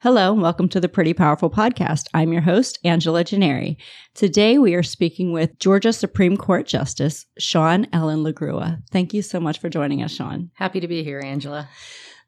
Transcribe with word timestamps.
Hello, 0.00 0.32
and 0.32 0.40
welcome 0.40 0.68
to 0.68 0.78
the 0.78 0.88
Pretty 0.88 1.12
Powerful 1.12 1.50
Podcast. 1.50 2.06
I'm 2.14 2.32
your 2.32 2.42
host, 2.42 2.78
Angela 2.84 3.24
Gennari. 3.24 3.78
Today 4.14 4.56
we 4.56 4.76
are 4.76 4.82
speaking 4.84 5.32
with 5.32 5.58
Georgia 5.58 5.92
Supreme 5.92 6.36
Court 6.36 6.68
Justice 6.68 7.26
Shawn 7.40 7.88
Ellen 7.92 8.22
LaGrua. 8.22 8.80
Thank 8.92 9.12
you 9.12 9.22
so 9.22 9.40
much 9.40 9.58
for 9.58 9.68
joining 9.68 10.04
us, 10.04 10.12
Shawn. 10.12 10.52
Happy 10.54 10.78
to 10.78 10.86
be 10.86 11.02
here, 11.02 11.18
Angela. 11.18 11.68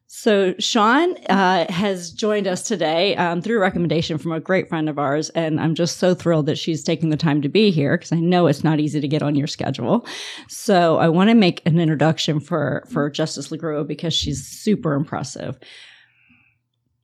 So, 0.08 0.56
Shawn 0.58 1.16
uh, 1.28 1.70
has 1.70 2.10
joined 2.10 2.48
us 2.48 2.62
today 2.64 3.14
um, 3.14 3.40
through 3.40 3.58
a 3.58 3.60
recommendation 3.60 4.18
from 4.18 4.32
a 4.32 4.40
great 4.40 4.68
friend 4.68 4.88
of 4.88 4.98
ours. 4.98 5.30
And 5.30 5.60
I'm 5.60 5.76
just 5.76 5.98
so 5.98 6.12
thrilled 6.12 6.46
that 6.46 6.58
she's 6.58 6.82
taking 6.82 7.10
the 7.10 7.16
time 7.16 7.40
to 7.42 7.48
be 7.48 7.70
here 7.70 7.96
because 7.96 8.10
I 8.10 8.18
know 8.18 8.48
it's 8.48 8.64
not 8.64 8.80
easy 8.80 9.00
to 9.00 9.06
get 9.06 9.22
on 9.22 9.36
your 9.36 9.46
schedule. 9.46 10.04
So, 10.48 10.98
I 10.98 11.08
want 11.08 11.30
to 11.30 11.34
make 11.34 11.64
an 11.64 11.78
introduction 11.78 12.40
for, 12.40 12.82
for 12.90 13.08
Justice 13.08 13.50
LaGrua 13.50 13.86
because 13.86 14.12
she's 14.12 14.44
super 14.44 14.94
impressive. 14.94 15.56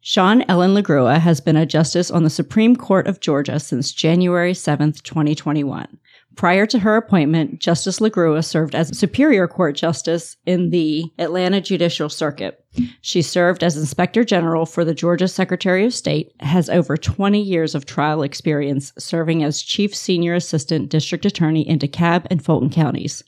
Shawn 0.08 0.44
Ellen 0.48 0.72
LaGrua 0.72 1.18
has 1.18 1.40
been 1.40 1.56
a 1.56 1.66
justice 1.66 2.12
on 2.12 2.22
the 2.22 2.30
Supreme 2.30 2.76
Court 2.76 3.08
of 3.08 3.18
Georgia 3.18 3.58
since 3.58 3.90
January 3.90 4.52
7th, 4.52 5.02
2021. 5.02 5.98
Prior 6.36 6.64
to 6.64 6.78
her 6.78 6.96
appointment, 6.96 7.58
Justice 7.58 7.98
LaGrua 7.98 8.44
served 8.44 8.76
as 8.76 8.96
Superior 8.96 9.48
Court 9.48 9.74
Justice 9.74 10.36
in 10.46 10.70
the 10.70 11.10
Atlanta 11.18 11.60
Judicial 11.60 12.08
Circuit. 12.08 12.64
She 13.00 13.20
served 13.20 13.64
as 13.64 13.76
Inspector 13.76 14.22
General 14.22 14.64
for 14.64 14.84
the 14.84 14.94
Georgia 14.94 15.26
Secretary 15.26 15.84
of 15.84 15.92
State, 15.92 16.30
has 16.38 16.70
over 16.70 16.96
20 16.96 17.42
years 17.42 17.74
of 17.74 17.84
trial 17.84 18.22
experience 18.22 18.92
serving 18.96 19.42
as 19.42 19.60
Chief 19.60 19.92
Senior 19.92 20.34
Assistant 20.34 20.88
District 20.88 21.26
Attorney 21.26 21.68
in 21.68 21.80
DeKalb 21.80 22.28
and 22.30 22.44
Fulton 22.44 22.70
counties, 22.70 23.24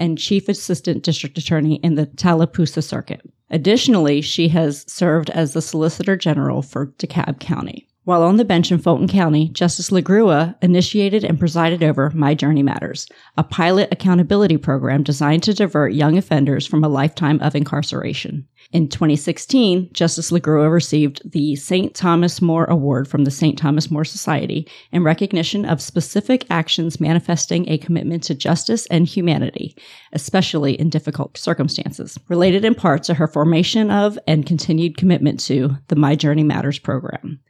and 0.00 0.18
Chief 0.18 0.48
Assistant 0.48 1.04
District 1.04 1.38
Attorney 1.38 1.76
in 1.76 1.94
the 1.94 2.06
Tallapoosa 2.06 2.82
Circuit. 2.82 3.20
Additionally, 3.50 4.20
she 4.20 4.48
has 4.48 4.90
served 4.90 5.30
as 5.30 5.52
the 5.52 5.62
Solicitor 5.62 6.16
General 6.16 6.62
for 6.62 6.86
DeKalb 6.98 7.38
County. 7.38 7.86
While 8.04 8.22
on 8.22 8.36
the 8.36 8.44
bench 8.44 8.72
in 8.72 8.78
Fulton 8.78 9.06
County, 9.06 9.50
Justice 9.50 9.90
LaGrua 9.90 10.56
initiated 10.62 11.22
and 11.22 11.38
presided 11.38 11.82
over 11.82 12.10
My 12.14 12.34
Journey 12.34 12.62
Matters, 12.62 13.06
a 13.36 13.44
pilot 13.44 13.88
accountability 13.92 14.56
program 14.56 15.02
designed 15.02 15.42
to 15.44 15.54
divert 15.54 15.92
young 15.92 16.16
offenders 16.16 16.66
from 16.66 16.82
a 16.82 16.88
lifetime 16.88 17.38
of 17.40 17.54
incarceration. 17.54 18.48
In 18.72 18.86
2016, 18.86 19.90
Justice 19.92 20.30
LaGrua 20.30 20.70
received 20.70 21.28
the 21.28 21.56
St. 21.56 21.92
Thomas 21.92 22.40
More 22.40 22.66
Award 22.66 23.08
from 23.08 23.24
the 23.24 23.30
St. 23.30 23.58
Thomas 23.58 23.90
More 23.90 24.04
Society 24.04 24.68
in 24.92 25.02
recognition 25.02 25.64
of 25.64 25.82
specific 25.82 26.46
actions 26.50 27.00
manifesting 27.00 27.68
a 27.68 27.78
commitment 27.78 28.22
to 28.24 28.34
justice 28.34 28.86
and 28.86 29.08
humanity, 29.08 29.76
especially 30.12 30.78
in 30.78 30.88
difficult 30.88 31.36
circumstances, 31.36 32.16
related 32.28 32.64
in 32.64 32.76
part 32.76 33.02
to 33.04 33.14
her 33.14 33.26
formation 33.26 33.90
of 33.90 34.16
and 34.28 34.46
continued 34.46 34.96
commitment 34.96 35.40
to 35.40 35.76
the 35.88 35.96
My 35.96 36.14
Journey 36.14 36.44
Matters 36.44 36.78
program. 36.78 37.40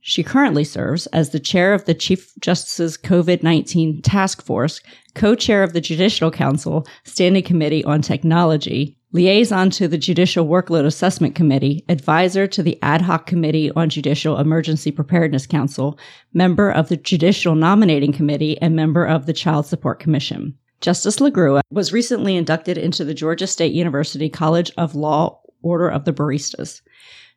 She 0.00 0.22
currently 0.22 0.62
serves 0.62 1.06
as 1.08 1.30
the 1.30 1.40
chair 1.40 1.74
of 1.74 1.86
the 1.86 1.94
Chief 1.94 2.32
Justice's 2.38 2.96
COVID 2.96 3.42
19 3.42 4.02
Task 4.02 4.42
Force, 4.42 4.80
co 5.14 5.34
chair 5.34 5.64
of 5.64 5.72
the 5.72 5.80
Judicial 5.80 6.30
Council 6.30 6.86
Standing 7.02 7.42
Committee 7.42 7.84
on 7.84 8.00
Technology, 8.00 8.97
liaison 9.12 9.70
to 9.70 9.88
the 9.88 9.96
Judicial 9.96 10.46
Workload 10.46 10.84
Assessment 10.84 11.34
Committee, 11.34 11.84
advisor 11.88 12.46
to 12.46 12.62
the 12.62 12.78
Ad 12.82 13.00
hoc 13.00 13.26
Committee 13.26 13.70
on 13.70 13.88
Judicial 13.88 14.38
Emergency 14.38 14.92
Preparedness 14.92 15.46
Council, 15.46 15.98
member 16.34 16.70
of 16.70 16.88
the 16.88 16.96
Judicial 16.96 17.54
Nominating 17.54 18.12
Committee, 18.12 18.60
and 18.60 18.76
member 18.76 19.06
of 19.06 19.24
the 19.24 19.32
Child 19.32 19.66
Support 19.66 19.98
Commission. 19.98 20.56
Justice 20.80 21.16
LaGrua 21.16 21.62
was 21.70 21.92
recently 21.92 22.36
inducted 22.36 22.76
into 22.76 23.04
the 23.04 23.14
Georgia 23.14 23.46
State 23.46 23.72
University 23.72 24.28
College 24.28 24.70
of 24.76 24.94
Law 24.94 25.40
Order 25.62 25.88
of 25.88 26.04
the 26.04 26.12
Barristers. 26.12 26.82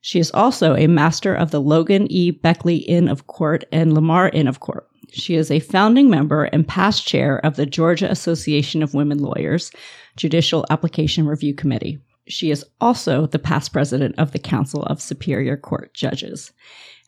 She 0.01 0.19
is 0.19 0.31
also 0.31 0.75
a 0.75 0.87
master 0.87 1.33
of 1.33 1.51
the 1.51 1.61
Logan 1.61 2.11
E. 2.11 2.31
Bleckley 2.31 2.83
Inn 2.87 3.07
of 3.07 3.27
Court 3.27 3.63
and 3.71 3.93
Lamar 3.93 4.29
Inn 4.29 4.47
of 4.47 4.59
Court. 4.59 4.87
She 5.11 5.35
is 5.35 5.51
a 5.51 5.59
founding 5.59 6.09
member 6.09 6.45
and 6.45 6.67
past 6.67 7.05
chair 7.05 7.45
of 7.45 7.57
the 7.57 7.65
Georgia 7.65 8.09
Association 8.09 8.81
of 8.81 8.93
Women 8.93 9.19
Lawyers 9.19 9.71
Judicial 10.15 10.65
Application 10.69 11.27
Review 11.27 11.53
Committee. 11.53 11.99
She 12.27 12.49
is 12.51 12.65
also 12.79 13.25
the 13.25 13.39
past 13.39 13.73
president 13.73 14.15
of 14.17 14.31
the 14.31 14.39
Council 14.39 14.83
of 14.83 15.01
Superior 15.01 15.57
Court 15.57 15.93
Judges. 15.93 16.51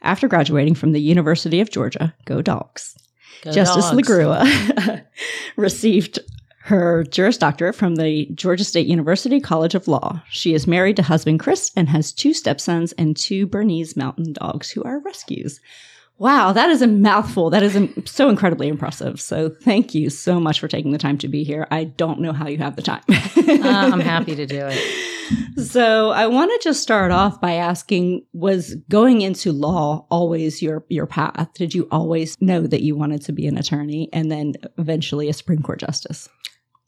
After 0.02 0.28
graduating 0.28 0.75
from 0.75 0.91
the 0.91 1.02
University 1.02 1.62
of 1.62 1.69
Georgia, 1.69 2.14
go 2.25 2.41
dogs, 2.41 2.97
Go 3.44 3.52
Justice 3.52 3.90
dogs. 3.90 4.08
LaGrua 4.08 5.03
received 5.56 6.20
her 6.64 7.03
Juris 7.03 7.38
Doctorate 7.38 7.75
from 7.75 7.96
the 7.96 8.25
Georgia 8.34 8.64
State 8.64 8.88
University 8.88 9.40
College 9.41 9.75
of 9.75 9.88
Law. 9.88 10.22
She 10.30 10.53
is 10.53 10.66
married 10.66 10.96
to 10.96 11.03
husband 11.03 11.41
Chris 11.41 11.72
and 11.75 11.90
has 11.90 12.14
two 12.14 12.34
stepsons 12.34 12.94
and 12.94 13.18
two 13.18 13.46
Bernese 13.46 13.94
mountain 13.97 14.34
dogs 14.34 14.72
who 14.72 14.81
are 14.84 15.00
rescues. 15.00 15.59
Wow, 16.23 16.53
that 16.53 16.69
is 16.69 16.81
a 16.81 16.88
mouthful. 16.88 17.50
That 17.50 17.63
is 17.63 17.78
so 18.06 18.29
incredibly 18.29 18.69
impressive. 18.69 19.19
So, 19.19 19.50
thank 19.50 19.94
you 19.94 20.09
so 20.09 20.39
much 20.39 20.57
for 20.57 20.69
taking 20.69 20.94
the 20.94 20.97
time 20.97 21.17
to 21.17 21.28
be 21.28 21.44
here. 21.44 21.67
I 21.69 21.84
don't 21.84 22.22
know 22.22 22.31
how 22.31 22.47
you 22.47 22.59
have 22.59 22.78
the 22.78 22.81
time. 22.81 23.03
Uh, 23.09 23.89
I'm 23.91 24.00
happy 24.00 24.34
to 24.35 24.45
do 24.45 24.66
it. 24.66 24.79
So 25.56 26.09
I 26.09 26.28
want 26.28 26.51
to 26.51 26.59
just 26.63 26.84
start 26.84 27.11
off 27.11 27.39
by 27.39 27.53
asking 27.53 28.25
was 28.34 28.75
going 28.89 29.22
into 29.22 29.53
law 29.53 30.06
always 30.11 30.61
your 30.61 30.84
your 30.89 31.07
path? 31.07 31.50
Did 31.56 31.73
you 31.73 31.88
always 31.91 32.40
know 32.41 32.67
that 32.67 32.81
you 32.81 32.95
wanted 32.95 33.22
to 33.23 33.31
be 33.31 33.47
an 33.47 33.57
attorney 33.57 34.09
and 34.11 34.29
then 34.29 34.53
eventually 34.78 35.29
a 35.29 35.34
Supreme 35.34 35.63
Court 35.63 35.79
justice? 35.79 36.28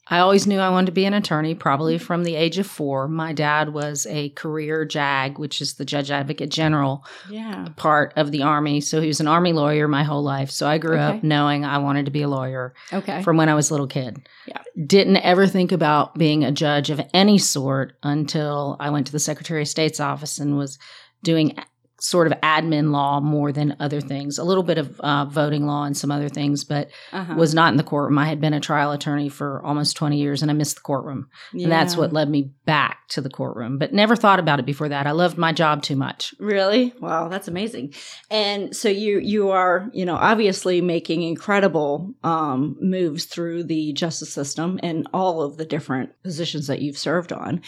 I 0.08 0.20
always 0.20 0.46
knew 0.46 0.58
I 0.60 0.68
wanted 0.70 0.86
to 0.86 0.92
be 0.92 1.04
an 1.04 1.14
attorney, 1.14 1.56
probably 1.56 1.98
from 1.98 2.22
the 2.22 2.36
age 2.36 2.58
of 2.58 2.66
four. 2.66 3.08
My 3.08 3.32
dad 3.32 3.70
was 3.72 4.06
a 4.08 4.28
career 4.30 4.84
JAG, 4.84 5.36
which 5.38 5.60
is 5.60 5.74
the 5.74 5.84
Judge 5.84 6.12
Advocate 6.12 6.48
General 6.50 7.04
Yeah. 7.28 7.66
part 7.76 8.12
of 8.14 8.30
the 8.30 8.42
Army. 8.42 8.80
So 8.80 9.00
he 9.00 9.08
was 9.08 9.18
an 9.20 9.26
Army 9.26 9.52
lawyer 9.52 9.88
my 9.88 10.04
whole 10.04 10.22
life. 10.22 10.50
So 10.52 10.68
I 10.68 10.78
grew 10.78 10.94
Okay. 10.96 11.18
up 11.18 11.24
knowing 11.24 11.64
I 11.64 11.78
wanted 11.78 12.04
to 12.04 12.12
be 12.12 12.22
a 12.22 12.28
lawyer 12.28 12.72
Okay. 12.92 13.20
from 13.22 13.36
when 13.36 13.48
I 13.48 13.54
was 13.54 13.70
a 13.70 13.74
little 13.74 13.88
kid. 13.88 14.18
Yeah. 14.46 14.58
Didn't 14.86 15.16
ever 15.16 15.48
think 15.48 15.72
about 15.72 16.14
being 16.14 16.44
a 16.44 16.52
judge 16.52 16.88
of 16.90 17.00
any 17.12 17.38
sort 17.38 17.94
until 18.04 18.76
I 18.78 18.90
went 18.90 19.06
to 19.06 19.12
the 19.12 19.18
Secretary 19.18 19.62
of 19.62 19.68
State's 19.68 19.98
office 19.98 20.38
and 20.38 20.56
was 20.56 20.78
doing 21.24 21.56
sort 21.98 22.26
of 22.26 22.38
admin 22.40 22.90
law 22.90 23.20
more 23.20 23.52
than 23.52 23.76
other 23.80 24.00
things, 24.00 24.38
a 24.38 24.44
little 24.44 24.62
bit 24.62 24.78
of 24.78 25.00
uh, 25.00 25.24
voting 25.24 25.66
law 25.66 25.84
and 25.84 25.96
some 25.96 26.10
other 26.10 26.28
things, 26.28 26.62
but 26.64 26.90
uh-huh. 27.12 27.34
was 27.36 27.54
not 27.54 27.72
in 27.72 27.76
the 27.76 27.82
courtroom. 27.82 28.18
I 28.18 28.26
had 28.26 28.40
been 28.40 28.52
a 28.52 28.60
trial 28.60 28.92
attorney 28.92 29.28
for 29.28 29.64
almost 29.64 29.96
20 29.96 30.16
years 30.18 30.42
and 30.42 30.50
I 30.50 30.54
missed 30.54 30.76
the 30.76 30.82
courtroom. 30.82 31.28
And 31.52 31.72
that's 31.72 31.96
what 31.96 32.12
led 32.12 32.28
me 32.28 32.50
back 32.64 33.08
to 33.08 33.20
the 33.20 33.30
courtroom, 33.30 33.78
but 33.78 33.92
never 33.92 34.14
thought 34.14 34.38
about 34.38 34.58
it 34.58 34.66
before 34.66 34.88
that. 34.88 35.06
I 35.06 35.12
loved 35.12 35.38
my 35.38 35.52
job 35.52 35.82
too 35.82 35.96
much. 35.96 36.34
Really? 36.38 36.92
Wow, 37.00 37.28
that's 37.28 37.48
amazing. 37.48 37.94
And 38.30 38.76
so 38.76 38.88
you 38.88 39.18
you 39.18 39.50
are, 39.50 39.88
you 39.92 40.04
know, 40.04 40.16
obviously 40.16 40.80
making 40.80 41.22
incredible 41.22 42.14
um, 42.24 42.76
moves 42.80 43.24
through 43.24 43.64
the 43.64 43.92
justice 43.92 44.32
system 44.32 44.78
and 44.82 45.08
all 45.14 45.42
of 45.42 45.56
the 45.56 45.64
different 45.64 46.10
positions 46.22 46.66
that 46.66 46.82
you've 46.82 46.98
served 46.98 47.32
on. 47.32 47.62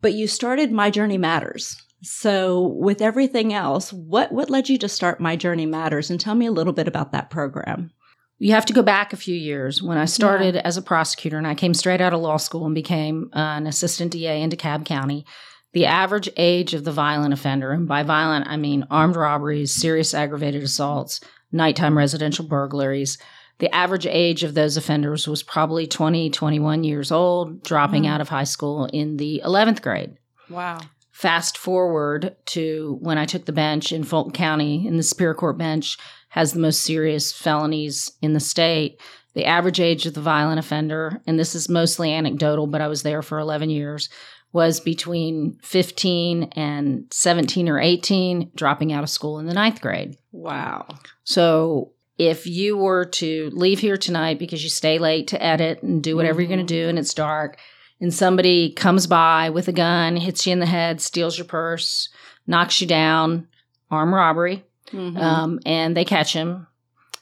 But 0.00 0.14
you 0.14 0.26
started 0.26 0.72
My 0.72 0.90
Journey 0.90 1.18
Matters. 1.18 1.83
So 2.04 2.68
with 2.78 3.00
everything 3.00 3.52
else, 3.52 3.92
what 3.92 4.30
what 4.30 4.50
led 4.50 4.68
you 4.68 4.78
to 4.78 4.88
start 4.88 5.20
My 5.20 5.36
Journey 5.36 5.66
Matters 5.66 6.10
and 6.10 6.20
tell 6.20 6.34
me 6.34 6.46
a 6.46 6.52
little 6.52 6.72
bit 6.72 6.86
about 6.86 7.12
that 7.12 7.30
program? 7.30 7.90
You 8.38 8.52
have 8.52 8.66
to 8.66 8.72
go 8.72 8.82
back 8.82 9.12
a 9.12 9.16
few 9.16 9.34
years. 9.34 9.82
When 9.82 9.96
I 9.96 10.04
started 10.04 10.56
as 10.56 10.76
a 10.76 10.82
prosecutor 10.82 11.38
and 11.38 11.46
I 11.46 11.54
came 11.54 11.72
straight 11.72 12.00
out 12.00 12.12
of 12.12 12.20
law 12.20 12.36
school 12.36 12.66
and 12.66 12.74
became 12.74 13.30
uh, 13.32 13.38
an 13.38 13.66
assistant 13.66 14.10
DA 14.12 14.42
in 14.42 14.50
DeKalb 14.50 14.84
County, 14.84 15.24
the 15.72 15.86
average 15.86 16.28
age 16.36 16.74
of 16.74 16.84
the 16.84 16.92
violent 16.92 17.32
offender, 17.32 17.70
and 17.70 17.88
by 17.88 18.02
violent, 18.02 18.46
I 18.48 18.56
mean 18.56 18.86
armed 18.90 19.16
robberies, 19.16 19.72
serious 19.72 20.14
aggravated 20.14 20.62
assaults, 20.62 21.20
nighttime 21.52 21.96
residential 21.96 22.44
burglaries, 22.44 23.18
the 23.58 23.72
average 23.74 24.06
age 24.06 24.42
of 24.42 24.54
those 24.54 24.76
offenders 24.76 25.28
was 25.28 25.44
probably 25.44 25.86
20, 25.86 26.28
21 26.30 26.82
years 26.84 27.12
old, 27.12 27.62
dropping 27.62 28.02
Wow. 28.02 28.14
out 28.14 28.20
of 28.20 28.28
high 28.28 28.44
school 28.44 28.86
in 28.86 29.16
the 29.16 29.40
11th 29.44 29.80
grade. 29.80 30.18
Wow. 30.50 30.80
Fast 31.14 31.56
forward 31.56 32.34
to 32.46 32.98
when 33.00 33.18
I 33.18 33.24
took 33.24 33.44
the 33.44 33.52
bench 33.52 33.92
in 33.92 34.02
Fulton 34.02 34.32
County, 34.32 34.84
and 34.88 34.98
the 34.98 35.02
Superior 35.04 35.34
Court 35.34 35.56
bench 35.56 35.96
has 36.30 36.52
the 36.52 36.58
most 36.58 36.82
serious 36.82 37.32
felonies 37.32 38.10
in 38.20 38.32
the 38.32 38.40
state. 38.40 39.00
The 39.34 39.44
average 39.44 39.78
age 39.78 40.06
of 40.06 40.14
the 40.14 40.20
violent 40.20 40.58
offender, 40.58 41.22
and 41.24 41.38
this 41.38 41.54
is 41.54 41.68
mostly 41.68 42.12
anecdotal, 42.12 42.66
but 42.66 42.80
I 42.80 42.88
was 42.88 43.04
there 43.04 43.22
for 43.22 43.38
11 43.38 43.70
years, 43.70 44.08
was 44.52 44.80
between 44.80 45.56
15 45.62 46.50
and 46.56 47.06
17 47.12 47.68
or 47.68 47.78
18, 47.78 48.50
dropping 48.56 48.92
out 48.92 49.04
of 49.04 49.08
school 49.08 49.38
in 49.38 49.46
the 49.46 49.54
ninth 49.54 49.80
grade. 49.80 50.16
Wow. 50.32 50.88
So 51.22 51.92
if 52.18 52.44
you 52.44 52.76
were 52.76 53.04
to 53.04 53.50
leave 53.52 53.78
here 53.78 53.96
tonight 53.96 54.40
because 54.40 54.64
you 54.64 54.70
stay 54.70 54.98
late 54.98 55.28
to 55.28 55.40
edit 55.40 55.84
and 55.84 56.02
do 56.02 56.16
whatever 56.16 56.40
you're 56.40 56.48
going 56.48 56.58
to 56.66 56.74
mm-hmm. 56.74 56.86
do 56.86 56.88
and 56.88 56.98
it's 56.98 57.14
dark, 57.14 57.56
and 58.00 58.12
somebody 58.12 58.70
comes 58.72 59.06
by 59.06 59.50
with 59.50 59.68
a 59.68 59.72
gun, 59.72 60.16
hits 60.16 60.46
you 60.46 60.52
in 60.52 60.58
the 60.60 60.66
head, 60.66 61.00
steals 61.00 61.38
your 61.38 61.46
purse, 61.46 62.08
knocks 62.46 62.80
you 62.80 62.86
down, 62.86 63.46
armed 63.90 64.12
robbery, 64.12 64.64
Mhm. 64.92 65.18
um, 65.20 65.60
and 65.64 65.96
they 65.96 66.04
catch 66.04 66.32
him. 66.32 66.66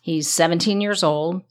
He's 0.01 0.29
17 0.29 0.81
years 0.81 1.03
old, 1.03 1.43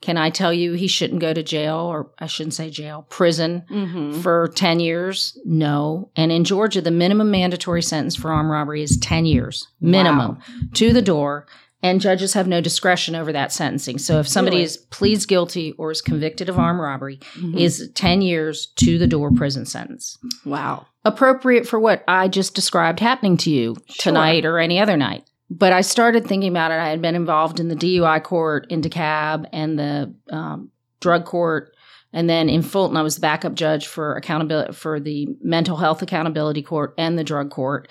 Can 0.00 0.18
I 0.18 0.28
tell 0.28 0.52
you 0.52 0.74
he 0.74 0.86
shouldn't 0.86 1.22
go 1.22 1.32
to 1.32 1.42
jail, 1.42 1.76
or 1.76 2.10
I 2.18 2.26
shouldn't 2.26 2.52
say 2.52 2.68
jail, 2.68 3.06
prison 3.08 3.62
Mm-hmm. 3.70 4.20
for 4.20 4.48
10 4.54 4.78
years? 4.78 5.38
No. 5.46 6.10
And 6.14 6.30
in 6.30 6.44
Georgia, 6.44 6.82
the 6.82 6.90
minimum 6.90 7.30
mandatory 7.30 7.80
sentence 7.80 8.14
for 8.14 8.30
armed 8.30 8.50
robbery 8.50 8.82
is 8.82 8.98
10 8.98 9.24
years, 9.24 9.66
minimum, 9.80 10.40
to 10.74 10.92
the 10.92 11.00
door. 11.00 11.46
And 11.84 12.00
judges 12.00 12.32
have 12.32 12.48
no 12.48 12.62
discretion 12.62 13.14
over 13.14 13.30
that 13.32 13.52
sentencing. 13.52 13.98
So 13.98 14.18
if 14.18 14.26
somebody 14.26 14.56
Really? 14.56 14.64
is 14.64 14.76
pleads 14.78 15.26
guilty 15.26 15.72
or 15.76 15.90
is 15.90 16.00
convicted 16.00 16.48
of 16.48 16.58
armed 16.58 16.80
robbery, 16.80 17.20
Mhm. 17.38 17.60
is 17.60 17.90
10 17.94 18.22
years 18.22 18.68
to 18.76 18.96
the 18.98 19.06
door 19.06 19.30
prison 19.30 19.66
sentence. 19.66 20.16
wow. 20.46 20.86
Appropriate 21.04 21.68
for 21.68 21.78
what 21.78 22.02
I 22.08 22.28
just 22.28 22.54
described 22.54 23.00
happening 23.00 23.36
to 23.36 23.50
you 23.50 23.74
Sure. 23.90 24.12
tonight 24.12 24.46
or 24.46 24.58
any 24.58 24.80
other 24.80 24.96
night. 24.96 25.24
But 25.50 25.74
I 25.74 25.82
started 25.82 26.26
thinking 26.26 26.48
about 26.48 26.70
it. 26.70 26.80
I 26.80 26.88
had 26.88 27.02
been 27.02 27.14
involved 27.14 27.60
in 27.60 27.68
the 27.68 27.76
DUI 27.76 28.18
court 28.18 28.66
in 28.70 28.80
DeKalb 28.80 29.44
and 29.52 29.78
the 29.78 30.14
um, 30.30 30.70
drug 31.00 31.26
court. 31.26 31.74
And 32.14 32.30
then 32.30 32.48
in 32.48 32.62
Fulton, 32.62 32.96
I 32.96 33.02
was 33.02 33.16
the 33.16 33.20
backup 33.20 33.54
judge 33.54 33.86
for 33.86 34.14
accountability 34.14 34.72
for 34.72 34.98
the 34.98 35.28
mental 35.42 35.76
health 35.76 36.00
accountability 36.00 36.62
court 36.62 36.94
and 36.96 37.18
the 37.18 37.24
drug 37.24 37.50
court. 37.50 37.88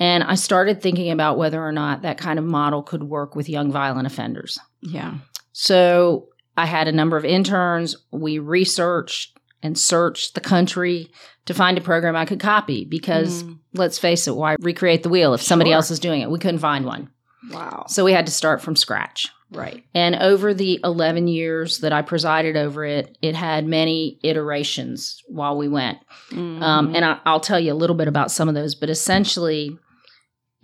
And 0.00 0.24
I 0.24 0.34
started 0.34 0.82
thinking 0.82 1.10
about 1.10 1.38
whether 1.38 1.64
or 1.64 1.72
not 1.72 2.02
that 2.02 2.18
kind 2.18 2.38
of 2.38 2.44
model 2.44 2.82
could 2.82 3.04
work 3.04 3.36
with 3.36 3.48
young 3.48 3.70
violent 3.70 4.06
offenders. 4.06 4.58
Yeah. 4.80 5.14
So 5.52 6.28
I 6.56 6.66
had 6.66 6.88
a 6.88 6.92
number 6.92 7.16
of 7.16 7.24
interns. 7.24 7.96
We 8.10 8.38
researched 8.38 9.38
and 9.62 9.78
searched 9.78 10.34
the 10.34 10.40
country 10.40 11.10
to 11.46 11.54
find 11.54 11.78
a 11.78 11.80
program 11.80 12.16
I 12.16 12.24
could 12.24 12.40
copy 12.40 12.84
because 12.84 13.44
Mm. 13.44 13.58
let's 13.74 13.98
face 13.98 14.26
it, 14.26 14.34
why 14.36 14.56
recreate 14.60 15.02
the 15.02 15.08
wheel 15.08 15.32
if 15.34 15.42
somebody 15.42 15.70
Sure. 15.70 15.76
else 15.76 15.90
is 15.90 16.00
doing 16.00 16.20
it? 16.22 16.30
We 16.30 16.38
couldn't 16.38 16.58
find 16.58 16.84
one. 16.84 17.08
Wow. 17.50 17.84
So 17.88 18.04
we 18.04 18.12
had 18.12 18.26
to 18.26 18.32
start 18.32 18.62
from 18.62 18.76
scratch. 18.76 19.28
Right. 19.52 19.84
And 19.94 20.16
over 20.16 20.52
the 20.54 20.80
11 20.82 21.28
years 21.28 21.78
that 21.78 21.92
I 21.92 22.02
presided 22.02 22.56
over 22.56 22.84
it, 22.84 23.16
it 23.22 23.34
had 23.36 23.66
many 23.66 24.18
iterations 24.24 25.22
while 25.28 25.56
we 25.56 25.68
went. 25.68 25.98
Mm-hmm. 26.30 26.62
Um, 26.62 26.94
and 26.96 27.04
I, 27.04 27.18
I'll 27.24 27.40
tell 27.40 27.60
you 27.60 27.72
a 27.72 27.74
little 27.74 27.94
bit 27.94 28.08
about 28.08 28.30
some 28.32 28.48
of 28.48 28.54
those. 28.54 28.74
But 28.74 28.90
essentially, 28.90 29.78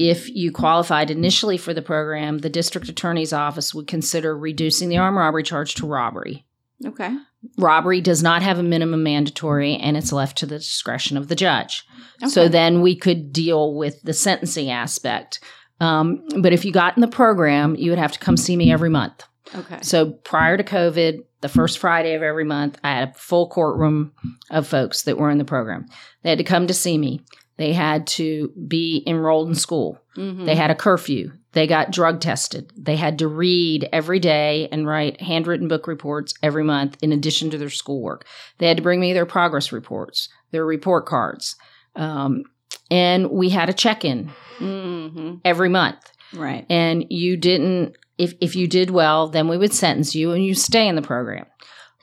if 0.01 0.31
you 0.31 0.51
qualified 0.51 1.11
initially 1.11 1.59
for 1.59 1.75
the 1.75 1.83
program, 1.83 2.39
the 2.39 2.49
district 2.49 2.89
attorney's 2.89 3.35
office 3.35 3.75
would 3.75 3.87
consider 3.87 4.35
reducing 4.35 4.89
the 4.89 4.97
armed 4.97 5.19
robbery 5.19 5.43
charge 5.43 5.75
to 5.75 5.87
robbery. 5.87 6.47
okay. 6.87 7.15
Robbery 7.59 8.01
does 8.01 8.23
not 8.23 8.41
have 8.41 8.59
a 8.59 8.63
minimum 8.63 9.03
mandatory, 9.03 9.77
and 9.77 9.99
it's 9.99 10.11
left 10.11 10.39
to 10.39 10.47
the 10.47 10.57
discretion 10.57 11.19
of 11.19 11.29
the 11.29 11.35
judge. 11.35 11.85
Okay. 12.23 12.31
So 12.31 12.49
then 12.49 12.81
we 12.81 12.97
could 12.97 13.31
deal 13.31 13.75
with 13.75 14.01
the 14.03 14.15
sentencing 14.15 14.71
aspect. 14.71 15.41
Um, 15.81 16.23
but 16.41 16.55
if 16.55 16.65
you 16.65 16.73
got 16.73 16.97
in 16.97 17.03
the 17.03 17.09
program, 17.09 17.77
you 17.77 17.91
would 17.91 17.99
have 17.99 18.13
to 18.13 18.19
come 18.19 18.39
see 18.39 18.57
me 18.57 18.73
every 18.73 18.91
month. 18.91 19.25
Okay. 19.55 19.81
So 19.83 20.13
prior 20.13 20.57
to 20.57 20.65
COVID, 20.65 21.25
the 21.43 21.49
first 21.49 21.79
Friday 21.79 22.15
of 22.15 22.23
every 22.23 22.45
month, 22.45 22.79
I 22.85 22.95
had 22.95 23.09
a 23.09 23.15
full 23.15 23.49
courtroom 23.49 24.13
of 24.51 24.67
folks 24.67 25.03
that 25.03 25.19
were 25.19 25.31
in 25.31 25.39
the 25.39 25.45
program. 25.45 25.87
They 26.23 26.31
had 26.31 26.39
to 26.39 26.45
come 26.45 26.67
to 26.67 26.75
see 26.75 26.97
me. 26.97 27.23
They 27.61 27.75
had 27.75 28.07
to 28.19 28.51
be 28.67 29.03
enrolled 29.07 29.49
in 29.51 29.55
school. 29.55 30.01
Mhm. 30.17 30.47
They 30.47 30.55
had 30.55 30.71
a 30.71 30.75
curfew. 30.75 31.33
They 31.53 31.67
got 31.67 31.91
drug 31.91 32.21
tested. 32.21 32.73
They 32.75 32.97
had 32.97 33.19
to 33.19 33.29
read 33.29 33.87
every 33.93 34.19
day 34.19 34.67
and 34.73 34.87
write 34.87 35.21
handwritten 35.21 35.69
book 35.69 35.87
reports 35.87 36.33
every 36.43 36.65
month 36.65 36.97
in 37.03 37.13
addition 37.13 37.51
to 37.51 37.59
their 37.59 37.69
schoolwork. 37.69 38.25
They 38.57 38.67
had 38.69 38.79
to 38.79 38.83
bring 38.83 38.99
me 38.99 39.13
their 39.13 39.27
progress 39.27 39.73
reports, 39.73 40.31
their 40.53 40.65
report 40.65 41.05
cards. 41.05 41.55
Um, 41.97 42.45
and 42.91 43.31
we 43.31 43.51
had 43.51 43.69
a 43.69 43.75
check 43.75 44.07
in 44.07 44.31
Mhm. 44.59 45.41
every 45.45 45.69
month 45.69 45.99
Right. 46.35 46.65
and 46.71 47.05
you 47.11 47.37
didn't 47.37 47.95
if 48.17 48.33
if 48.41 48.57
you 48.57 48.67
did 48.69 48.89
well 48.91 49.29
then 49.29 49.49
we 49.49 49.59
would 49.59 49.75
sentence 49.75 50.15
you 50.15 50.33
and 50.33 50.43
you 50.45 50.55
stay 50.55 50.89
in 50.89 50.95
the 50.95 51.03
program 51.03 51.45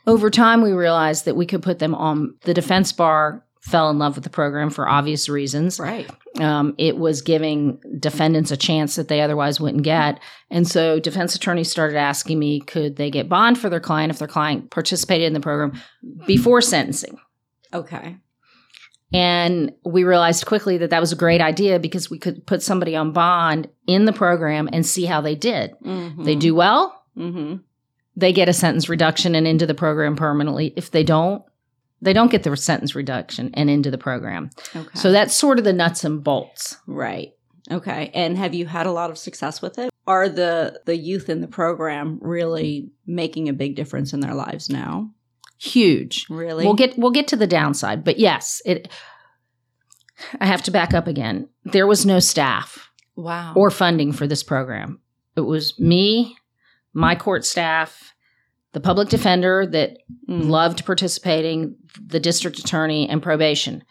over 0.06 0.30
time 0.30 0.62
we 0.62 0.72
realized 0.72 1.24
that 1.24 1.36
we 1.36 1.46
could 1.46 1.62
put 1.62 1.78
them 1.80 1.94
on 1.94 2.34
the 2.44 2.54
defense 2.54 2.92
bar 2.92 3.44
fell 3.60 3.90
in 3.90 3.98
love 3.98 4.14
with 4.14 4.24
the 4.24 4.30
program 4.30 4.70
for 4.70 4.88
obvious 4.88 5.28
reasons 5.28 5.78
Right. 5.80 6.08
um, 6.40 6.74
it 6.78 6.96
was 6.96 7.22
giving 7.22 7.80
defendants 7.98 8.50
a 8.50 8.56
chance 8.56 8.96
that 8.96 9.08
they 9.08 9.20
otherwise 9.20 9.60
wouldn't 9.60 9.82
get 9.82 10.20
and 10.50 10.66
so 10.66 10.98
defense 11.00 11.34
attorneys 11.34 11.70
started 11.70 11.96
asking 11.96 12.38
me 12.38 12.60
could 12.60 12.96
they 12.96 13.10
get 13.10 13.28
bond 13.28 13.58
for 13.58 13.68
their 13.68 13.80
client 13.80 14.10
if 14.12 14.18
their 14.18 14.28
client 14.28 14.70
participated 14.70 15.26
in 15.26 15.32
the 15.32 15.40
program 15.40 15.72
before 16.26 16.60
sentencing 16.60 17.18
Okay. 17.74 18.16
and 19.12 19.72
we 19.84 20.04
realized 20.04 20.46
quickly 20.46 20.78
that 20.78 20.90
that 20.90 21.00
was 21.00 21.12
a 21.12 21.16
great 21.16 21.40
idea 21.40 21.78
because 21.78 22.10
we 22.10 22.18
could 22.18 22.46
put 22.46 22.62
somebody 22.62 22.94
on 22.94 23.12
bond 23.12 23.68
in 23.86 24.04
the 24.04 24.12
program 24.12 24.68
and 24.72 24.84
see 24.86 25.04
how 25.04 25.20
they 25.20 25.34
did 25.34 25.72
Mm-hmm. 25.84 26.24
they 26.24 26.36
do 26.36 26.54
well, 26.54 26.94
Mm-hmm. 27.16 27.56
they 28.16 28.32
get 28.32 28.48
a 28.48 28.52
sentence 28.52 28.88
reduction 28.88 29.34
and 29.34 29.46
into 29.46 29.66
the 29.66 29.74
program 29.74 30.14
permanently. 30.14 30.72
If 30.76 30.92
they 30.92 31.02
don't, 31.02 31.42
they 32.00 32.12
don't 32.12 32.30
get 32.30 32.42
the 32.42 32.56
sentence 32.56 32.94
reduction 32.94 33.50
and 33.54 33.68
into 33.68 33.90
the 33.90 33.98
program. 33.98 34.50
Okay. 34.74 34.88
So 34.94 35.12
that's 35.12 35.34
sort 35.34 35.58
of 35.58 35.64
the 35.64 35.72
nuts 35.72 36.04
and 36.04 36.22
bolts. 36.22 36.76
Right. 36.86 37.32
Okay. 37.70 38.10
And 38.14 38.38
have 38.38 38.54
you 38.54 38.66
had 38.66 38.86
a 38.86 38.92
lot 38.92 39.10
of 39.10 39.18
success 39.18 39.60
with 39.60 39.78
it? 39.78 39.90
Are 40.06 40.28
the 40.28 40.80
the 40.86 40.96
youth 40.96 41.28
in 41.28 41.40
the 41.40 41.48
program 41.48 42.18
really 42.22 42.90
making 43.06 43.48
a 43.48 43.52
big 43.52 43.76
difference 43.76 44.12
in 44.12 44.20
their 44.20 44.34
lives 44.34 44.70
now? 44.70 45.10
Huge. 45.58 46.26
Really? 46.30 46.64
We'll 46.64 46.74
get 46.74 46.96
we'll 46.96 47.10
get 47.10 47.28
to 47.28 47.36
the 47.36 47.46
downside, 47.46 48.04
but 48.04 48.18
yes, 48.18 48.62
it 48.64 48.88
I 50.40 50.46
have 50.46 50.62
to 50.62 50.70
back 50.70 50.94
up 50.94 51.06
again. 51.06 51.48
There 51.64 51.86
was 51.86 52.06
no 52.06 52.20
staff 52.20 52.90
wow. 53.16 53.52
or 53.54 53.70
funding 53.70 54.12
for 54.12 54.26
this 54.26 54.42
program. 54.42 55.00
It 55.36 55.42
was 55.42 55.78
me, 55.78 56.36
my 56.92 57.14
court 57.14 57.44
staff, 57.44 58.14
the 58.72 58.80
public 58.80 59.08
defender 59.08 59.66
that 59.66 59.96
Mm. 60.28 60.48
loved 60.50 60.84
participating, 60.84 61.74
the 62.04 62.20
district 62.20 62.58
attorney, 62.58 63.08
and 63.08 63.22
probation. 63.22 63.82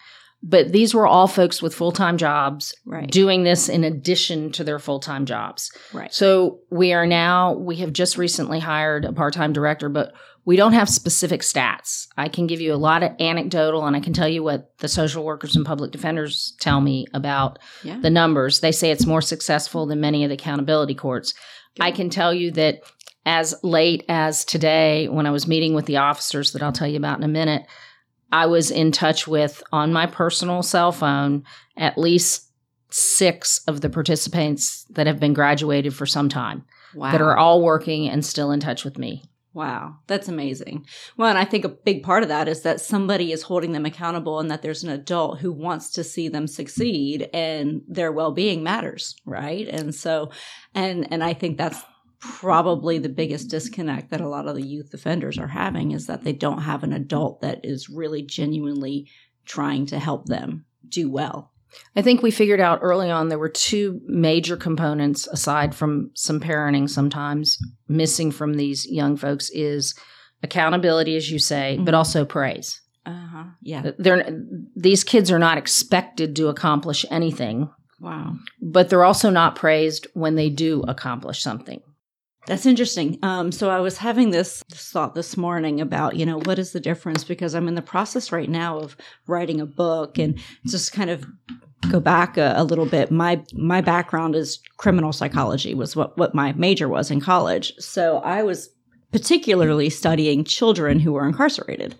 But 0.43 0.71
these 0.71 0.93
were 0.93 1.07
all 1.07 1.27
folks 1.27 1.63
with 1.63 1.73
full 1.73 1.91
time 1.91 2.17
jobs 2.17 2.73
right. 2.85 3.09
doing 3.09 3.43
this 3.43 3.67
in 3.69 3.83
addition 3.83 4.51
to 4.51 4.63
their 4.63 4.77
full 4.77 4.99
time 4.99 5.25
jobs. 5.25 5.71
right. 5.93 6.13
So 6.13 6.59
we 6.69 6.93
are 6.93 7.07
now, 7.07 7.53
we 7.53 7.77
have 7.77 7.91
just 7.91 8.17
recently 8.19 8.59
hired 8.59 9.03
a 9.03 9.13
part 9.13 9.33
time 9.33 9.51
director, 9.51 9.89
but 9.89 10.13
we 10.45 10.55
don't 10.55 10.73
have 10.73 10.87
specific 10.89 11.41
stats. 11.41 12.07
I 12.15 12.29
can 12.29 12.45
give 12.47 12.61
you 12.61 12.71
a 12.73 12.77
lot 12.77 13.01
of 13.03 13.11
anecdotal 13.19 13.85
and 13.85 13.95
I 13.95 13.99
can 13.99 14.13
tell 14.13 14.29
you 14.29 14.43
what 14.43 14.77
the 14.77 14.87
social 14.87 15.25
workers 15.25 15.55
and 15.55 15.65
public 15.65 15.91
defenders 15.91 16.53
tell 16.61 16.79
me 16.81 17.05
about 17.15 17.57
Yeah. 17.83 17.99
the 17.99 18.11
numbers. 18.11 18.59
They 18.59 18.71
say 18.71 18.91
it's 18.91 19.07
more 19.07 19.21
successful 19.23 19.87
than 19.87 19.99
many 19.99 20.23
of 20.23 20.29
the 20.29 20.35
accountability 20.35 20.93
courts. 20.95 21.33
I 21.79 21.91
can 21.91 22.09
tell 22.09 22.33
you 22.33 22.51
that 22.51 22.79
as 23.27 23.53
late 23.61 24.05
as 24.07 24.45
today, 24.45 25.09
when 25.09 25.25
I 25.25 25.31
was 25.31 25.49
meeting 25.49 25.73
with 25.73 25.85
the 25.85 25.97
officers 25.97 26.53
that 26.53 26.63
I'll 26.63 26.71
tell 26.71 26.87
you 26.87 26.95
about 26.95 27.17
in 27.17 27.25
a 27.25 27.27
minute, 27.27 27.67
I 28.31 28.45
was 28.45 28.71
in 28.71 28.93
touch 28.93 29.27
with 29.27 29.61
on 29.73 29.91
my 29.91 30.05
personal 30.05 30.63
cell 30.63 30.93
phone 30.93 31.43
at 31.75 31.97
least 31.97 32.49
six 32.89 33.59
of 33.67 33.81
the 33.81 33.89
participants 33.89 34.85
that 34.91 35.07
have 35.07 35.19
been 35.19 35.33
graduated 35.33 35.93
for 35.93 36.05
some 36.05 36.29
time 36.29 36.63
wow. 36.95 37.11
that 37.11 37.21
are 37.21 37.35
all 37.37 37.61
working 37.61 38.09
and 38.09 38.25
still 38.25 38.49
in 38.49 38.61
touch 38.61 38.85
with 38.85 38.97
me. 38.97 39.23
Wow, 39.53 39.97
that's 40.07 40.29
amazing. 40.29 40.85
Well, 41.17 41.29
and 41.29 41.37
I 41.37 41.43
think 41.43 41.65
a 41.65 41.69
big 41.69 42.03
part 42.03 42.23
of 42.23 42.29
that 42.29 42.47
is 42.47 42.61
that 42.61 42.79
somebody 42.79 43.33
is 43.33 43.41
holding 43.41 43.73
them 43.73 43.85
accountable 43.85 44.39
and 44.39 44.49
that 44.51 44.61
there's 44.61 44.83
an 44.83 44.89
adult 44.89 45.39
who 45.39 45.51
wants 45.51 45.89
to 45.93 46.03
see 46.03 46.29
them 46.29 46.47
succeed 46.47 47.29
and 47.33 47.81
their 47.87 48.11
well-being 48.11 48.63
matters, 48.63 49.15
right? 49.25 49.67
And 49.67 49.93
so 49.93 50.29
and 50.75 51.11
and 51.11 51.23
I 51.23 51.33
think 51.33 51.57
that's 51.57 51.83
probably 52.19 52.97
the 52.99 53.09
biggest 53.09 53.49
disconnect 53.49 54.09
that 54.11 54.21
a 54.21 54.27
lot 54.27 54.47
of 54.47 54.55
the 54.55 54.65
youth 54.65 54.93
offenders 54.93 55.37
are 55.37 55.47
having 55.47 55.91
is 55.91 56.07
that 56.07 56.23
they 56.23 56.33
don't 56.33 56.61
have 56.63 56.83
an 56.83 56.93
adult 56.93 57.41
that 57.41 57.59
is 57.63 57.89
really 57.89 58.21
genuinely 58.23 59.07
trying 59.45 59.85
to 59.85 59.99
help 59.99 60.25
them 60.25 60.65
do 60.87 61.09
well. 61.09 61.51
I 61.95 62.01
think 62.01 62.21
we 62.23 62.31
figured 62.31 62.59
out 62.61 62.79
early 62.81 63.11
on 63.11 63.27
there 63.27 63.37
were 63.37 63.49
two 63.49 64.01
major 64.05 64.57
components 64.57 65.27
aside 65.27 65.75
from 65.75 66.09
some 66.15 66.39
parenting 66.39 66.89
sometimes 66.89 67.57
missing 67.87 68.31
from 68.31 68.55
these 68.55 68.85
young 68.89 69.15
folks 69.15 69.49
is 69.53 69.93
accountability 70.43 71.15
as 71.17 71.29
you 71.31 71.39
say, 71.39 71.77
but 71.81 71.93
Mhm. 71.93 71.97
also 71.97 72.25
praise. 72.25 72.81
Uh-huh. 73.05 73.43
Yeah. 73.61 73.91
They're 73.97 74.37
these 74.75 75.03
kids 75.03 75.31
are 75.31 75.39
not 75.39 75.57
expected 75.57 76.35
to 76.37 76.47
accomplish 76.47 77.05
anything, 77.09 77.69
Wow. 78.01 78.35
but 78.61 78.89
they're 78.89 79.05
also 79.05 79.29
not 79.29 79.55
praised 79.55 80.07
when 80.13 80.35
they 80.35 80.49
do 80.49 80.81
accomplish 80.87 81.41
something. 81.41 81.81
That's 82.47 82.65
interesting. 82.65 83.19
Um, 83.23 83.51
so 83.51 83.69
I 83.69 83.81
was 83.81 83.97
having 83.97 84.31
this, 84.31 84.63
thought 84.71 85.15
this 85.15 85.35
morning 85.35 85.81
about, 85.81 86.15
you 86.15 86.25
know, 86.25 86.39
what 86.39 86.57
is 86.57 86.71
the 86.71 86.79
difference? 86.79 87.25
Because 87.25 87.53
I'm 87.53 87.67
in 87.67 87.75
the 87.75 87.81
process 87.81 88.31
right 88.31 88.49
now 88.49 88.79
of 88.79 88.95
writing 89.27 89.59
a 89.59 89.65
book 89.65 90.17
and 90.17 90.39
just 90.65 90.93
kind 90.93 91.09
of 91.09 91.25
go 91.91 91.99
back 91.99 92.37
a, 92.37 92.53
a 92.55 92.63
little 92.63 92.85
bit. 92.85 93.11
My 93.11 93.43
my 93.53 93.81
background 93.81 94.35
is 94.35 94.59
criminal 94.77 95.11
psychology 95.11 95.73
was 95.73 95.95
what 95.95 96.17
what 96.17 96.33
my 96.33 96.53
major 96.53 96.87
was 96.87 97.11
in 97.11 97.19
college. 97.19 97.73
So 97.79 98.19
I 98.19 98.43
was 98.43 98.69
particularly 99.11 99.89
studying 99.89 100.43
children 100.43 100.99
who 100.99 101.13
were 101.13 101.25
incarcerated. 101.25 101.95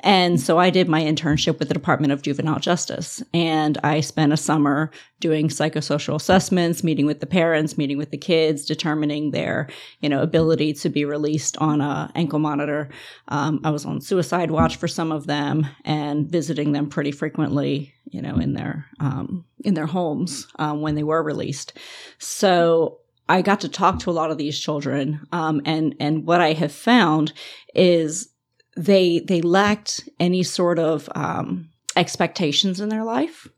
And 0.00 0.38
so 0.38 0.58
I 0.58 0.68
did 0.68 0.88
my 0.88 1.00
internship 1.00 1.58
with 1.58 1.68
the 1.68 1.74
Department 1.74 2.12
of 2.12 2.22
Juvenile 2.22 2.58
Justice. 2.58 3.22
And 3.32 3.78
I 3.82 4.00
spent 4.00 4.34
a 4.34 4.36
summer 4.36 4.90
doing 5.20 5.48
psychosocial 5.48 6.16
assessments, 6.16 6.84
meeting 6.84 7.06
with 7.06 7.20
the 7.20 7.26
parents, 7.26 7.78
meeting 7.78 7.96
with 7.96 8.10
the 8.10 8.18
kids, 8.18 8.66
determining 8.66 9.30
their, 9.30 9.68
you 10.00 10.08
know, 10.08 10.20
ability 10.20 10.74
to 10.74 10.90
be 10.90 11.04
released 11.04 11.56
on 11.56 11.80
a 11.80 12.10
ankle 12.14 12.38
monitor. 12.38 12.90
Um, 13.28 13.60
I 13.64 13.70
was 13.70 13.86
on 13.86 14.00
suicide 14.00 14.50
watch 14.50 14.76
for 14.76 14.88
some 14.88 15.10
of 15.10 15.26
them 15.26 15.66
and 15.84 16.28
visiting 16.28 16.72
them 16.72 16.88
pretty 16.88 17.12
frequently, 17.12 17.94
you 18.10 18.20
know, 18.20 18.36
in 18.36 18.52
their, 18.52 18.86
um, 19.00 19.46
in 19.64 19.74
their 19.74 19.86
homes, 19.86 20.46
um, 20.58 20.82
when 20.82 20.96
they 20.96 21.04
were 21.04 21.22
released. 21.22 21.72
So 22.18 22.98
I 23.32 23.40
got 23.40 23.62
to 23.62 23.68
talk 23.68 23.98
to 24.00 24.10
a 24.10 24.12
lot 24.12 24.30
of 24.30 24.36
these 24.36 24.60
children, 24.60 25.26
um, 25.32 25.62
and 25.64 25.94
and 25.98 26.26
what 26.26 26.42
I 26.42 26.52
have 26.52 26.70
found 26.70 27.32
is 27.74 28.28
they 28.76 29.20
they 29.20 29.40
lacked 29.40 30.06
any 30.20 30.42
sort 30.42 30.78
of 30.78 31.08
um, 31.14 31.70
expectations 31.96 32.78
in 32.78 32.90
their 32.90 33.04
life, 33.04 33.48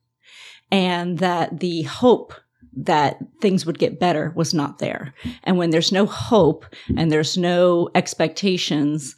and 0.71 1.19
that 1.19 1.59
the 1.59 1.83
hope 1.83 2.35
that 2.77 3.19
things 3.41 3.67
would 3.67 3.81
get 3.81 3.99
better 3.99 4.33
was 4.37 4.55
not 4.55 4.79
there. 4.79 5.13
And 5.43 5.59
when 5.59 5.71
there's 5.71 5.91
no 5.91 6.07
hope 6.07 6.67
and 6.97 7.11
there's 7.11 7.37
no 7.37 7.89
expectations, 7.97 9.17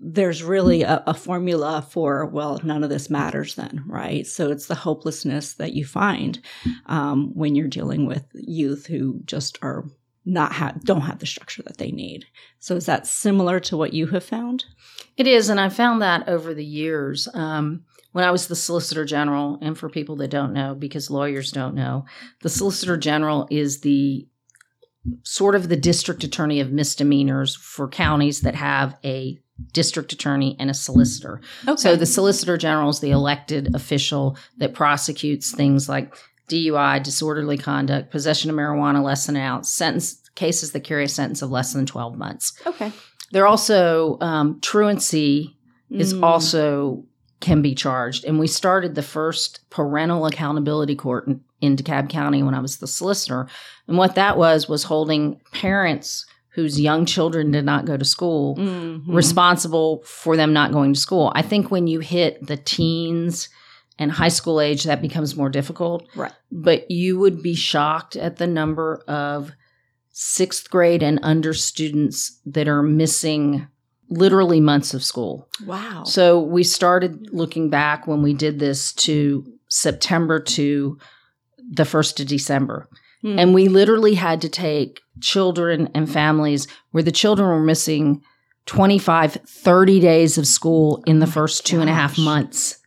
there's 0.00 0.42
really 0.42 0.82
a, 0.82 1.02
a, 1.06 1.14
formula 1.14 1.86
for 1.90 2.24
well 2.26 2.58
none 2.64 2.82
of 2.82 2.90
this 2.90 3.10
matters 3.10 3.54
then 3.54 3.82
right? 3.86 4.26
So 4.26 4.50
it's 4.50 4.66
the 4.66 4.74
hopelessness 4.74 5.54
that 5.54 5.74
you 5.74 5.84
find 5.84 6.40
um, 6.86 7.32
when 7.34 7.54
you're 7.54 7.68
dealing 7.68 8.06
with 8.06 8.24
youth 8.34 8.86
who 8.86 9.20
just 9.24 9.58
are 9.62 9.84
not 10.24 10.52
have 10.52 10.82
don't 10.84 11.02
have 11.02 11.18
the 11.18 11.26
structure 11.26 11.62
that 11.64 11.78
they 11.78 11.90
need. 11.90 12.24
So 12.58 12.76
is 12.76 12.86
that 12.86 13.06
similar 13.06 13.60
to 13.60 13.76
what 13.76 13.92
you 13.92 14.06
have 14.08 14.24
found? 14.24 14.64
It 15.16 15.26
is 15.26 15.48
and 15.48 15.60
i 15.60 15.68
found 15.68 16.00
that 16.02 16.28
over 16.28 16.54
the 16.54 16.64
years. 16.64 17.28
Um, 17.34 17.84
when 18.12 18.24
i 18.24 18.30
was 18.30 18.48
the 18.48 18.56
solicitor 18.56 19.04
general 19.04 19.58
and 19.62 19.78
for 19.78 19.88
people 19.88 20.16
that 20.16 20.30
don't 20.30 20.52
know 20.52 20.74
because 20.74 21.12
lawyers 21.12 21.52
don't 21.52 21.76
know 21.76 22.04
the 22.42 22.48
solicitor 22.48 22.96
general 22.96 23.46
is 23.52 23.82
the 23.82 24.26
sort 25.22 25.54
of 25.54 25.68
the 25.68 25.76
district 25.76 26.24
attorney 26.24 26.60
of 26.60 26.72
misdemeanors 26.72 27.56
for 27.56 27.88
counties 27.88 28.40
that 28.42 28.54
have 28.54 28.96
a 29.04 29.38
district 29.72 30.12
attorney 30.12 30.56
and 30.58 30.70
a 30.70 30.74
solicitor. 30.74 31.40
Okay. 31.66 31.76
So 31.76 31.96
the 31.96 32.06
solicitor 32.06 32.56
general 32.56 32.90
is 32.90 33.00
the 33.00 33.10
elected 33.10 33.74
official 33.74 34.36
that 34.58 34.74
prosecutes 34.74 35.52
things 35.52 35.88
like 35.88 36.14
DUI, 36.48 37.02
disorderly 37.02 37.56
conduct, 37.56 38.10
possession 38.10 38.50
of 38.50 38.56
marijuana 38.56 39.02
less 39.02 39.26
than 39.26 39.36
an 39.36 39.42
ounce, 39.42 39.72
sentence 39.72 40.20
cases 40.34 40.72
that 40.72 40.80
carry 40.80 41.04
a 41.04 41.08
sentence 41.08 41.42
of 41.42 41.50
less 41.50 41.72
than 41.72 41.86
12 41.86 42.16
months. 42.16 42.52
Okay. 42.66 42.92
They're 43.32 43.46
also 43.46 44.18
um, 44.20 44.60
truancy 44.60 45.56
is 45.90 46.14
mm. 46.14 46.22
also 46.22 47.04
can 47.40 47.62
be 47.62 47.74
charged. 47.74 48.24
And 48.24 48.38
we 48.38 48.46
started 48.46 48.94
the 48.94 49.02
first 49.02 49.60
parental 49.70 50.26
accountability 50.26 50.94
court 50.94 51.26
in, 51.26 51.40
in 51.60 51.76
DeKalb 51.76 52.10
County 52.10 52.42
when 52.42 52.54
I 52.54 52.60
was 52.60 52.78
the 52.78 52.86
solicitor. 52.86 53.48
And 53.88 53.96
what 53.96 54.14
that 54.14 54.36
was 54.36 54.68
was 54.68 54.84
holding 54.84 55.40
parents 55.52 56.26
whose 56.52 56.80
young 56.80 57.06
children 57.06 57.50
did 57.50 57.64
not 57.64 57.84
go 57.84 57.96
to 57.96 58.04
school 58.04 58.56
mm-hmm. 58.56 59.14
responsible 59.14 60.02
for 60.04 60.36
them 60.36 60.52
not 60.52 60.72
going 60.72 60.92
to 60.92 61.00
school. 61.00 61.32
I 61.34 61.42
think 61.42 61.70
when 61.70 61.86
you 61.86 62.00
hit 62.00 62.44
the 62.46 62.56
teens 62.56 63.48
and 63.98 64.10
high 64.10 64.28
school 64.28 64.60
age, 64.60 64.84
that 64.84 65.02
becomes 65.02 65.36
more 65.36 65.48
difficult. 65.48 66.06
Right. 66.16 66.32
But 66.50 66.90
you 66.90 67.18
would 67.18 67.42
be 67.42 67.54
shocked 67.54 68.16
at 68.16 68.36
the 68.36 68.46
number 68.46 69.02
of 69.06 69.52
sixth 70.10 70.70
grade 70.70 71.02
and 71.02 71.20
under 71.22 71.54
students 71.54 72.40
that 72.46 72.66
are 72.66 72.82
missing 72.82 73.68
literally 74.08 74.60
months 74.60 74.92
of 74.92 75.04
school. 75.04 75.48
Wow. 75.64 76.02
So 76.04 76.40
we 76.40 76.64
started 76.64 77.28
looking 77.32 77.70
back 77.70 78.06
when 78.08 78.22
we 78.22 78.34
did 78.34 78.58
this 78.58 78.92
to 78.94 79.46
September 79.68 80.40
to 80.40 80.98
the 81.70 81.84
1st 81.84 82.20
of 82.20 82.26
December. 82.26 82.88
Mm. 83.24 83.38
And 83.38 83.54
we 83.54 83.68
literally 83.68 84.14
had 84.14 84.40
to 84.42 84.48
take 84.48 85.00
children 85.20 85.90
and 85.94 86.10
families 86.10 86.66
where 86.92 87.02
the 87.02 87.12
children 87.12 87.48
were 87.48 87.60
missing 87.60 88.22
25, 88.66 89.32
30 89.46 90.00
days 90.00 90.38
of 90.38 90.46
school 90.46 91.02
in 91.06 91.18
the 91.18 91.26
oh 91.26 91.30
first 91.30 91.66
two 91.66 91.76
gosh. 91.76 91.82
and 91.82 91.90
a 91.90 91.94
half 91.94 92.18
months. 92.18 92.78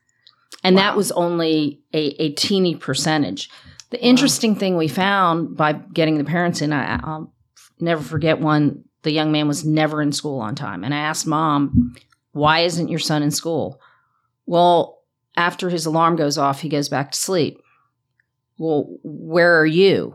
And 0.63 0.75
wow. 0.75 0.82
that 0.82 0.98
was 0.98 1.12
only 1.12 1.82
a, 1.94 2.22
a 2.22 2.32
teeny 2.34 2.75
percentage. 2.75 3.50
The 3.90 3.98
wow. 3.98 4.08
interesting 4.10 4.56
thing 4.56 4.78
we 4.78 4.88
found 4.88 5.56
by 5.56 5.74
getting 5.74 6.18
the 6.18 6.24
parents 6.24 6.62
in, 6.62 6.74
I, 6.74 7.00
I'll 7.04 7.34
never 7.80 8.02
forget 8.02 8.40
one, 8.40 8.84
the 9.04 9.12
young 9.12 9.32
man 9.32 9.48
was 9.48 9.66
never 9.66 10.02
in 10.02 10.12
school 10.12 10.40
on 10.40 10.56
time. 10.56 10.84
And 10.84 10.94
I 10.94 11.00
asked 11.00 11.28
mom, 11.28 11.96
why 12.32 12.62
isn't 12.62 12.90
your 12.90 13.00
son 13.00 13.22
in 13.22 13.32
school? 13.32 13.80
Well, 14.46 15.02
after 15.36 15.70
his 15.70 15.86
alarm 15.86 16.16
goes 16.16 16.38
off, 16.38 16.62
he 16.62 16.70
goes 16.70 16.90
back 16.90 17.12
to 17.12 17.18
sleep. 17.18 17.62
Well, 18.57 18.98
where 19.03 19.60
are 19.60 19.65
you? 19.65 20.13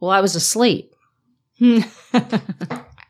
Well, 0.00 0.10
I 0.10 0.20
was 0.20 0.36
asleep. 0.36 0.94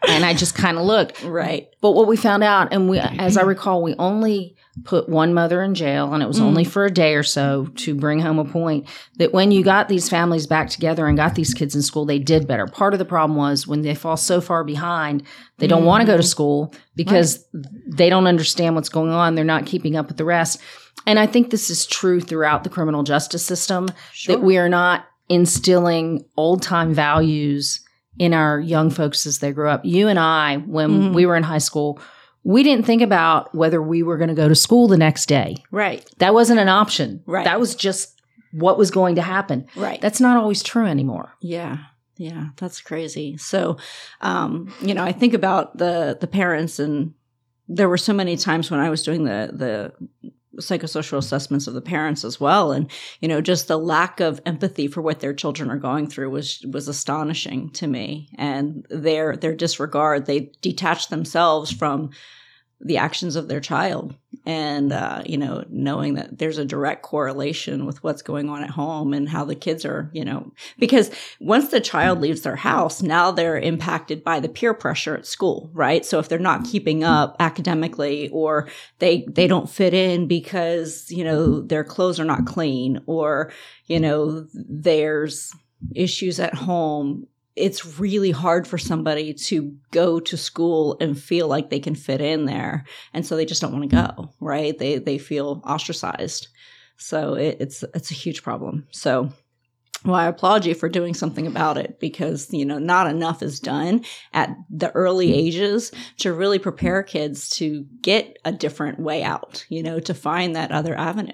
and 0.09 0.25
I 0.25 0.35
just 0.35 0.55
kind 0.55 0.79
of 0.79 0.85
looked. 0.85 1.23
Right. 1.23 1.69
But 1.81 1.93
what 1.93 2.07
we 2.07 2.17
found 2.17 2.43
out, 2.43 2.73
and 2.73 2.89
we, 2.89 2.99
as 2.99 3.37
I 3.37 3.43
recall, 3.43 3.83
we 3.83 3.95
only 3.99 4.57
put 4.85 5.09
one 5.09 5.35
mother 5.35 5.63
in 5.63 5.75
jail, 5.75 6.15
and 6.15 6.23
it 6.23 6.27
was 6.27 6.41
mm. 6.41 6.45
only 6.45 6.65
for 6.65 6.85
a 6.85 6.91
day 6.91 7.15
or 7.15 7.23
so 7.23 7.67
to 7.77 7.95
bring 7.95 8.21
home 8.21 8.39
a 8.39 8.45
point 8.45 8.87
that 9.17 9.33
when 9.33 9.51
you 9.51 9.65
got 9.65 9.89
these 9.89 10.09
families 10.09 10.47
back 10.47 10.71
together 10.71 11.07
and 11.07 11.17
got 11.17 11.35
these 11.35 11.53
kids 11.53 11.75
in 11.75 11.83
school, 11.83 12.05
they 12.05 12.19
did 12.19 12.47
better. 12.47 12.67
Part 12.67 12.95
of 12.95 12.99
the 12.99 13.05
problem 13.05 13.37
was 13.37 13.67
when 13.67 13.83
they 13.83 13.95
fall 13.95 14.17
so 14.17 14.41
far 14.41 14.65
behind, 14.65 15.25
they 15.59 15.67
don't 15.67 15.83
mm. 15.83 15.87
want 15.87 16.03
to 16.03 16.07
go 16.07 16.17
to 16.17 16.23
school 16.23 16.73
because 16.95 17.45
right. 17.53 17.67
they 17.89 18.09
don't 18.09 18.27
understand 18.27 18.75
what's 18.75 18.89
going 18.89 19.11
on. 19.11 19.35
They're 19.35 19.45
not 19.45 19.67
keeping 19.67 19.97
up 19.97 20.09
with 20.09 20.17
the 20.17 20.25
rest. 20.25 20.61
And 21.07 21.19
I 21.19 21.27
think 21.27 21.51
this 21.51 21.71
is 21.71 21.87
true 21.87 22.21
throughout 22.21 22.65
the 22.65 22.71
criminal 22.71 23.03
justice 23.03 23.45
system 23.45 23.89
sure. 24.13 24.37
that 24.37 24.43
we 24.43 24.59
are 24.59 24.69
not 24.69 25.07
instilling 25.29 26.25
old 26.37 26.63
time 26.63 26.95
values 26.95 27.81
in 28.19 28.35
our 28.35 28.59
young 28.59 28.91
folks 28.91 29.27
as 29.27 29.39
they 29.39 29.53
grow 29.53 29.71
up. 29.71 29.85
You 29.85 30.09
and 30.09 30.19
I, 30.19 30.57
when 30.59 30.91
mm-hmm. 30.91 31.15
we 31.15 31.27
were 31.27 31.37
in 31.37 31.43
high 31.43 31.59
school, 31.59 32.01
we 32.45 32.63
didn't 32.63 32.87
think 32.87 33.03
about 33.03 33.55
whether 33.55 33.81
we 33.81 34.03
were 34.03 34.17
going 34.17 34.29
to 34.29 34.35
go 34.35 34.49
to 34.49 34.55
school 34.55 34.89
the 34.89 34.97
next 34.97 35.27
day. 35.27 35.57
Right. 35.71 36.05
That 36.19 36.35
wasn't 36.35 36.61
an 36.61 36.69
option. 36.69 37.23
Right. 37.27 37.45
That 37.45 37.61
was 37.61 37.75
just 37.75 38.21
what 38.53 38.79
was 38.79 38.91
going 38.91 39.17
to 39.17 39.23
happen. 39.23 39.67
Right. 39.77 40.01
That's 40.01 40.21
not 40.21 40.37
always 40.37 40.63
true 40.63 40.87
anymore. 40.87 41.33
Yeah. 41.41 41.79
Yeah, 42.17 42.49
that's 42.57 42.81
crazy. 42.81 43.37
So, 43.37 43.77
um, 44.23 44.75
you 44.81 44.93
know, 44.93 45.05
I 45.05 45.13
think 45.13 45.35
about 45.35 45.79
the 45.79 46.19
the 46.21 46.27
parents 46.27 46.81
and 46.81 47.15
there 47.69 47.89
were 47.89 47.97
so 47.97 48.13
many 48.13 48.37
times 48.37 48.71
when 48.71 48.81
I 48.81 48.91
was 48.91 49.05
doing 49.05 49.25
the 49.25 49.51
the 49.53 50.33
psychosocial 50.59 51.19
assessments 51.19 51.67
of 51.67 51.75
the 51.75 51.81
parents 51.81 52.25
as 52.25 52.41
well. 52.41 52.73
And 52.73 52.91
you 53.21 53.29
know 53.29 53.41
just 53.41 53.69
the 53.69 53.79
lack 53.79 54.21
of 54.21 54.41
empathy 54.47 54.89
for 54.89 55.03
what 55.03 55.21
their 55.21 55.35
children 55.35 55.71
are 55.71 55.79
going 55.79 56.09
through 56.09 56.31
was 56.31 56.65
was 56.71 56.89
astonishing 56.89 57.71
to 57.71 57.87
me. 57.87 58.29
And 58.37 58.87
their 58.91 59.37
their 59.37 59.55
disregard 59.55 60.27
they 60.27 60.53
detach 60.61 61.09
themselves 61.09 61.73
from 61.73 62.11
the 62.81 62.97
actions 62.97 63.37
of 63.37 63.49
their 63.49 63.61
child 63.61 64.15
and 64.47 64.93
uh, 64.93 65.23
you 65.25 65.39
know 65.39 65.65
knowing 65.69 66.15
that 66.15 66.39
there's 66.39 66.59
a 66.59 66.65
direct 66.65 67.03
correlation 67.03 67.87
with 67.87 68.03
what's 68.03 68.23
going 68.23 68.49
on 68.49 68.63
at 68.63 68.71
home 68.71 69.13
and 69.13 69.29
how 69.29 69.45
the 69.45 69.55
kids 69.55 69.85
are 69.85 70.11
you 70.13 70.25
know 70.25 70.53
because 70.79 71.11
once 71.41 71.69
the 71.71 71.81
child 71.81 72.21
leaves 72.21 72.43
their 72.43 72.57
house 72.57 73.03
now 73.03 73.31
they're 73.31 73.59
impacted 73.59 74.23
by 74.25 74.41
the 74.41 74.49
peer 74.49 74.75
pressure 74.75 75.17
at 75.17 75.27
school 75.27 75.71
right? 75.73 76.05
So 76.05 76.19
if 76.19 76.29
they're 76.29 76.39
not 76.39 76.65
keeping 76.65 77.05
up 77.05 77.37
academically 77.41 78.29
or 78.31 78.69
they 78.99 79.27
they 79.29 79.47
don't 79.47 79.71
fit 79.71 79.95
in 79.95 80.27
because 80.27 81.11
you 81.11 81.25
know 81.25 81.61
their 81.61 81.85
clothes 81.85 82.21
are 82.21 82.25
not 82.25 82.47
clean 82.47 83.01
or 83.07 83.53
you 83.87 84.01
know 84.01 84.47
there's 84.53 85.53
issues 85.95 86.41
at 86.41 86.55
home 86.55 87.27
it's 87.59 87.99
really 87.99 88.31
hard 88.31 88.67
for 88.67 88.79
somebody 88.79 89.35
to 89.35 89.77
go 89.91 90.21
to 90.21 90.37
school 90.37 90.97
and 91.01 91.19
feel 91.19 91.49
like 91.49 91.71
they 91.71 91.81
can 91.81 91.95
fit 91.95 92.21
in 92.21 92.47
there. 92.47 92.85
And 93.13 93.27
so 93.27 93.37
they 93.37 93.45
just 93.45 93.61
don't 93.61 93.73
want 93.73 93.91
to 93.91 93.97
hmm. 93.97 94.07
go 94.07 94.31
right? 94.41 94.77
They 94.79 94.99
they 94.99 95.19
feel 95.19 95.63
ostracized. 95.65 96.49
So 96.97 97.35
it, 97.35 97.57
it's 97.61 97.85
it's 97.95 98.11
a 98.11 98.15
huge 98.15 98.43
problem. 98.43 98.87
So 98.91 99.31
well 100.05 100.15
i 100.15 100.27
applaud 100.27 100.65
you 100.65 100.77
for 100.77 100.89
doing 100.89 101.13
something 101.13 101.45
about 101.45 101.77
it 101.77 101.99
because 101.99 102.53
you 102.53 102.65
know 102.65 102.79
not 102.79 103.09
enough 103.09 103.43
is 103.43 103.59
done 103.59 104.05
at 104.33 104.49
the 104.71 104.93
early 104.93 105.27
hmm. 105.27 105.35
ages 105.35 105.91
to 106.19 106.33
really 106.33 106.61
prepare 106.61 107.03
kids 107.03 107.51
to 107.51 107.85
get 108.01 108.39
a 108.45 108.53
different 108.53 109.01
way 109.01 109.25
out 109.25 109.67
you 109.69 109.83
know 109.83 109.99
to 109.99 110.15
find 110.15 110.55
that 110.55 110.71
other 110.71 110.97
avenue. 110.97 111.33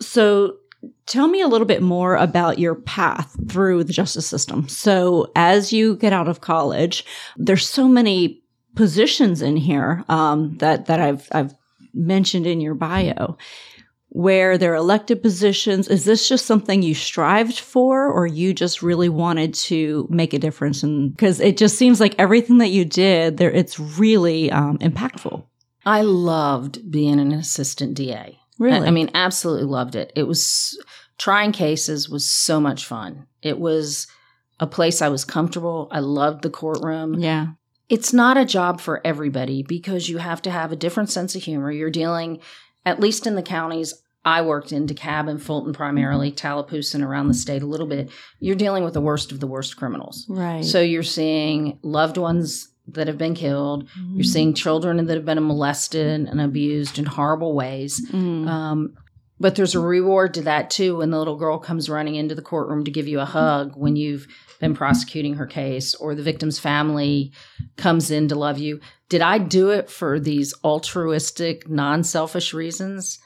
So 0.00 0.58
Tell 1.06 1.26
me 1.26 1.40
a 1.40 1.48
little 1.48 1.66
bit 1.66 1.82
more 1.82 2.16
about 2.16 2.58
your 2.58 2.74
path 2.74 3.36
through 3.48 3.84
the 3.84 3.92
justice 3.92 4.26
system. 4.26 4.68
So, 4.68 5.32
as 5.34 5.72
you 5.72 5.96
get 5.96 6.12
out 6.12 6.28
of 6.28 6.40
college, 6.40 7.04
there's 7.36 7.68
so 7.68 7.88
many 7.88 8.42
positions 8.76 9.42
in 9.42 9.56
here 9.56 10.04
um, 10.08 10.56
that 10.58 10.86
that 10.86 11.00
I've 11.00 11.28
I've 11.32 11.54
mentioned 11.94 12.46
in 12.46 12.60
your 12.60 12.74
bio. 12.74 13.36
where 14.10 14.56
they're 14.56 14.74
elected 14.74 15.22
positions. 15.22 15.86
Is 15.88 16.04
this 16.04 16.28
just 16.28 16.46
something 16.46 16.82
you 16.82 16.94
strived 16.94 17.58
for, 17.58 18.10
or 18.10 18.26
you 18.26 18.54
just 18.54 18.82
really 18.82 19.08
wanted 19.08 19.52
to 19.54 20.06
make 20.10 20.32
a 20.32 20.38
difference? 20.38 20.82
And 20.82 21.12
because 21.14 21.40
it 21.40 21.56
just 21.58 21.76
seems 21.76 22.00
like 22.00 22.14
everything 22.18 22.58
that 22.58 22.68
you 22.70 22.84
did 22.86 23.36
there, 23.36 23.50
it's 23.50 23.78
really 23.78 24.50
um, 24.50 24.78
impactful. 24.78 25.44
I 25.84 26.02
loved 26.02 26.90
being 26.90 27.20
an 27.20 27.32
assistant 27.32 27.94
DA. 27.94 28.37
Really, 28.58 28.86
I 28.86 28.90
mean, 28.90 29.10
absolutely 29.14 29.66
loved 29.66 29.94
it. 29.94 30.12
It 30.16 30.24
was 30.24 30.78
trying 31.18 31.52
cases 31.52 32.08
was 32.08 32.28
so 32.28 32.60
much 32.60 32.86
fun. 32.86 33.26
It 33.42 33.58
was 33.58 34.06
a 34.60 34.66
place 34.66 35.00
I 35.00 35.08
was 35.08 35.24
comfortable. 35.24 35.88
I 35.90 36.00
loved 36.00 36.42
the 36.42 36.50
courtroom. 36.50 37.14
yeah, 37.14 37.48
It's 37.88 38.12
not 38.12 38.36
a 38.36 38.44
job 38.44 38.80
for 38.80 39.00
everybody 39.06 39.62
because 39.62 40.08
you 40.08 40.18
have 40.18 40.42
to 40.42 40.50
have 40.50 40.72
a 40.72 40.76
different 40.76 41.10
sense 41.10 41.36
of 41.36 41.42
humor. 41.42 41.70
You're 41.70 41.90
dealing, 41.90 42.40
at 42.84 43.00
least 43.00 43.26
in 43.26 43.36
the 43.36 43.42
counties 43.42 43.94
I 44.24 44.42
worked 44.42 44.72
in, 44.72 44.86
DeKalb 44.86 45.30
and 45.30 45.42
Fulton 45.42 45.72
primarily, 45.72 46.28
mm-hmm. 46.28 46.36
Tallapoosa 46.36 46.96
and 46.96 47.04
around 47.04 47.28
the 47.28 47.34
state 47.34 47.62
a 47.62 47.66
little 47.66 47.86
bit, 47.86 48.10
you're 48.40 48.56
dealing 48.56 48.84
with 48.84 48.94
the 48.94 49.00
worst 49.00 49.32
of 49.32 49.40
the 49.40 49.46
worst 49.46 49.76
criminals. 49.76 50.26
right. 50.28 50.64
So 50.64 50.80
you're 50.80 51.02
seeing 51.02 51.78
loved 51.82 52.16
ones 52.16 52.68
that 52.94 53.06
have 53.06 53.18
been 53.18 53.34
killed. 53.34 53.88
You're 54.12 54.24
seeing 54.24 54.54
children 54.54 55.04
that 55.04 55.14
have 55.14 55.24
been 55.24 55.46
molested 55.46 56.28
and 56.28 56.40
abused 56.40 56.98
in 56.98 57.06
horrible 57.06 57.54
ways. 57.54 58.00
Mm. 58.10 58.46
Um, 58.48 58.94
but 59.40 59.54
there's 59.54 59.74
a 59.74 59.80
reward 59.80 60.34
to 60.34 60.42
that 60.42 60.70
too 60.70 60.96
when 60.96 61.10
the 61.10 61.18
little 61.18 61.36
girl 61.36 61.58
comes 61.58 61.88
running 61.88 62.16
into 62.16 62.34
the 62.34 62.42
courtroom 62.42 62.84
to 62.84 62.90
give 62.90 63.06
you 63.06 63.20
a 63.20 63.24
hug 63.24 63.76
when 63.76 63.96
you've 63.96 64.26
been 64.58 64.74
prosecuting 64.74 65.34
her 65.34 65.46
case 65.46 65.94
or 65.94 66.14
the 66.14 66.22
victim's 66.22 66.58
family 66.58 67.32
comes 67.76 68.10
in 68.10 68.28
to 68.28 68.34
love 68.34 68.58
you. 68.58 68.80
Did 69.08 69.22
I 69.22 69.38
do 69.38 69.70
it 69.70 69.88
for 69.88 70.18
these 70.18 70.52
altruistic, 70.64 71.68
non 71.68 72.02
selfish 72.02 72.52
reasons? 72.52 73.20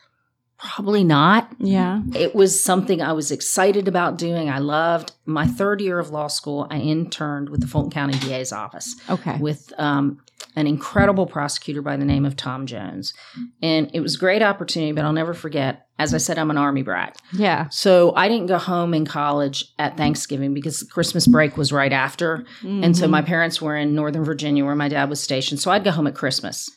Probably 0.64 1.02
not. 1.04 1.48
yeah, 1.58 2.02
It 2.14 2.34
was 2.34 2.62
something 2.62 3.02
I 3.02 3.12
was 3.12 3.30
excited 3.32 3.88
about 3.88 4.16
doing. 4.16 4.48
I 4.48 4.58
loved 4.58 5.12
my 5.26 5.46
third 5.46 5.80
year 5.80 5.98
of 5.98 6.10
law 6.10 6.28
school. 6.28 6.66
I 6.70 6.78
interned 6.78 7.48
with 7.48 7.60
the 7.60 7.66
Fulton 7.66 7.90
County 7.90 8.18
DA's 8.20 8.52
office 8.52 8.94
okay, 9.10 9.36
with 9.38 9.72
um, 9.78 10.20
an 10.54 10.66
incredible 10.68 11.26
prosecutor 11.26 11.82
by 11.82 11.96
the 11.96 12.04
name 12.04 12.24
of 12.24 12.36
Tom 12.36 12.66
Jones. 12.66 13.12
And 13.60 13.90
it 13.92 14.00
was 14.00 14.14
a 14.14 14.18
great 14.18 14.40
opportunity, 14.42 14.92
but 14.92 15.04
I'll 15.04 15.12
never 15.12 15.34
forget. 15.34 15.86
As 15.98 16.14
I 16.14 16.18
said, 16.18 16.38
I'm 16.38 16.50
an 16.50 16.58
Army 16.58 16.82
brat. 16.82 17.16
yeah, 17.32 17.68
So 17.68 18.12
I 18.16 18.28
didn't 18.28 18.46
go 18.46 18.58
home 18.58 18.92
in 18.94 19.04
college 19.04 19.64
at 19.78 19.96
Thanksgiving 19.96 20.52
because 20.54 20.82
Christmas 20.84 21.26
break 21.26 21.56
was 21.56 21.72
right 21.72 21.92
after. 21.92 22.44
And 22.62 22.96
so 22.96 23.06
Mhm. 23.06 23.10
my 23.10 23.22
parents 23.22 23.60
were 23.62 23.76
in 23.76 23.94
Northern 23.94 24.24
Virginia 24.24 24.64
where 24.64 24.74
my 24.74 24.88
dad 24.88 25.08
was 25.10 25.20
stationed. 25.20 25.60
So 25.60 25.70
I'd 25.70 25.84
go 25.84 25.90
home 25.92 26.06
at 26.08 26.14
Christmas. 26.14 26.68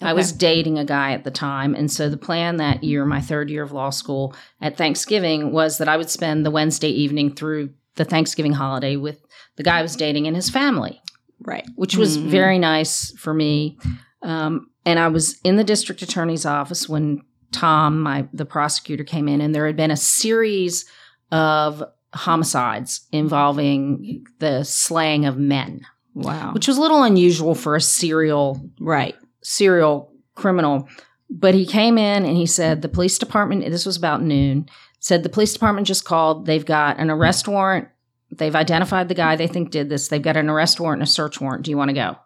I 0.00 0.12
was 0.12 0.32
dating 0.32 0.78
a 0.78 0.84
guy 0.84 1.12
at 1.12 1.24
the 1.24 1.30
time. 1.30 1.74
And 1.74 1.90
so 1.90 2.08
the 2.08 2.16
plan 2.16 2.56
that 2.56 2.82
year, 2.84 3.04
my 3.04 3.20
third 3.20 3.50
year 3.50 3.62
of 3.62 3.72
law 3.72 3.90
school 3.90 4.34
at 4.60 4.76
Thanksgiving, 4.76 5.52
was 5.52 5.78
that 5.78 5.88
I 5.88 5.96
would 5.96 6.10
spend 6.10 6.44
the 6.44 6.50
Wednesday 6.50 6.88
evening 6.90 7.34
through 7.34 7.70
the 7.96 8.04
Thanksgiving 8.04 8.52
holiday 8.52 8.96
with 8.96 9.20
the 9.56 9.62
guy 9.62 9.78
I 9.78 9.82
was 9.82 9.96
dating 9.96 10.26
and 10.26 10.36
his 10.36 10.50
family 10.50 11.00
right, 11.40 11.66
which 11.76 11.96
was 11.96 12.18
Mhm. 12.18 12.26
very 12.30 12.58
nice 12.58 13.12
for 13.16 13.32
me. 13.32 13.78
Um, 14.22 14.70
and 14.84 14.98
I 14.98 15.06
was 15.08 15.38
in 15.44 15.54
the 15.56 15.62
district 15.64 16.02
attorney's 16.02 16.44
office 16.44 16.88
when 16.88 17.22
Tom, 17.52 18.00
my 18.02 18.26
the 18.32 18.44
prosecutor, 18.44 19.04
came 19.04 19.28
in, 19.28 19.40
and 19.40 19.54
there 19.54 19.66
had 19.66 19.76
been 19.76 19.90
a 19.92 19.96
series 19.96 20.84
of 21.30 21.82
homicides 22.12 23.06
involving 23.12 24.24
the 24.40 24.64
slaying 24.64 25.26
of 25.26 25.38
men, 25.38 25.82
wow, 26.14 26.52
which 26.52 26.66
was 26.68 26.76
a 26.76 26.80
little 26.80 27.02
unusual 27.02 27.54
for 27.54 27.76
a 27.76 27.80
serial 27.80 28.60
right, 28.80 29.14
serial 29.42 30.12
criminal. 30.34 30.88
But 31.30 31.54
he 31.54 31.66
came 31.66 31.98
in 31.98 32.24
and 32.24 32.36
he 32.36 32.46
said 32.46 32.80
the 32.82 32.88
police 32.88 33.18
department. 33.18 33.64
This 33.70 33.84
was 33.86 33.96
about 33.96 34.22
noon. 34.22 34.68
Said 35.00 35.22
the 35.22 35.28
police 35.28 35.52
department 35.52 35.86
just 35.86 36.04
called. 36.04 36.46
They've 36.46 36.64
got 36.64 36.98
an 36.98 37.10
arrest 37.10 37.46
warrant. 37.46 37.88
They've 38.30 38.54
identified 38.56 39.08
the 39.08 39.14
guy 39.14 39.36
they 39.36 39.46
think 39.46 39.70
did 39.70 39.88
this. 39.88 40.08
They've 40.08 40.22
got 40.22 40.36
an 40.36 40.48
arrest 40.48 40.80
warrant 40.80 41.00
and 41.00 41.08
a 41.08 41.10
search 41.10 41.40
warrant. 41.40 41.64
Do 41.64 41.70
you 41.70 41.76
want 41.76 41.90
to 41.90 41.94
go? 41.94 42.16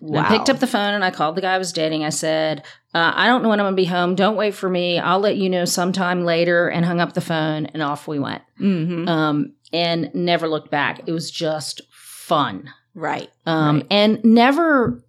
And 0.00 0.18
I 0.18 0.28
picked 0.28 0.50
up 0.50 0.58
the 0.58 0.66
phone 0.66 0.92
and 0.94 1.04
I 1.04 1.10
called 1.10 1.34
the 1.36 1.40
guy 1.40 1.54
I 1.54 1.58
was 1.58 1.72
dating. 1.72 2.04
I 2.04 2.10
said, 2.10 2.60
uh, 2.92 3.12
I 3.14 3.26
don't 3.26 3.42
know 3.42 3.48
when 3.48 3.58
I'm 3.58 3.64
going 3.64 3.76
to 3.76 3.82
be 3.82 3.86
home. 3.86 4.16
Don't 4.16 4.36
wait 4.36 4.54
for 4.54 4.68
me. 4.68 4.98
I'll 4.98 5.20
let 5.20 5.36
you 5.36 5.48
know 5.48 5.64
sometime 5.64 6.24
later. 6.24 6.68
And 6.68 6.84
hung 6.84 7.00
up 7.00 7.14
the 7.14 7.20
phone 7.20 7.66
and 7.66 7.82
off 7.82 8.06
we 8.06 8.18
went. 8.18 8.42
hmm 8.58 9.08
Um, 9.08 9.54
and 9.72 10.10
never 10.14 10.46
looked 10.48 10.70
back. 10.70 11.02
It 11.06 11.12
was 11.12 11.30
just 11.30 11.80
fun. 11.90 12.70
right, 12.94 13.30
Um, 13.46 13.76
Right. 13.78 13.86
And 13.90 14.24
never 14.24 15.02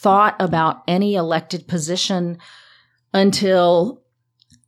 thought 0.00 0.36
about 0.38 0.82
any 0.88 1.14
elected 1.14 1.68
position 1.68 2.38
until 3.12 4.02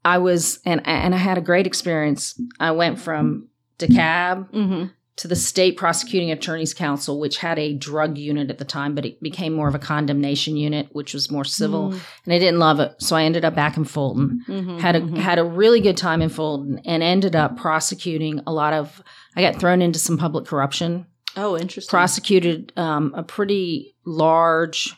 I 0.05 0.18
was, 0.18 0.59
and, 0.66 0.81
and 0.87 1.14
I 1.14 1.18
had 1.18 1.38
a 1.38 1.42
great 1.42 1.66
experience. 1.66 2.40
I 2.59 2.73
went 2.73 2.99
from 2.99 3.49
DeKalb 3.79 4.51
hmm 4.51 4.85
to 5.14 5.29
the 5.29 5.37
state 5.37 5.77
prosecuting 5.77 6.31
attorneys 6.31 6.73
council 6.73 7.21
which 7.21 7.37
had 7.37 7.59
a 7.59 7.75
drug 7.75 8.16
unit 8.16 8.51
at 8.51 8.59
the 8.59 8.64
time 8.64 8.95
but 8.95 9.05
it 9.05 9.23
became 9.23 9.53
more 9.53 9.68
of 9.68 9.75
a 9.75 9.79
condemnation 9.79 10.57
unit 10.57 10.88
which 10.92 11.12
was 11.12 11.31
more 11.31 11.45
civil 11.45 11.92
and 12.25 12.33
i 12.33 12.38
didn't 12.38 12.59
love 12.59 12.81
it 12.81 12.95
so 12.99 13.14
i 13.14 13.23
ended 13.23 13.45
up 13.45 13.55
back 13.55 13.77
in 13.77 13.85
fulton 13.85 14.42
Mm-hmm. 14.49 14.79
had 14.79 14.97
a 14.97 15.21
had 15.21 15.38
a 15.38 15.45
really 15.45 15.81
good 15.81 15.97
time 15.99 16.23
in 16.23 16.29
fulton 16.31 16.81
and 16.87 17.03
ended 17.03 17.37
up 17.37 17.57
prosecuting 17.59 18.40
a 18.47 18.53
lot 18.53 18.73
of 18.73 19.03
i 19.37 19.42
got 19.42 19.61
thrown 19.61 19.83
into 19.83 19.99
some 19.99 20.16
public 20.16 20.47
corruption 20.47 21.07
oh, 21.37 21.59
interesting. 21.59 21.90
prosecuted 21.90 22.73
um, 22.77 23.12
a 23.14 23.23
pretty 23.23 23.95
large 24.07 24.95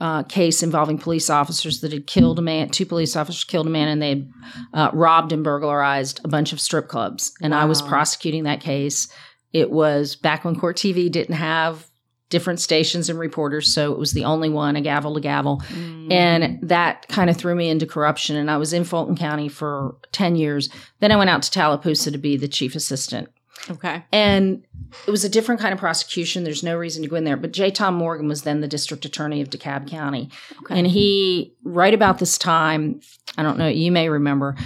uh, 0.00 0.22
case 0.24 0.62
involving 0.62 0.98
police 0.98 1.30
officers 1.30 1.80
that 1.80 1.92
had 1.92 2.06
killed 2.06 2.38
a 2.38 2.42
man. 2.42 2.68
Two 2.68 2.86
police 2.86 3.16
officers 3.16 3.44
killed 3.44 3.66
a 3.66 3.70
man, 3.70 3.88
and 3.88 4.02
they 4.02 4.08
had 4.08 4.30
uh, 4.72 4.90
robbed 4.92 5.32
and 5.32 5.44
burglarized 5.44 6.20
a 6.24 6.28
bunch 6.28 6.52
of 6.52 6.60
strip 6.60 6.88
clubs. 6.88 7.32
And 7.40 7.54
I 7.54 7.64
was 7.64 7.80
prosecuting 7.80 8.44
that 8.44 8.60
case. 8.60 9.08
It 9.52 9.70
was 9.70 10.16
back 10.16 10.44
when 10.44 10.58
Court 10.58 10.76
TV 10.76 11.10
didn't 11.10 11.36
have 11.36 11.88
different 12.28 12.58
stations 12.58 13.08
and 13.08 13.18
reporters, 13.18 13.72
so 13.72 13.92
it 13.92 13.98
was 13.98 14.12
the 14.12 14.24
only 14.24 14.48
one, 14.48 14.74
a 14.74 14.80
gavel 14.80 15.14
to 15.14 15.20
gavel. 15.20 15.62
Mm. 15.68 16.12
And 16.12 16.68
that 16.68 17.06
kind 17.08 17.30
of 17.30 17.36
threw 17.36 17.54
me 17.54 17.68
into 17.68 17.86
corruption. 17.86 18.34
And 18.34 18.50
I 18.50 18.56
was 18.56 18.72
in 18.72 18.82
Fulton 18.82 19.16
County 19.16 19.48
for 19.48 19.94
10 20.10 20.34
years. 20.34 20.68
Then 20.98 21.12
I 21.12 21.16
went 21.16 21.30
out 21.30 21.42
to 21.42 21.50
Tallapoosa 21.52 22.10
to 22.10 22.18
be 22.18 22.36
the 22.36 22.48
chief 22.48 22.74
assistant. 22.74 23.28
Okay, 23.70 24.04
And 24.12 24.64
it 25.06 25.10
was 25.10 25.24
a 25.24 25.28
different 25.28 25.60
kind 25.60 25.72
of 25.72 25.78
prosecution. 25.80 26.44
There's 26.44 26.62
no 26.62 26.76
reason 26.76 27.02
to 27.02 27.08
go 27.08 27.16
in 27.16 27.24
there. 27.24 27.36
But 27.36 27.52
J. 27.52 27.70
Tom 27.70 27.94
Morgan 27.94 28.28
was 28.28 28.42
then 28.42 28.60
the 28.60 28.68
district 28.68 29.04
attorney 29.04 29.40
of 29.40 29.50
DeKalb 29.50 29.88
County. 29.88 30.30
okay, 30.62 30.78
And 30.78 30.86
he, 30.86 31.54
right 31.64 31.94
about 31.94 32.18
this 32.18 32.38
time, 32.38 33.00
I 33.36 33.42
don't 33.42 33.58
know, 33.58 33.68
you 33.68 33.90
may 33.90 34.08
remember, 34.08 34.56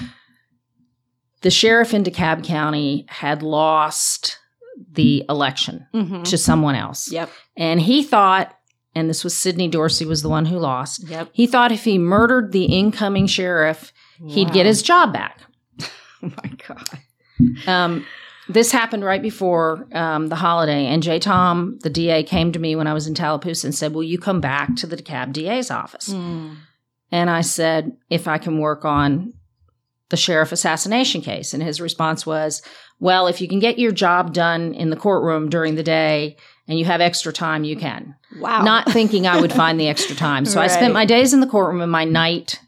the 1.42 1.50
sheriff 1.50 1.94
in 1.94 2.02
DeKalb 2.04 2.44
County 2.44 3.06
had 3.08 3.42
lost 3.42 4.38
the 4.92 5.24
election 5.28 5.86
hmm 5.92 6.22
to 6.24 6.38
someone 6.38 6.74
else. 6.76 7.10
yep, 7.10 7.30
And 7.56 7.80
he 7.80 8.02
thought, 8.02 8.54
and 8.94 9.08
this 9.10 9.24
was 9.24 9.36
Sidney 9.36 9.68
Dorsey 9.68 10.04
was 10.04 10.22
the 10.22 10.28
one 10.28 10.46
who 10.46 10.58
lost, 10.58 11.08
yep. 11.08 11.28
he 11.32 11.46
thought 11.46 11.72
if 11.72 11.84
he 11.84 11.98
murdered 11.98 12.52
the 12.52 12.64
incoming 12.64 13.26
sheriff, 13.26 13.92
he'd 14.28 14.52
get 14.52 14.66
his 14.66 14.82
job 14.82 15.12
back. 15.12 15.40
Oh 16.20 16.32
my 16.42 16.50
god. 16.66 17.68
Um, 17.68 18.04
this 18.48 18.72
happened 18.72 19.04
right 19.04 19.20
before 19.20 19.86
um, 19.92 20.28
the 20.28 20.36
holiday, 20.36 20.86
and 20.86 21.02
J. 21.02 21.18
Tom, 21.18 21.78
the 21.82 21.90
DA, 21.90 22.22
came 22.22 22.52
to 22.52 22.58
me 22.58 22.74
when 22.74 22.86
I 22.86 22.94
was 22.94 23.06
in 23.06 23.14
Tallapoosa 23.14 23.66
and 23.66 23.74
said, 23.74 23.92
"Will 23.92 24.02
you 24.02 24.18
come 24.18 24.40
back 24.40 24.74
to 24.76 24.86
the 24.86 24.96
DeKalb 24.96 25.32
DA's 25.32 25.70
office?" 25.70 26.08
Mm. 26.08 26.56
And 27.10 27.30
I 27.30 27.42
said, 27.42 27.96
"If 28.08 28.26
I 28.26 28.38
can 28.38 28.58
work 28.58 28.84
on 28.84 29.34
the 30.08 30.16
sheriff 30.16 30.52
assassination 30.52 31.20
case." 31.20 31.52
And 31.52 31.62
his 31.62 31.80
response 31.80 32.24
was, 32.24 32.62
"Well, 32.98 33.26
if 33.26 33.40
you 33.40 33.48
can 33.48 33.58
get 33.58 33.78
your 33.78 33.92
job 33.92 34.32
done 34.32 34.72
in 34.72 34.90
the 34.90 34.96
courtroom 34.96 35.50
during 35.50 35.74
the 35.74 35.82
day 35.82 36.36
and 36.66 36.78
you 36.78 36.86
have 36.86 37.02
extra 37.02 37.32
time, 37.32 37.64
you 37.64 37.76
can." 37.76 38.14
Wow. 38.38 38.62
Not 38.62 38.90
thinking 38.90 39.26
I 39.26 39.40
would 39.40 39.52
find 39.52 39.78
the 39.78 39.88
extra 39.88 40.16
time, 40.16 40.46
so 40.46 40.60
I 40.60 40.66
spent 40.68 40.94
my 40.94 41.04
days 41.04 41.34
in 41.34 41.40
the 41.40 41.46
courtroom 41.46 41.82
and 41.82 41.92
my 41.92 42.04
night 42.04 42.60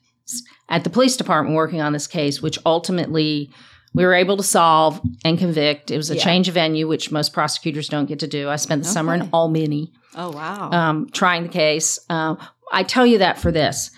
at 0.69 0.85
the 0.85 0.91
police 0.91 1.17
department 1.17 1.57
working 1.57 1.81
on 1.81 1.93
this 1.93 2.07
case, 2.07 2.41
which 2.41 2.59
ultimately 2.65 3.51
we 3.95 4.05
were 4.05 4.15
able 4.15 4.37
to 4.37 4.43
solve 4.43 5.01
and 5.25 5.39
convict. 5.39 5.91
It 5.91 5.97
was 5.97 6.11
a 6.11 6.17
Yeah. 6.17 6.23
change 6.23 6.49
of 6.49 6.55
venue, 6.55 6.87
which 6.89 7.11
most 7.11 7.33
prosecutors 7.33 7.89
don't 7.89 8.07
get 8.07 8.19
to 8.21 8.27
do. 8.27 8.49
I 8.49 8.57
spent 8.57 8.83
the 8.85 8.89
summer 8.89 9.15
in 9.15 9.29
Albany 9.33 9.93
Oh 10.17 10.31
wow. 10.31 10.71
um, 10.71 11.09
trying 11.13 11.43
the 11.43 11.49
case. 11.49 11.99
Um, 12.09 12.39
I 12.73 12.83
tell 12.85 13.05
you 13.05 13.19
that 13.19 13.39
for 13.39 13.51
this. 13.51 13.91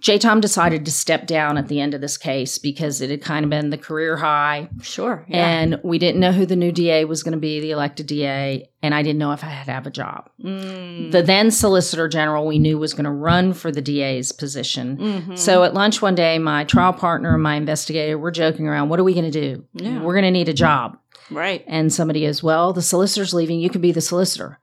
J. 0.00 0.18
Tom 0.18 0.40
decided 0.40 0.84
to 0.84 0.90
step 0.90 1.26
down 1.28 1.56
at 1.56 1.68
the 1.68 1.80
end 1.80 1.94
of 1.94 2.00
this 2.00 2.18
case 2.18 2.58
because 2.58 3.00
it 3.00 3.08
had 3.08 3.22
kind 3.22 3.44
of 3.44 3.50
been 3.50 3.70
the 3.70 3.78
career 3.78 4.16
high, 4.16 4.68
sure. 4.82 5.24
Yeah. 5.28 5.48
and 5.48 5.80
we 5.84 5.98
didn't 5.98 6.20
know 6.20 6.32
who 6.32 6.44
the 6.44 6.56
new 6.56 6.72
DA 6.72 7.04
was 7.04 7.22
going 7.22 7.32
to 7.34 7.38
be, 7.38 7.60
the 7.60 7.70
elected 7.70 8.06
DA, 8.08 8.68
and 8.82 8.92
I 8.94 9.02
didn't 9.02 9.20
know 9.20 9.30
if 9.32 9.44
I 9.44 9.46
had 9.46 9.66
to 9.66 9.72
have 9.72 9.86
a 9.86 9.90
job. 9.90 10.28
Mm. 10.44 11.12
The 11.12 11.22
then 11.22 11.52
Solicitor 11.52 12.08
General 12.08 12.46
we 12.46 12.58
knew 12.58 12.78
was 12.78 12.94
going 12.94 13.04
to 13.04 13.10
run 13.12 13.52
for 13.52 13.70
the 13.70 13.80
DA's 13.80 14.32
position. 14.32 14.96
Mhm. 14.98 15.38
So 15.38 15.62
at 15.62 15.72
lunch 15.72 16.02
one 16.02 16.16
day, 16.16 16.38
my 16.40 16.64
trial 16.64 16.92
partner 16.92 17.32
and 17.34 17.42
my 17.42 17.54
investigator 17.54 18.18
were 18.18 18.32
joking 18.32 18.66
around, 18.66 18.88
what 18.88 18.98
are 18.98 19.04
we 19.04 19.14
going 19.14 19.30
to 19.30 19.40
do? 19.40 19.64
Yeah. 19.74 20.02
We're 20.02 20.14
going 20.14 20.24
to 20.24 20.30
need 20.32 20.48
a 20.48 20.52
job. 20.52 20.98
right. 21.30 21.64
And 21.68 21.92
somebody 21.92 22.22
goes, 22.22 22.42
Well, 22.42 22.72
the 22.72 22.82
solicitor's 22.82 23.32
leaving. 23.34 23.60
You 23.60 23.70
could 23.70 23.82
be 23.82 23.92
the 23.92 24.00
solicitor. 24.00 24.58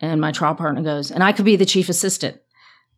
And 0.00 0.20
my 0.20 0.32
trial 0.32 0.54
partner 0.54 0.82
goes, 0.82 1.10
And 1.10 1.22
I 1.22 1.32
could 1.32 1.44
be 1.44 1.56
the 1.56 1.64
chief 1.66 1.88
assistant. 1.88 2.38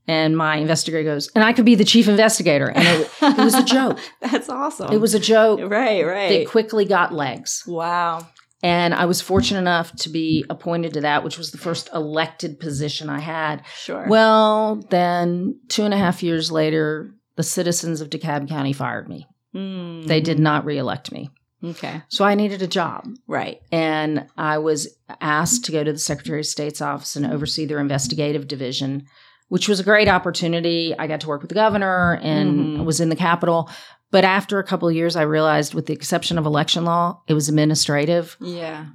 And 0.08 0.36
my 0.36 0.56
investigator 0.56 1.02
goes, 1.02 1.28
and 1.34 1.42
I 1.42 1.52
could 1.52 1.64
be 1.64 1.74
the 1.74 1.84
chief 1.84 2.06
investigator. 2.06 2.68
And 2.68 2.86
it, 2.86 3.10
it 3.22 3.38
was 3.38 3.54
a 3.54 3.64
joke. 3.76 3.98
That's 4.20 4.48
awesome. 4.48 4.92
It 4.92 5.00
was 5.00 5.14
a 5.14 5.20
joke. 5.20 5.60
right, 5.68 6.04
right. 6.06 6.28
They 6.28 6.44
quickly 6.44 6.84
got 6.84 7.12
legs. 7.12 7.64
wow. 7.66 8.26
And 8.62 8.94
I 8.94 9.04
was 9.04 9.20
fortunate 9.20 9.60
enough 9.60 9.94
to 9.96 10.08
be 10.08 10.44
appointed 10.48 10.94
to 10.94 11.02
that, 11.02 11.22
which 11.22 11.36
was 11.38 11.50
the 11.50 11.58
first 11.58 11.90
elected 11.94 12.58
position 12.58 13.10
I 13.10 13.20
had. 13.20 13.62
Sure. 13.76 14.06
Well, 14.08 14.76
then 14.90 15.60
two 15.68 15.84
and 15.84 15.92
a 15.92 15.98
half 15.98 16.22
years 16.22 16.50
later, 16.50 17.14
the 17.36 17.42
citizens 17.42 18.00
of 18.00 18.08
DeKalb 18.08 18.48
County 18.48 18.72
fired 18.72 19.08
me. 19.08 19.26
Mm. 19.54 20.06
They 20.06 20.20
did 20.20 20.38
not 20.38 20.64
reelect 20.64 21.12
me. 21.12 21.30
Okay. 21.62 22.02
So 22.08 22.24
I 22.24 22.34
needed 22.34 22.62
a 22.62 22.66
job. 22.66 23.08
Right. 23.26 23.60
And 23.70 24.26
I 24.36 24.58
was 24.58 24.88
asked 25.20 25.64
to 25.66 25.72
go 25.72 25.84
to 25.84 25.92
the 25.92 25.98
Secretary 25.98 26.40
of 26.40 26.46
State's 26.46 26.80
office 26.80 27.14
and 27.14 27.26
oversee 27.26 27.66
their 27.66 27.78
investigative 27.78 28.48
division, 28.48 29.06
which 29.48 29.68
was 29.68 29.80
a 29.80 29.84
great 29.84 30.08
opportunity. 30.08 30.94
I 30.98 31.06
got 31.06 31.20
to 31.20 31.28
work 31.28 31.40
with 31.42 31.48
the 31.48 31.54
governor 31.54 32.18
and 32.22 32.78
Mhm. 32.78 32.84
was 32.84 33.00
in 33.00 33.08
the 33.08 33.16
Capitol. 33.16 33.70
But 34.10 34.24
after 34.24 34.58
a 34.58 34.64
couple 34.64 34.88
of 34.88 34.94
years, 34.94 35.16
I 35.16 35.22
realized, 35.22 35.74
with 35.74 35.86
the 35.86 35.92
exception 35.92 36.38
of 36.38 36.46
election 36.46 36.84
law, 36.84 37.20
it 37.26 37.34
was 37.34 37.48
administrative. 37.48 38.36
Yeah. 38.40 38.86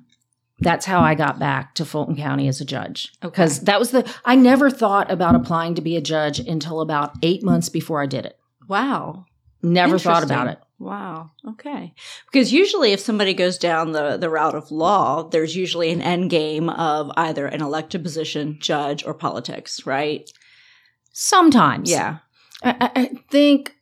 That's 0.59 0.85
how 0.85 1.01
I 1.01 1.15
got 1.15 1.39
back 1.39 1.73
to 1.75 1.85
Fulton 1.85 2.15
County 2.15 2.47
as 2.47 2.61
a 2.61 2.65
judge. 2.65 3.11
Okay. 3.23 3.29
Because 3.31 3.61
that 3.61 3.79
was 3.79 3.91
the, 3.91 4.09
I 4.25 4.35
never 4.35 4.69
thought 4.69 5.11
about 5.11 5.35
applying 5.35 5.75
to 5.75 5.81
be 5.81 5.95
a 5.97 6.01
judge 6.01 6.39
until 6.39 6.81
about 6.81 7.13
eight 7.23 7.43
months 7.43 7.67
before 7.67 8.01
I 8.01 8.05
did 8.05 8.25
it. 8.25 8.37
Wow. 8.67 9.25
Never 9.63 9.97
thought 9.99 10.23
about 10.23 10.47
it. 10.47 10.59
Wow. 10.79 11.31
Okay. 11.47 11.93
Because 12.31 12.51
usually, 12.51 12.91
if 12.91 12.99
somebody 12.99 13.33
goes 13.35 13.57
down 13.59 13.91
the 13.91 14.17
the 14.17 14.29
route 14.29 14.55
of 14.55 14.71
law, 14.71 15.21
there's 15.29 15.55
usually 15.55 15.91
an 15.91 16.01
end 16.01 16.31
game 16.31 16.69
of 16.69 17.11
either 17.15 17.45
an 17.45 17.61
elected 17.61 18.01
position, 18.03 18.57
judge, 18.59 19.05
or 19.05 19.13
politics. 19.13 19.85
Right. 19.85 20.27
Sometimes. 21.11 21.89
Yeah. 21.91 22.17
I, 22.63 22.91
I- 22.95 23.11
think, 23.29 23.75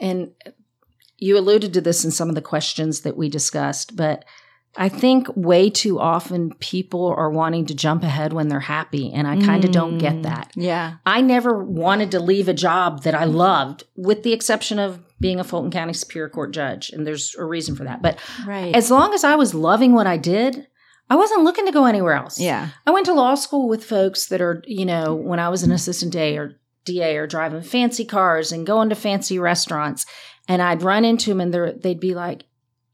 and 0.00 0.30
you 1.18 1.38
alluded 1.38 1.72
to 1.74 1.80
this 1.80 2.04
in 2.04 2.10
some 2.10 2.28
of 2.28 2.34
the 2.34 2.42
questions 2.42 3.00
that 3.02 3.16
we 3.16 3.28
discussed, 3.28 3.96
but 3.96 4.24
I 4.76 4.88
think 4.88 5.28
way 5.36 5.70
too 5.70 6.00
often 6.00 6.52
people 6.58 7.06
are 7.16 7.30
wanting 7.30 7.66
to 7.66 7.74
jump 7.74 8.02
ahead 8.02 8.32
when 8.32 8.48
they're 8.48 8.58
happy, 8.60 9.12
and 9.12 9.26
I 9.28 9.40
kind 9.40 9.64
of 9.64 9.70
don't 9.70 9.98
get 9.98 10.14
Mm. 10.14 10.22
that. 10.24 10.50
Yeah. 10.56 10.94
I 11.06 11.20
never 11.20 11.62
wanted 11.62 12.10
to 12.10 12.18
leave 12.20 12.48
a 12.48 12.54
job 12.54 13.02
that 13.04 13.14
I 13.14 13.24
loved, 13.24 13.84
with 13.96 14.24
the 14.24 14.32
exception 14.32 14.80
of 14.80 15.00
being 15.20 15.38
a 15.38 15.44
Fulton 15.44 15.70
County 15.70 15.92
Superior 15.92 16.28
Court 16.28 16.52
judge, 16.52 16.90
and 16.90 17.06
there's 17.06 17.36
a 17.38 17.44
reason 17.44 17.76
for 17.76 17.84
that. 17.84 18.02
But 18.02 18.18
Right. 18.46 18.74
as 18.74 18.90
long 18.90 19.14
as 19.14 19.22
I 19.22 19.36
was 19.36 19.54
loving 19.54 19.92
what 19.92 20.08
I 20.08 20.16
did, 20.16 20.66
I 21.08 21.14
wasn't 21.16 21.44
looking 21.44 21.66
to 21.66 21.72
go 21.72 21.84
anywhere 21.84 22.14
else. 22.14 22.40
yeah. 22.40 22.70
I 22.84 22.90
went 22.90 23.06
to 23.06 23.12
law 23.14 23.36
school 23.36 23.68
with 23.68 23.84
folks 23.84 24.26
that 24.26 24.40
are, 24.40 24.60
you 24.66 24.84
know, 24.86 25.14
when 25.14 25.38
I 25.38 25.50
was 25.50 25.62
an 25.62 25.70
assistant 25.70 26.12
DA 26.12 26.36
or 26.36 26.56
DA 26.84 27.16
or 27.16 27.26
driving 27.26 27.62
fancy 27.62 28.04
cars 28.04 28.52
and 28.52 28.66
going 28.66 28.88
to 28.90 28.94
fancy 28.94 29.38
restaurants, 29.38 30.06
and 30.48 30.60
I'd 30.62 30.82
run 30.82 31.04
into 31.04 31.30
them 31.30 31.40
and 31.40 31.54
they'd 31.82 32.00
be 32.00 32.14
like, 32.14 32.44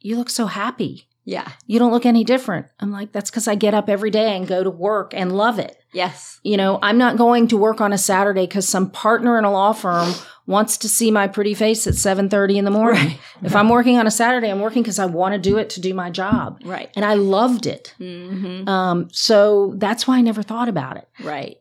"You 0.00 0.16
look 0.16 0.31
so 0.31 0.46
happy. 0.46 1.07
Yeah. 1.24 1.48
You 1.66 1.79
don't 1.79 1.92
look 1.92 2.07
any 2.07 2.24
different." 2.24 2.66
I'm 2.81 2.90
like, 2.92 3.12
"That's 3.12 3.31
because 3.31 3.48
I 3.48 3.55
get 3.55 3.74
up 3.74 3.88
every 3.88 4.11
day 4.11 4.37
and 4.37 4.46
go 4.46 4.62
to 4.64 4.70
work 4.70 5.12
and 5.14 5.37
love 5.37 5.59
it." 5.59 5.76
Yes. 5.92 6.38
You 6.44 6.57
know, 6.57 6.79
I'm 6.83 6.98
not 6.98 7.16
going 7.16 7.48
to 7.48 7.57
work 7.57 7.81
on 7.81 7.92
a 7.92 7.98
Saturday 7.98 8.46
because 8.46 8.68
some 8.68 8.90
partner 8.90 9.37
in 9.38 9.44
a 9.44 9.50
law 9.50 9.72
firm 9.72 10.14
wants 10.46 10.76
to 10.79 10.88
see 10.88 11.11
my 11.11 11.26
pretty 11.29 11.53
face 11.55 11.87
at 11.87 11.94
7:30 11.94 12.57
in 12.59 12.64
the 12.64 12.70
morning. 12.70 13.03
Right. 13.07 13.20
If 13.42 13.57
I'm 13.57 13.68
working 13.70 13.96
on 13.98 14.07
a 14.07 14.11
Saturday, 14.11 14.48
I'm 14.50 14.61
working 14.61 14.83
because 14.83 14.98
I 14.98 15.07
want 15.07 15.33
to 15.35 15.38
do 15.40 15.57
it 15.57 15.70
to 15.70 15.81
do 15.81 15.94
my 15.94 16.11
job, 16.11 16.61
Right. 16.64 16.90
and 16.94 17.05
I 17.07 17.14
loved 17.14 17.66
it. 17.66 17.94
Mm-hmm. 17.98 18.68
Um, 18.68 19.09
so 19.12 19.72
that's 19.79 20.07
why 20.07 20.18
I 20.18 20.20
never 20.20 20.42
thought 20.42 20.68
about 20.68 20.96
it. 20.98 21.09
Right. 21.24 21.57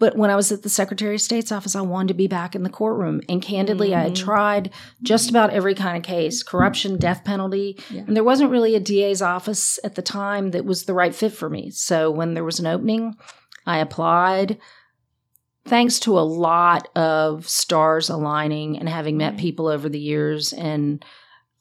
But 0.00 0.16
when 0.16 0.30
I 0.30 0.34
was 0.34 0.50
at 0.50 0.62
the 0.62 0.68
Secretary 0.68 1.14
of 1.14 1.20
State's 1.20 1.52
office, 1.52 1.76
I 1.76 1.82
wanted 1.82 2.08
to 2.08 2.14
be 2.14 2.26
back 2.26 2.56
in 2.56 2.64
the 2.64 2.70
courtroom. 2.70 3.20
And 3.28 3.40
candidly, 3.40 3.94
I 3.94 4.00
had 4.00 4.12
Mhm. 4.14 4.24
tried 4.24 4.70
just 5.02 5.30
about 5.30 5.50
every 5.50 5.74
kind 5.74 5.96
of 5.96 6.02
case 6.02 6.42
corruption, 6.42 6.96
death 6.96 7.22
penalty. 7.22 7.78
Yeah. 7.90 8.02
And 8.06 8.16
there 8.16 8.24
wasn't 8.24 8.50
really 8.50 8.74
a 8.74 8.80
DA's 8.80 9.22
office 9.22 9.78
at 9.84 9.94
the 9.94 10.02
time 10.02 10.50
that 10.50 10.64
was 10.64 10.84
the 10.84 10.94
right 10.94 11.14
fit 11.14 11.32
for 11.32 11.48
me. 11.48 11.70
So 11.70 12.10
when 12.10 12.34
there 12.34 12.44
was 12.44 12.58
an 12.58 12.66
opening, 12.66 13.14
I 13.66 13.78
applied. 13.78 14.58
Thanks 15.66 16.00
to 16.00 16.18
a 16.18 16.20
lot 16.20 16.88
of 16.96 17.46
stars 17.46 18.08
aligning 18.08 18.78
and 18.78 18.88
having 18.88 19.18
met 19.18 19.36
people 19.36 19.68
over 19.68 19.88
the 19.90 20.00
years. 20.00 20.54
And 20.54 21.04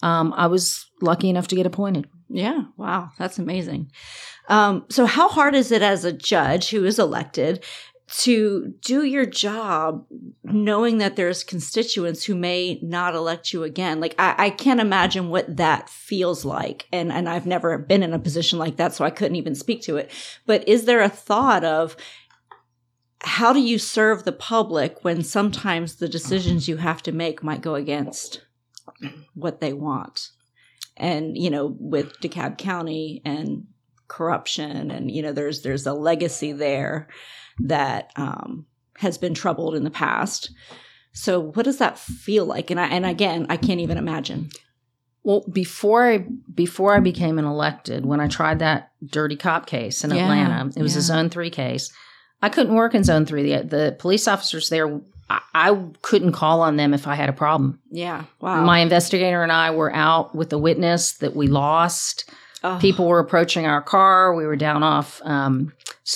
um, 0.01 0.33
I 0.35 0.47
was 0.47 0.85
lucky 1.01 1.29
enough 1.29 1.49
to 1.49 1.55
get 1.57 1.65
appointed. 1.65 2.07
Yeah. 2.29 2.61
Wow. 2.77 3.09
That's 3.19 3.37
amazing. 3.37 3.91
Um, 4.47 4.85
so, 4.89 5.05
how 5.05 5.27
hard 5.29 5.53
is 5.53 5.71
it 5.71 5.81
as 5.81 6.05
a 6.05 6.13
judge 6.13 6.69
who 6.69 6.85
is 6.85 6.97
elected 6.97 7.63
to 8.17 8.73
do 8.81 9.03
your 9.03 9.25
job 9.25 10.05
knowing 10.43 10.97
that 10.97 11.15
there's 11.15 11.43
constituents 11.43 12.23
who 12.23 12.35
may 12.35 12.79
not 12.81 13.15
elect 13.15 13.53
you 13.53 13.63
again? 13.63 13.99
Like, 13.99 14.15
I, 14.17 14.35
I 14.37 14.49
can't 14.49 14.79
imagine 14.79 15.29
what 15.29 15.57
that 15.57 15.89
feels 15.89 16.43
like. 16.43 16.87
And, 16.91 17.11
and 17.11 17.29
I've 17.29 17.45
never 17.45 17.77
been 17.77 18.03
in 18.03 18.13
a 18.13 18.19
position 18.19 18.57
like 18.57 18.77
that, 18.77 18.93
so 18.93 19.05
I 19.05 19.11
couldn't 19.11 19.35
even 19.35 19.55
speak 19.55 19.81
to 19.83 19.97
it. 19.97 20.11
But 20.45 20.67
is 20.67 20.85
there 20.85 21.01
a 21.01 21.09
thought 21.09 21.63
of, 21.63 21.95
how 23.21 23.51
do 23.51 23.59
you 23.59 23.77
serve 23.77 24.23
the 24.23 24.31
public 24.31 25.03
when 25.03 25.23
sometimes 25.23 25.95
the 25.95 26.07
decisions 26.07 26.67
you 26.67 26.77
have 26.77 27.03
to 27.03 27.11
make 27.11 27.43
might 27.43 27.61
go 27.61 27.75
against 27.75 28.45
what 29.33 29.59
they 29.59 29.73
want? 29.73 30.31
and 30.99 31.37
you 31.37 31.49
know 31.49 31.75
with 31.79 32.19
DeKalb 32.19 32.57
County 32.57 33.21
and 33.25 33.65
corruption 34.09 34.91
and 34.91 35.09
you 35.09 35.21
know 35.21 35.31
there's 35.31 35.61
there's 35.61 35.85
a 35.87 35.93
legacy 35.93 36.51
there 36.51 37.07
that 37.59 38.11
um, 38.17 38.65
has 38.97 39.17
been 39.17 39.33
troubled 39.33 39.75
in 39.75 39.83
the 39.85 39.89
past. 39.89 40.51
So 41.13 41.39
what 41.39 41.63
does 41.63 41.77
that 41.77 41.97
feel 41.97 42.45
like? 42.45 42.69
And 42.69 42.79
I 42.79 42.87
and 42.87 43.05
again 43.05 43.45
I 43.49 43.55
can't 43.55 43.79
even 43.79 43.97
imagine. 43.97 44.49
Well, 45.23 45.43
before 45.51 46.09
I 46.09 46.25
before 46.53 46.95
I 46.95 46.99
became 46.99 47.39
an 47.39 47.45
elected, 47.45 48.05
when 48.05 48.19
I 48.19 48.27
tried 48.27 48.59
that 48.59 48.91
dirty 49.05 49.35
cop 49.35 49.65
case 49.65 50.03
in 50.03 50.11
Yeah, 50.11 50.23
Atlanta, 50.23 50.71
it 50.75 50.81
was 50.81 50.93
yeah. 50.95 50.99
a 50.99 51.03
Zone 51.03 51.29
Three 51.29 51.49
case. 51.49 51.91
I 52.41 52.49
couldn't 52.49 52.73
work 52.75 52.95
in 52.95 53.03
Zone 53.03 53.25
Three. 53.25 53.43
The, 53.43 53.63
the 53.63 53.95
police 53.99 54.27
officers 54.27 54.69
there, 54.69 55.01
I, 55.29 55.41
I 55.53 55.85
couldn't 56.01 56.31
call 56.31 56.61
on 56.61 56.77
them 56.77 56.93
if 56.93 57.05
I 57.05 57.15
had 57.15 57.27
a 57.29 57.33
problem. 57.33 57.79
Yeah. 57.91 58.23
Wow. 58.39 58.63
My 58.63 58.79
investigator 58.79 59.43
and 59.43 59.51
I 59.51 59.71
were 59.71 59.93
out 59.93 60.33
with 60.33 60.53
a 60.53 60.57
witness 60.57 61.13
that 61.17 61.35
we 61.35 61.47
lost. 61.47 62.29
Oh, 62.63 62.77
People 62.81 63.07
were 63.07 63.19
approaching 63.19 63.65
our 63.65 63.81
car. 63.81 64.33
We 64.35 64.45
were 64.45 64.57
down 64.57 64.83
off 64.83 65.21
um, 65.23 65.71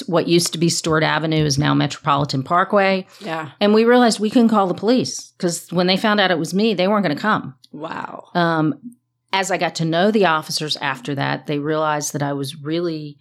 what 0.07 0.27
used 0.27 0.51
to 0.51 0.57
be 0.57 0.67
Stewart 0.69 1.01
Avenue 1.03 1.45
is 1.45 1.57
now 1.57 1.73
Metropolitan 1.73 2.43
Parkway, 2.43 3.07
Yeah. 3.21 3.51
and 3.61 3.73
we 3.73 3.85
realized 3.85 4.19
we 4.19 4.29
couldn't 4.29 4.49
call 4.49 4.67
the 4.67 4.73
police 4.73 5.31
because 5.37 5.71
when 5.71 5.87
they 5.87 5.95
found 5.95 6.19
out 6.19 6.31
it 6.31 6.39
was 6.39 6.53
me, 6.53 6.73
they 6.73 6.87
weren't 6.87 7.05
going 7.05 7.15
to 7.15 7.21
come. 7.21 7.55
Wow. 7.71 8.25
Um, 8.35 8.95
as 9.31 9.51
I 9.51 9.57
got 9.57 9.75
to 9.75 9.85
know 9.85 10.11
the 10.11 10.25
officers 10.25 10.75
after 10.77 11.15
that, 11.15 11.47
they 11.47 11.59
realized 11.59 12.11
that 12.13 12.21
I 12.21 12.33
was 12.33 12.61
really 12.61 13.17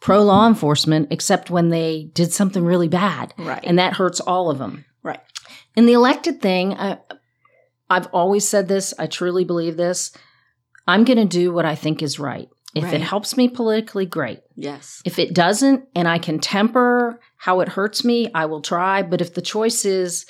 pro 0.00 0.22
law 0.22 0.46
enforcement, 0.46 1.08
except 1.10 1.50
when 1.50 1.68
they 1.70 2.10
did 2.12 2.32
something 2.32 2.64
really 2.64 2.88
bad. 2.88 3.32
Right. 3.38 3.62
And 3.64 3.78
that 3.78 3.94
hurts 3.94 4.20
all 4.20 4.50
of 4.50 4.58
them. 4.58 4.84
Right. 5.02 5.20
In 5.76 5.86
the 5.86 5.92
elected 5.94 6.42
thing, 6.42 6.74
I, 6.74 6.98
I've 7.88 8.08
always 8.08 8.46
said 8.46 8.68
this, 8.68 8.92
I 8.98 9.06
truly 9.06 9.44
believe 9.44 9.76
this. 9.76 10.12
I'm 10.86 11.04
going 11.04 11.16
to 11.18 11.24
do 11.24 11.52
what 11.52 11.64
I 11.64 11.74
think 11.76 12.02
is 12.02 12.18
right. 12.18 12.48
If 12.74 12.84
Right. 12.84 12.94
it 12.94 13.00
helps 13.02 13.36
me 13.36 13.48
politically, 13.48 14.04
great. 14.06 14.40
yes. 14.56 15.00
If 15.04 15.18
it 15.18 15.32
doesn't, 15.34 15.84
and 15.94 16.08
I 16.08 16.18
can 16.18 16.38
temper 16.40 17.20
how 17.36 17.60
it 17.60 17.68
hurts 17.68 18.04
me, 18.04 18.30
I 18.34 18.46
will 18.46 18.60
try. 18.62 19.02
But 19.02 19.20
if 19.20 19.34
the 19.34 19.42
choice 19.42 19.84
is 19.84 20.26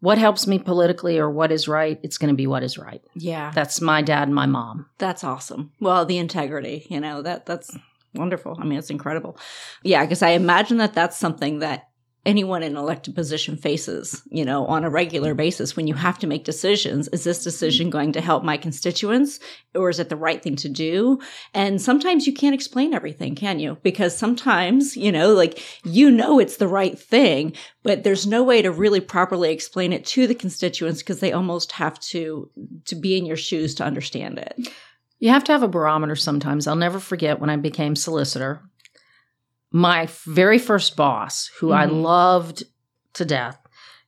what 0.00 0.18
helps 0.18 0.46
me 0.46 0.58
politically 0.58 1.18
or 1.18 1.30
what 1.30 1.52
is 1.52 1.68
right, 1.68 2.00
it's 2.02 2.18
going 2.18 2.30
to 2.32 2.36
be 2.36 2.46
what 2.46 2.62
is 2.62 2.78
right. 2.78 3.02
Yeah. 3.14 3.52
That's 3.54 3.80
my 3.80 4.02
dad 4.02 4.24
and 4.28 4.34
my 4.34 4.46
mom. 4.46 4.86
That's 4.98 5.22
awesome. 5.22 5.70
Well, 5.80 6.04
the 6.06 6.18
integrity, 6.18 6.86
you 6.88 6.98
know, 6.98 7.22
that 7.22 7.46
that's 7.46 7.70
wonderful. 8.14 8.56
I 8.60 8.64
mean, 8.64 8.78
it's 8.78 8.90
incredible. 8.90 9.38
Yeah, 9.82 10.02
because 10.02 10.22
I 10.22 10.30
imagine 10.30 10.78
that 10.78 10.94
that's 10.94 11.16
something 11.18 11.60
that 11.60 11.88
anyone 12.24 12.62
in 12.62 12.72
an 12.72 12.78
elected 12.78 13.14
position 13.14 13.56
faces, 13.56 14.22
you 14.30 14.44
know, 14.44 14.64
on 14.66 14.84
a 14.84 14.90
regular 14.90 15.34
basis 15.34 15.76
when 15.76 15.86
you 15.86 15.94
have 15.94 16.18
to 16.20 16.26
make 16.26 16.44
decisions. 16.44 17.08
Is 17.08 17.24
this 17.24 17.42
decision 17.42 17.90
going 17.90 18.12
to 18.12 18.20
help 18.20 18.44
my 18.44 18.56
constituents 18.56 19.40
or 19.74 19.90
is 19.90 19.98
it 19.98 20.08
the 20.08 20.16
right 20.16 20.40
thing 20.40 20.56
to 20.56 20.68
do? 20.68 21.18
And 21.52 21.82
sometimes 21.82 22.26
you 22.26 22.32
can't 22.32 22.54
explain 22.54 22.94
everything, 22.94 23.34
can 23.34 23.58
you? 23.58 23.76
Because 23.82 24.16
sometimes, 24.16 24.96
you 24.96 25.10
know, 25.10 25.32
like 25.32 25.60
you 25.84 26.10
know 26.10 26.38
it's 26.38 26.58
the 26.58 26.68
right 26.68 26.98
thing, 26.98 27.54
but 27.82 28.04
there's 28.04 28.26
no 28.26 28.42
way 28.44 28.62
to 28.62 28.70
really 28.70 29.00
properly 29.00 29.50
explain 29.50 29.92
it 29.92 30.06
to 30.06 30.26
the 30.26 30.34
constituents 30.34 31.02
because 31.02 31.20
they 31.20 31.32
almost 31.32 31.72
have 31.72 31.98
to 32.00 32.48
to 32.84 32.94
be 32.94 33.16
in 33.16 33.26
your 33.26 33.36
shoes 33.36 33.74
to 33.76 33.84
understand 33.84 34.38
it. 34.38 34.68
You 35.18 35.30
have 35.30 35.44
to 35.44 35.52
have 35.52 35.62
a 35.62 35.68
barometer 35.68 36.16
sometimes. 36.16 36.66
I'll 36.66 36.74
never 36.74 36.98
forget 36.98 37.38
when 37.38 37.48
I 37.48 37.56
became 37.56 37.94
solicitor. 37.94 38.60
My 39.72 40.06
very 40.26 40.58
first 40.58 40.96
boss, 40.96 41.50
who 41.58 41.72
I 41.72 41.86
Mhm. 41.86 42.02
loved 42.02 42.64
to 43.14 43.24
death, 43.24 43.58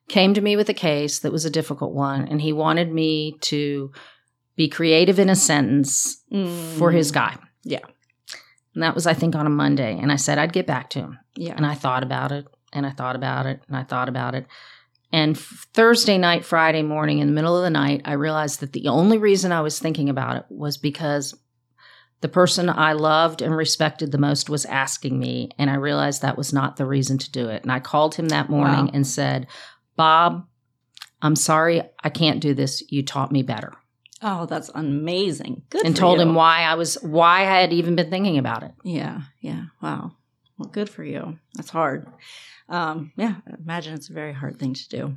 came 0.09 0.35
to 0.35 0.40
me 0.42 0.57
with 0.57 0.68
a 0.68 0.74
case 0.74 1.18
that 1.20 1.33
was 1.33 1.44
a 1.46 1.50
difficult 1.50 1.92
one, 1.94 2.29
and 2.29 2.40
he 2.42 2.53
wanted 2.53 2.92
me 2.92 3.37
to 3.42 3.90
be 4.57 4.68
creative 4.68 5.18
in 5.18 5.31
a 5.31 5.35
sentence 5.37 6.22
for 6.77 6.90
his 6.92 7.11
guy. 7.11 7.37
Yeah. 7.64 7.81
And 8.74 8.83
that 8.83 8.94
was, 8.94 9.07
I 9.07 9.14
think, 9.14 9.35
on 9.35 9.46
a 9.46 9.50
Monday. 9.50 9.98
And 10.00 10.12
I 10.12 10.16
said 10.16 10.37
I'd 10.38 10.53
get 10.53 10.66
back 10.66 10.90
to 10.90 10.98
him. 11.00 11.18
Yeah. 11.37 11.55
And 11.57 11.64
I 11.64 11.74
thought 11.74 12.03
about 12.03 12.31
it, 12.33 12.46
and 12.72 12.85
I 12.85 12.90
thought 12.90 13.16
about 13.16 13.46
it, 13.46 13.62
and 13.68 13.77
I 13.77 13.83
thought 13.85 14.09
about 14.09 14.35
it. 14.35 14.46
And 15.12 15.37
f- 15.37 15.66
Thursday 15.72 16.18
night, 16.18 16.44
Friday 16.44 16.83
morning, 16.83 17.20
in 17.20 17.29
the 17.29 17.33
middle 17.33 17.57
of 17.57 17.62
the 17.62 17.70
night, 17.70 18.03
I 18.05 18.12
realized 18.12 18.61
that 18.61 18.72
the 18.72 18.88
only 18.88 19.16
reason 19.16 19.53
I 19.53 19.61
was 19.61 19.79
thinking 19.79 20.09
about 20.09 20.37
it 20.37 20.44
was 20.50 20.77
because 20.77 21.35
the 22.24 22.28
person 22.30 22.70
I 22.70 22.94
loved 22.94 23.42
and 23.42 23.54
respected 23.54 24.10
the 24.10 24.16
most 24.16 24.48
was 24.48 24.64
asking 24.64 25.18
me. 25.18 25.50
And 25.58 25.68
I 25.68 25.74
realized 25.74 26.22
that 26.22 26.38
was 26.38 26.54
not 26.54 26.78
the 26.78 26.87
reason 26.87 27.18
to 27.18 27.30
do 27.30 27.50
it. 27.50 27.62
And 27.62 27.70
I 27.70 27.80
called 27.80 28.14
him 28.14 28.28
that 28.28 28.48
morning 28.48 28.87
Wow. 28.87 28.90
and 28.94 29.06
said, 29.06 29.46
Bob, 29.94 30.46
I'm 31.20 31.37
sorry, 31.37 31.82
I 32.02 32.08
can't 32.08 32.40
do 32.40 32.54
this. 32.54 32.82
You 32.90 33.02
taught 33.02 33.30
me 33.30 33.42
better. 33.42 33.74
Oh, 34.22 34.46
that's 34.46 34.70
amazing. 34.74 35.64
Good. 35.68 35.84
and 35.84 35.94
for 35.94 36.00
told 36.00 36.16
you. 36.18 36.22
him 36.26 36.34
why 36.34 36.62
I 36.62 36.76
was 36.76 36.94
why 37.02 37.40
I 37.42 37.60
had 37.60 37.74
even 37.74 37.94
been 37.94 38.08
thinking 38.08 38.38
about 38.38 38.62
it. 38.62 38.72
Yeah, 38.84 39.20
yeah. 39.42 39.64
Wow. 39.82 40.12
Well, 40.56 40.70
good 40.70 40.88
for 40.88 41.04
you. 41.04 41.38
That's 41.56 41.68
hard. 41.68 42.06
Um, 42.70 43.12
yeah, 43.18 43.34
I 43.46 43.56
imagine 43.62 43.92
it's 43.92 44.08
a 44.08 44.14
very 44.14 44.32
hard 44.32 44.58
thing 44.58 44.72
to 44.72 44.88
do. 44.88 45.16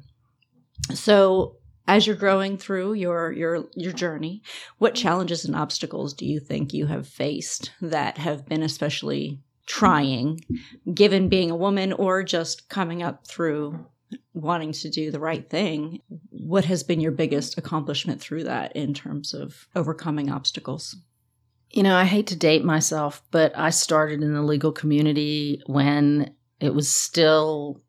So, 0.94 1.56
as 1.88 2.06
you're 2.06 2.16
growing 2.16 2.58
through 2.58 2.94
your 2.94 3.32
your 3.32 3.66
your 3.76 3.94
journey, 3.94 4.44
what 4.78 4.96
challenges 4.96 5.46
and 5.46 5.56
obstacles 5.56 6.14
do 6.14 6.26
you 6.26 6.40
think 6.40 6.74
you 6.74 6.86
have 6.88 7.08
faced 7.08 7.72
that 7.82 8.18
have 8.18 8.46
been 8.46 8.62
especially 8.62 9.40
trying, 9.66 10.44
given 10.94 11.30
being 11.30 11.52
a 11.52 11.56
woman 11.56 11.94
or 11.94 12.24
just 12.24 12.70
coming 12.70 13.04
up 13.04 13.26
through 13.28 13.86
wanting 14.34 14.72
to 14.72 14.90
do 14.90 15.12
the 15.12 15.20
right 15.20 15.50
thing? 15.50 16.02
What 16.30 16.66
has 16.66 16.84
been 16.84 17.00
your 17.00 17.12
biggest 17.12 17.58
accomplishment 17.58 18.22
through 18.22 18.46
that 18.46 18.76
in 18.76 18.94
terms 18.94 19.34
of 19.34 19.68
overcoming 19.76 20.30
obstacles? 20.30 20.96
You 21.72 21.84
know, 21.84 21.96
I 21.96 22.06
hate 22.06 22.28
to 22.28 22.36
date 22.36 22.64
myself, 22.64 23.22
but 23.30 23.58
I 23.58 23.72
started 23.72 24.24
in 24.24 24.34
the 24.34 24.42
legal 24.42 24.72
community 24.72 25.62
when 25.66 26.34
it 26.62 26.74
was 26.74 26.88
still 26.88 27.82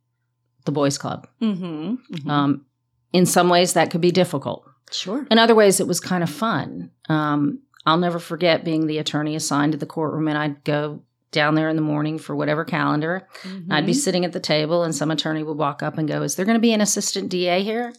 the 0.65 0.73
boys 0.73 0.99
club. 0.99 1.29
Mm-hmm. 1.41 2.29
Um, 2.29 2.67
in 3.13 3.27
some 3.27 3.49
ways, 3.49 3.73
that 3.73 3.91
could 3.91 4.01
be 4.01 4.11
difficult. 4.11 4.65
sure. 4.91 5.27
In 5.31 5.39
other 5.39 5.55
ways, 5.55 5.81
it 5.81 5.87
was 5.87 6.01
kind 6.01 6.23
of 6.23 6.31
fun. 6.31 6.91
Um, 7.09 7.61
I'll 7.87 7.99
never 7.99 8.19
forget 8.19 8.65
being 8.65 8.87
the 8.87 8.99
attorney 8.99 9.35
assigned 9.35 9.73
to 9.73 9.79
the 9.79 9.87
courtroom, 9.87 10.29
and 10.29 10.37
I'd 10.37 10.63
go 10.65 11.03
down 11.31 11.55
there 11.55 11.69
in 11.69 11.77
the 11.77 11.83
morning 11.83 12.19
for 12.19 12.35
whatever 12.35 12.65
calendar. 12.65 13.27
I'd 13.71 13.87
be 13.87 13.93
sitting 13.95 14.25
at 14.25 14.33
the 14.33 14.41
table, 14.41 14.83
and 14.83 14.95
some 14.95 15.11
attorney 15.11 15.43
would 15.43 15.57
walk 15.57 15.83
up 15.83 15.99
and 15.99 16.09
go, 16.09 16.23
"Is 16.23 16.37
there 16.37 16.45
going 16.45 16.57
to 16.57 16.61
be 16.61 16.73
an 16.73 16.81
assistant 16.81 17.31
DA 17.31 17.63
here?" 17.63 17.93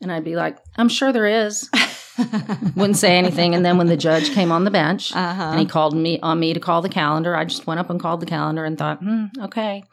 And 0.00 0.12
I'd 0.12 0.24
be 0.24 0.36
like, 0.36 0.58
"I'm 0.76 0.88
sure 0.88 1.12
there 1.12 1.26
is." 1.26 1.68
Wouldn't 2.74 2.96
say 2.96 3.16
anything, 3.16 3.54
and 3.54 3.64
then 3.64 3.78
when 3.78 3.86
the 3.86 3.96
judge 3.96 4.32
came 4.32 4.50
on 4.50 4.64
the 4.64 4.70
bench, 4.70 5.14
uh-huh. 5.14 5.50
and 5.50 5.60
he 5.60 5.66
called 5.66 5.94
me 5.94 6.18
on 6.20 6.40
me 6.40 6.52
to 6.52 6.60
call 6.60 6.82
the 6.82 6.88
calendar. 6.88 7.36
I 7.36 7.44
just 7.44 7.66
went 7.66 7.78
up 7.80 7.90
and 7.90 8.00
called 8.00 8.20
the 8.20 8.26
calendar 8.26 8.64
and 8.64 8.76
thought, 8.76 8.98
hmm, 8.98 9.26
okay. 9.40 9.84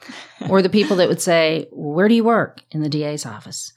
or 0.49 0.61
the 0.61 0.69
people 0.69 0.97
that 0.97 1.07
would 1.07 1.21
say, 1.21 1.67
"Where 1.71 2.07
do 2.07 2.15
you 2.15 2.23
work?" 2.23 2.61
in 2.71 2.81
the 2.81 2.89
DA's 2.89 3.25
office. 3.25 3.73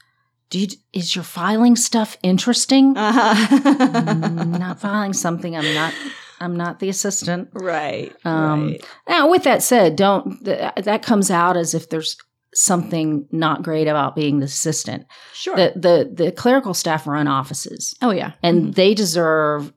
You 0.52 0.66
is 0.92 1.14
your 1.14 1.24
filing 1.24 1.76
stuff 1.76 2.16
interesting? 2.22 2.96
Uh-huh. 2.96 4.44
Not 4.44 4.80
filing 4.80 5.12
something. 5.12 5.56
I'm 5.56 5.74
not. 5.74 5.94
I'm 6.40 6.56
not 6.56 6.78
the 6.78 6.88
assistant. 6.88 7.48
right. 7.52 8.14
Um, 8.24 8.68
right. 8.68 8.84
Now, 9.08 9.28
with 9.28 9.42
that 9.42 9.62
said, 9.62 9.96
don't 9.96 10.42
th- 10.44 10.72
that 10.84 11.02
comes 11.02 11.30
out 11.30 11.56
as 11.56 11.74
if 11.74 11.88
there's 11.90 12.16
something 12.54 13.26
not 13.32 13.62
great 13.62 13.88
about 13.88 14.14
being 14.16 14.38
the 14.38 14.44
assistant. 14.46 15.04
Sure. 15.34 15.56
The 15.56 15.72
the 15.76 16.24
the 16.24 16.32
clerical 16.32 16.74
staff 16.74 17.06
run 17.06 17.26
offices, 17.28 17.94
oh 18.02 18.10
yeah. 18.10 18.32
and 18.42 18.66
Mhm. 18.68 18.74
they 18.74 18.94
deserve 18.94 19.72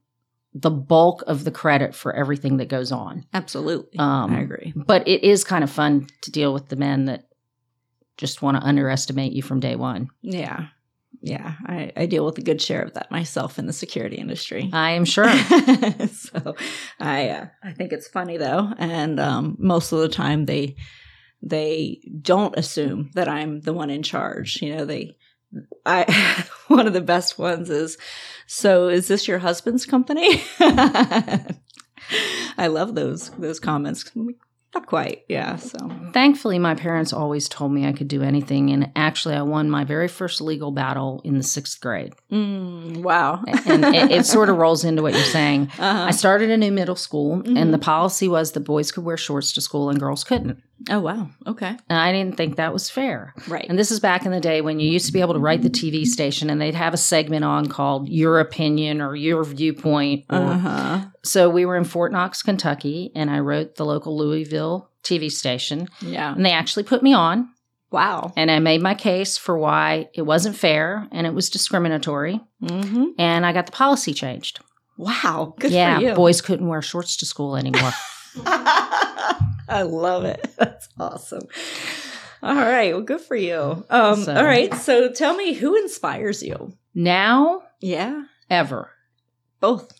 the 0.54 0.70
bulk 0.72 1.24
of 1.28 1.44
the 1.46 1.52
credit 1.52 1.96
for 1.96 2.14
everything 2.14 2.58
that 2.58 2.68
goes 2.70 2.92
on. 2.92 3.26
absolutely. 3.34 3.98
Um, 3.98 4.34
I 4.36 4.42
agree. 4.42 4.74
But 4.76 5.08
it 5.08 5.24
is 5.24 5.44
kind 5.46 5.64
of 5.64 5.70
fun 5.72 6.08
to 6.22 6.32
deal 6.32 6.54
with 6.54 6.68
the 6.70 6.76
men 6.76 7.06
that 7.06 7.24
just 8.17 8.41
want 8.41 8.58
to 8.58 8.63
underestimate 8.63 9.34
you 9.34 9.41
from 9.41 9.60
day 9.60 9.76
one. 9.76 10.10
Yeah. 10.21 10.67
Yeah. 11.21 11.56
I, 11.65 11.91
I 11.95 12.06
deal 12.06 12.26
with 12.26 12.38
a 12.38 12.43
good 12.43 12.62
share 12.62 12.82
of 12.82 12.93
that 12.93 13.12
myself 13.12 13.60
in 13.60 13.67
the 13.67 13.74
security 13.74 14.17
industry. 14.17 14.69
I 14.74 14.91
am 14.91 15.06
sure. 15.06 15.30
so 16.08 16.56
I 17.00 17.30
uh, 17.30 17.47
I 17.63 17.71
think 17.74 17.91
it's 17.91 18.08
funny 18.08 18.38
though, 18.38 18.74
and 18.78 19.19
um, 19.19 19.56
most 19.60 19.91
of 19.91 20.00
the 20.00 20.10
time 20.10 20.45
they 20.45 20.76
they 21.41 22.00
don't 22.21 22.58
assume 22.58 23.12
that 23.13 23.28
I'm 23.28 23.62
the 23.62 23.74
one 23.74 23.89
in 23.89 24.04
charge. 24.04 24.62
You 24.62 24.76
know, 24.76 24.86
they 24.86 25.15
I 25.86 26.45
one 26.67 26.88
of 26.88 26.93
the 26.93 27.02
best 27.02 27.38
ones 27.38 27.69
is 27.69 27.97
so 28.47 28.88
is 28.88 29.08
this 29.08 29.28
your 29.28 29.39
husband's 29.39 29.86
company? 29.86 30.43
I 32.58 32.67
love 32.67 32.95
those 32.95 33.30
those 33.32 33.60
comments. 33.60 34.12
Not 34.74 34.86
quite, 34.86 35.26
yeah. 35.28 35.58
So 35.58 35.78
Thankfully, 36.14 36.58
my 36.58 36.76
parents 36.76 37.12
always 37.12 37.50
told 37.50 37.74
me 37.74 37.86
I 37.86 37.92
could 37.92 38.08
do 38.08 38.22
anything. 38.24 38.70
And 38.70 38.90
actually, 38.96 39.36
I 39.36 39.42
won 39.42 39.70
my 39.70 39.84
very 39.84 40.08
first 40.08 40.40
legal 40.40 40.72
battle 40.72 41.22
in 41.26 41.38
the 41.38 41.44
sixth 41.44 41.82
grade. 41.82 42.14
mm, 42.32 42.98
wow, 43.04 43.44
And 43.66 43.84
it, 43.94 44.12
it 44.12 44.26
sort 44.26 44.50
of 44.50 44.56
rolls 44.58 44.86
into 44.86 45.02
what 45.02 45.14
you're 45.14 45.24
saying. 45.24 45.64
uh-huh. 45.78 46.06
I 46.08 46.12
started 46.12 46.50
a 46.52 46.58
new 46.58 46.72
middle 46.72 46.96
school, 46.96 47.42
Mhm. 47.44 47.58
and 47.60 47.74
the 47.74 47.78
policy 47.80 48.28
was 48.30 48.54
that 48.54 48.62
boys 48.62 48.92
could 48.94 49.04
wear 49.04 49.18
shorts 49.18 49.52
to 49.54 49.62
school 49.62 49.90
and 49.90 50.00
girls 50.00 50.24
couldn't. 50.24 50.62
Oh 50.89 51.00
wow, 51.00 51.30
okay, 51.48 51.78
And 51.89 52.00
I 52.00 52.12
didn't 52.12 52.38
think 52.38 52.56
that 52.56 52.74
was 52.74 52.89
fair. 52.89 53.34
right, 53.48 53.65
And 53.70 53.78
this 53.78 53.91
is 53.91 54.00
back 54.00 54.26
in 54.26 54.32
the 54.32 54.39
day 54.39 54.62
when 54.62 54.80
you 54.80 54.89
used 54.89 55.06
to 55.08 55.13
be 55.13 55.22
able 55.22 55.34
to 55.34 55.39
write 55.39 55.62
the 55.62 55.70
TV 55.70 56.06
station 56.06 56.50
and 56.50 56.60
they'd 56.60 56.76
have 56.76 56.94
a 56.94 56.98
segment 56.98 57.46
on 57.46 57.67
called 57.67 58.10
Your 58.10 58.39
Opinion 58.39 59.02
or 59.02 59.15
Your 59.15 59.44
Viewpoint. 59.44 60.26
Or, 60.30 60.38
uh 60.38 60.58
huh, 60.58 61.06
So 61.24 61.50
we 61.50 61.65
were 61.65 61.76
in 61.78 61.84
Fort 61.84 62.12
Knox, 62.12 62.41
Kentucky, 62.41 63.12
and 63.15 63.30
I 63.30 63.39
wrote 63.39 63.76
the 63.76 63.86
local 63.86 64.17
Louisville 64.17 64.89
TV 65.04 65.32
station. 65.32 65.88
yeah, 66.02 66.34
And 66.34 66.46
they 66.46 66.52
actually 66.52 66.84
put 66.84 67.04
me 67.04 67.13
on, 67.13 67.50
wow, 67.91 68.32
and 68.36 68.50
I 68.50 68.60
made 68.60 68.82
my 68.82 68.96
case 68.96 69.38
for 69.38 69.58
why 69.58 70.10
it 70.13 70.22
wasn't 70.24 70.56
fair 70.56 71.08
and 71.12 71.28
it 71.28 71.34
was 71.34 71.50
discriminatory. 71.50 72.39
mm-hmm. 72.63 73.06
And 73.17 73.46
I 73.46 73.54
got 73.54 73.65
the 73.65 73.72
policy 73.72 74.13
changed. 74.13 74.60
wow, 74.98 75.56
good 75.60 75.72
yeah, 75.72 76.13
boys 76.13 76.41
couldn't 76.41 76.67
wear 76.67 76.82
shorts 76.82 77.17
to 77.17 77.26
school 77.26 77.56
anymore. 77.56 77.91
I 79.70 79.84
love 79.84 80.26
it. 80.26 80.46
That's 80.58 80.90
awesome. 81.00 81.44
All 82.44 82.56
right. 82.56 82.94
Well, 82.94 83.04
good 83.04 83.22
for 83.22 83.36
you. 83.36 83.56
Um, 83.90 84.26
All 84.28 84.44
right. 84.44 84.74
So 84.74 85.12
tell 85.12 85.36
me 85.36 85.54
who 85.54 85.76
inspires 85.78 86.42
you? 86.44 86.74
now, 86.94 87.62
Yeah. 87.80 88.24
ever. 88.50 88.90
Both. 89.60 89.94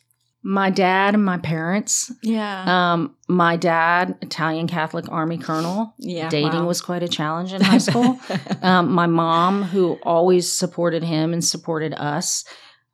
My 0.44 0.72
dad 0.72 1.14
and 1.14 1.24
my 1.24 1.38
parents. 1.38 2.12
Yeah. 2.24 2.64
Um, 2.94 3.16
my 3.28 3.58
dad, 3.58 4.18
Italian 4.22 4.68
Catholic 4.68 5.06
Army 5.10 5.38
Colonel. 5.38 5.94
yeah. 6.00 6.30
Dating 6.30 6.66
was 6.66 6.82
quite 6.82 7.04
a 7.04 7.08
challenge 7.08 7.54
in 7.54 7.62
high 7.72 7.78
school. 7.78 8.20
um, 8.64 8.92
my 8.92 9.06
mom, 9.06 9.62
who 9.62 10.00
always 10.04 10.52
supported 10.52 11.04
him 11.04 11.32
and 11.34 11.46
supported 11.46 11.94
us. 11.94 12.44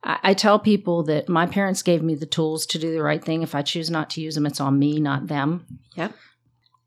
I, 0.02 0.18
I 0.22 0.34
tell 0.34 0.58
people 0.58 1.04
that 1.04 1.28
my 1.28 1.46
parents 1.46 1.82
gave 1.82 2.02
me 2.02 2.14
the 2.14 2.26
tools 2.26 2.66
to 2.66 2.78
do 2.78 2.92
the 2.92 3.02
right 3.02 3.24
thing. 3.24 3.42
If 3.42 3.54
I 3.54 3.62
choose 3.62 3.90
not 3.90 4.10
to 4.10 4.20
use 4.20 4.34
them, 4.34 4.46
it's 4.46 4.60
on 4.60 4.78
me, 4.78 5.00
not 5.00 5.26
them. 5.26 5.66
Yep. 5.96 6.14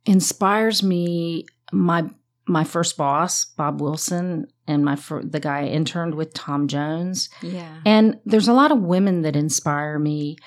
Inspires 0.06 0.82
me 0.84 1.46
my 1.72 2.10
my 2.48 2.64
first 2.64 2.98
boss, 2.98 3.46
Bob 3.46 3.82
Wilson, 3.82 4.48
and 4.68 4.84
my 4.84 4.96
fir- 4.96 5.24
the 5.24 5.40
guy 5.40 5.60
I 5.62 5.66
interned 5.66 6.16
with, 6.16 6.34
Tom 6.34 6.68
Jones. 6.68 7.30
yeah. 7.42 7.78
And 7.86 8.20
there's 8.26 8.48
a 8.48 8.54
lot 8.54 8.72
of 8.72 8.80
women 8.80 9.22
that 9.22 9.36
inspire 9.36 10.00
me, 10.00 10.38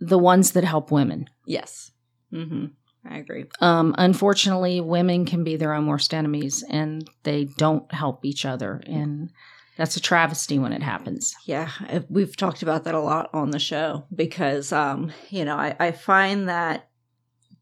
the 0.00 0.18
ones 0.18 0.52
that 0.52 0.64
help 0.64 0.90
women. 0.90 1.28
Yes. 1.44 1.90
Mm-hmm. 2.32 2.66
I 3.08 3.18
agree. 3.18 3.46
Um, 3.60 3.94
unfortunately, 3.98 4.80
women 4.80 5.26
can 5.26 5.44
be 5.44 5.56
their 5.56 5.74
own 5.74 5.86
worst 5.86 6.14
enemies 6.14 6.64
and 6.68 7.08
they 7.22 7.44
don't 7.44 7.92
help 7.92 8.24
each 8.24 8.44
other. 8.44 8.82
And 8.86 9.30
that's 9.76 9.96
a 9.96 10.00
travesty 10.00 10.58
when 10.58 10.72
it 10.72 10.82
happens. 10.82 11.34
Yeah, 11.44 11.70
we've 12.08 12.36
talked 12.36 12.62
about 12.62 12.84
that 12.84 12.94
a 12.94 13.00
lot 13.00 13.30
on 13.32 13.50
the 13.50 13.58
show 13.58 14.06
because, 14.14 14.72
um, 14.72 15.12
you 15.30 15.44
know, 15.44 15.56
I, 15.56 15.76
I 15.78 15.92
find 15.92 16.48
that 16.48 16.88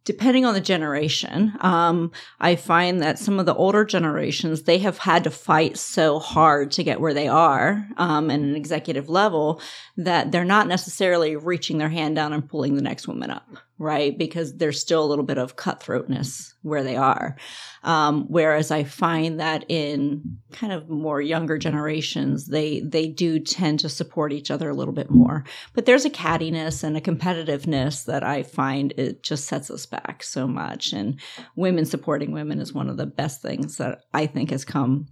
depending 0.04 0.44
on 0.44 0.54
the 0.54 0.60
generation, 0.60 1.52
um, 1.60 2.12
I 2.38 2.56
find 2.56 3.00
that 3.00 3.18
some 3.18 3.40
of 3.40 3.46
the 3.46 3.54
older 3.54 3.84
generations 3.84 4.62
they 4.62 4.78
have 4.78 4.98
had 4.98 5.24
to 5.24 5.30
fight 5.30 5.78
so 5.78 6.18
hard 6.18 6.70
to 6.72 6.84
get 6.84 7.00
where 7.00 7.14
they 7.14 7.26
are 7.26 7.88
um, 7.96 8.30
an 8.30 8.54
executive 8.54 9.08
level 9.08 9.60
that 9.96 10.30
they're 10.30 10.44
not 10.44 10.68
necessarily 10.68 11.36
reaching 11.36 11.78
their 11.78 11.88
hand 11.88 12.16
down 12.16 12.32
and 12.32 12.48
pulling 12.48 12.76
the 12.76 12.82
next 12.82 13.08
woman 13.08 13.30
up, 13.30 13.48
right? 13.78 14.16
Because 14.16 14.56
there's 14.56 14.80
still 14.80 15.04
a 15.04 15.06
little 15.06 15.24
bit 15.24 15.38
of 15.38 15.56
cutthroatness 15.56 16.52
where 16.62 16.84
they 16.84 16.96
are. 16.96 17.36
Um, 17.82 18.26
whereas 18.28 18.70
I 18.70 18.84
find 18.84 19.40
that 19.40 19.64
in 19.68 20.38
kind 20.52 20.72
of 20.72 20.88
more 20.88 21.20
younger 21.20 21.58
generations, 21.58 22.46
they 22.46 22.80
they 22.80 23.08
do 23.08 23.40
tend 23.40 23.80
to 23.80 23.88
support 23.88 24.32
each 24.32 24.50
other 24.50 24.70
a 24.70 24.74
little 24.74 24.94
bit 24.94 25.10
more. 25.10 25.44
But 25.72 25.86
there's 25.86 26.04
a 26.04 26.10
cattiness 26.10 26.84
and 26.84 26.96
a 26.96 27.00
competitiveness 27.00 28.04
that 28.04 28.22
I 28.22 28.44
find 28.44 28.92
it 28.96 29.22
just 29.22 29.46
sets 29.46 29.70
us 29.70 29.86
back 29.86 30.22
so 30.22 30.46
much. 30.46 30.92
And 30.92 31.20
women 31.56 31.84
supporting 31.84 32.32
women 32.32 32.60
is 32.60 32.72
one 32.72 32.88
of 32.88 32.96
the 32.96 33.06
best 33.06 33.42
things 33.42 33.76
that 33.78 34.02
I 34.12 34.26
think 34.26 34.50
has 34.50 34.64
come, 34.64 35.06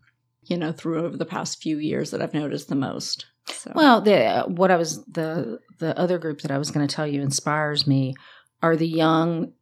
you 0.45 0.57
know, 0.57 0.73
through 0.73 1.05
over 1.05 1.17
the 1.17 1.27
past 1.27 1.61
few 1.61 1.79
years 1.79 2.13
that 2.13 2.23
I've 2.23 2.35
noticed 2.35 2.69
the 2.69 2.77
most. 2.77 3.27
So. 3.49 3.73
Well, 3.75 4.01
the 4.01 4.45
what 4.47 4.71
I 4.71 4.77
was 4.77 5.05
the 5.07 5.59
the 5.81 5.99
other 5.99 6.19
group 6.19 6.43
that 6.43 6.53
I 6.53 6.59
was 6.59 6.71
going 6.71 6.87
to 6.87 6.95
tell 6.95 7.07
you 7.07 7.23
inspires 7.23 7.89
me 7.89 8.15
are 8.63 8.77
the 8.77 8.87
young 8.89 9.53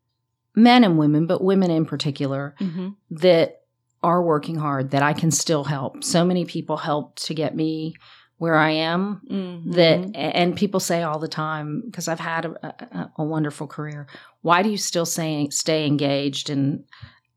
men 0.54 0.84
and 0.84 0.98
women, 0.98 1.26
but 1.26 1.42
women 1.42 1.70
in 1.70 1.86
particular 1.86 2.54
Mhm. 2.60 2.96
that 3.10 3.62
are 4.02 4.22
working 4.22 4.56
hard 4.56 4.90
that 4.90 5.02
I 5.02 5.12
can 5.12 5.30
still 5.30 5.64
help. 5.64 6.02
So 6.02 6.24
many 6.24 6.44
people 6.44 6.76
helped 6.78 7.24
to 7.26 7.34
get 7.34 7.54
me 7.54 7.94
where 8.38 8.56
I 8.56 8.70
am 8.70 9.20
Mhm. 9.30 9.72
that 9.74 10.16
and 10.16 10.56
people 10.56 10.80
say 10.80 11.02
all 11.02 11.18
the 11.18 11.28
time 11.28 11.82
because 11.84 12.08
I've 12.08 12.20
had 12.20 12.46
a, 12.46 12.66
a, 12.66 13.10
a 13.18 13.24
wonderful 13.24 13.66
career. 13.66 14.06
Why 14.40 14.62
do 14.62 14.70
you 14.70 14.78
still 14.78 15.04
say 15.04 15.48
stay 15.50 15.86
engaged? 15.86 16.48
And 16.48 16.84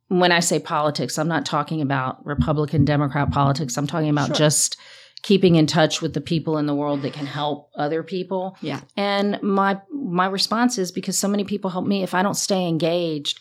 when 0.08 0.32
I 0.32 0.39
say 0.39 0.60
politics, 0.60 1.17
I'm 1.19 1.28
not 1.28 1.45
talking 1.45 1.82
about 1.82 2.26
Republican 2.26 2.86
Democrat 2.86 3.32
politics. 3.32 3.78
I'm 3.78 3.88
talking 3.88 4.10
about 4.10 4.28
Sure. 4.28 4.36
just 4.36 4.78
keeping 5.23 5.55
in 5.55 5.65
touch 5.65 6.01
with 6.01 6.13
the 6.13 6.21
people 6.21 6.57
in 6.57 6.65
the 6.67 6.75
world 6.75 7.01
that 7.01 7.13
can 7.13 7.25
help 7.25 7.69
other 7.75 8.03
people. 8.03 8.55
Yeah. 8.62 8.81
And 8.95 9.41
my 9.41 9.79
my 9.91 10.27
response 10.27 10.77
is 10.77 10.91
because 10.91 11.17
so 11.17 11.27
many 11.27 11.43
people 11.43 11.69
help 11.71 11.86
me. 11.88 12.03
If 12.03 12.13
I 12.13 12.21
don't 12.21 12.36
stay 12.36 12.67
engaged, 12.67 13.39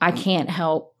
I 0.00 0.10
can't 0.12 0.50
help 0.50 0.94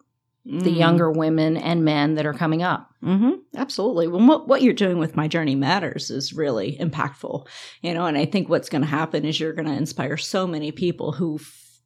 the 0.46 0.70
Mhm. 0.70 0.76
younger 0.76 1.10
women 1.10 1.56
and 1.58 1.84
men 1.84 2.14
that 2.14 2.24
are 2.26 2.32
coming 2.32 2.62
up. 2.62 2.88
hmm 3.02 3.32
Absolutely. 3.56 4.08
Well, 4.08 4.26
what, 4.26 4.48
what 4.48 4.62
you're 4.62 4.72
doing 4.72 4.98
with 4.98 5.14
My 5.16 5.28
Journey 5.28 5.54
Matters 5.54 6.10
is 6.10 6.32
really 6.32 6.78
impactful, 6.80 7.46
you 7.82 7.92
know, 7.92 8.06
and 8.06 8.16
I 8.16 8.24
think 8.24 8.48
what's 8.48 8.70
going 8.70 8.80
to 8.82 8.88
happen 8.88 9.24
is 9.26 9.38
you're 9.38 9.52
going 9.52 9.68
to 9.68 9.74
inspire 9.74 10.16
so 10.16 10.46
many 10.46 10.72
people 10.72 11.12
who, 11.12 11.36
f- 11.36 11.82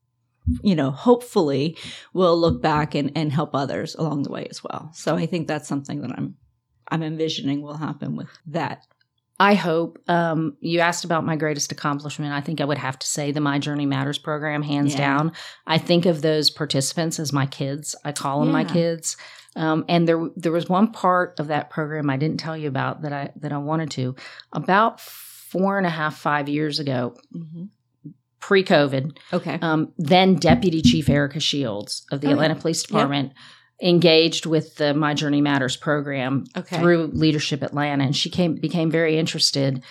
you 0.63 0.77
know, 0.77 0.91
hopefully 0.93 1.77
will 2.13 2.39
look 2.39 2.63
back 2.63 2.95
and, 2.95 3.11
and 3.17 3.33
help 3.33 3.55
others 3.55 3.95
along 3.97 4.23
the 4.23 4.31
way 4.31 4.47
as 4.51 4.63
well. 4.63 4.91
So 4.95 5.17
I 5.17 5.27
think 5.27 5.49
that's 5.49 5.69
something 5.69 6.01
that 6.03 6.13
I'm, 6.13 6.37
I'm 6.89 7.03
envisioning 7.03 7.63
will 7.63 7.77
happen 7.77 8.17
with 8.17 8.29
that. 8.47 8.87
I 9.41 9.55
hope. 9.55 9.99
Um, 10.07 10.57
you 10.61 10.79
asked 10.79 11.05
about 11.05 11.25
my 11.27 11.35
greatest 11.35 11.73
accomplishment. 11.73 12.33
I 12.33 12.41
think 12.41 12.61
I 12.61 12.65
would 12.65 12.79
have 12.79 12.99
to 13.01 13.07
say 13.07 13.33
the 13.33 13.41
My 13.41 13.59
Journey 13.59 13.85
Matters 13.85 14.17
program, 14.19 14.63
hands 14.63 14.93
Yeah. 14.93 14.99
down. 14.99 15.33
I 15.67 15.79
think 15.79 16.07
of 16.07 16.23
those 16.23 16.51
participants 16.51 17.19
as 17.19 17.33
my 17.33 17.47
kids. 17.47 17.97
I 18.05 18.13
call 18.13 18.41
them 18.41 18.53
my 18.53 18.63
kids. 18.65 19.17
Um, 19.57 19.85
and 19.89 20.07
there, 20.07 20.29
there 20.37 20.53
was 20.53 20.69
one 20.69 20.93
part 20.93 21.39
of 21.41 21.49
that 21.49 21.71
program 21.71 22.11
I 22.11 22.17
didn't 22.17 22.39
tell 22.39 22.57
you 22.57 22.69
about 22.69 23.03
that 23.03 23.13
I 23.13 23.31
that 23.37 23.53
I 23.53 23.59
wanted 23.59 23.91
to. 23.93 24.15
About 24.53 25.01
four 25.01 25.79
and 25.79 25.87
a 25.87 25.91
half, 25.91 26.17
five 26.17 26.49
years 26.49 26.79
ago, 26.79 27.17
pre-COVID, 28.41 29.17
Okay. 29.33 29.59
um, 29.63 29.93
then 29.97 30.35
Deputy 30.37 30.83
Chief 30.83 31.09
Erika 31.09 31.41
Shields 31.41 32.05
of 32.11 32.21
the 32.21 32.27
Oh, 32.27 32.31
yeah. 32.31 32.35
Atlanta 32.35 32.55
Police 32.57 32.83
Department 32.83 33.33
engaged 33.83 34.47
with 34.47 34.77
the 34.77 34.95
My 34.95 35.15
Journey 35.15 35.41
Matters 35.41 35.77
program 35.77 36.45
Okay. 36.57 36.79
through 36.79 37.11
Leadership 37.13 37.63
Atlanta, 37.63 38.05
and 38.05 38.17
she 38.17 38.31
came 38.31 38.55
became 38.55 38.91
very 38.91 39.19
interested, 39.19 39.83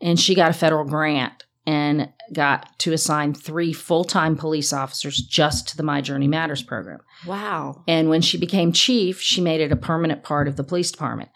and 0.00 0.18
she 0.18 0.34
got 0.34 0.50
a 0.50 0.54
federal 0.54 0.84
grant 0.84 1.44
and 1.66 2.08
got 2.32 2.76
to 2.80 2.92
assign 2.92 3.34
three 3.34 3.72
full 3.72 4.04
time 4.04 4.36
police 4.36 4.72
officers 4.72 5.18
just 5.18 5.68
to 5.68 5.76
the 5.76 5.82
My 5.82 6.00
Journey 6.00 6.28
Matters 6.28 6.62
program. 6.62 7.00
wow. 7.26 7.82
And 7.86 8.08
when 8.08 8.20
she 8.20 8.36
became 8.38 8.72
chief, 8.72 9.20
she 9.20 9.40
made 9.40 9.60
it 9.60 9.70
a 9.72 9.76
permanent 9.76 10.22
part 10.24 10.48
of 10.48 10.56
the 10.56 10.64
police 10.64 10.90
department. 10.90 11.30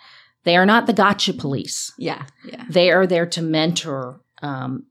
They 0.44 0.56
are 0.56 0.66
not 0.66 0.86
the 0.86 0.92
gotcha 0.92 1.32
police. 1.32 1.92
Yeah. 1.98 2.24
Yeah. 2.44 2.64
They 2.68 2.90
are 2.90 3.06
there 3.06 3.26
to 3.26 3.42
mentor, 3.42 4.20
um, 4.42 4.86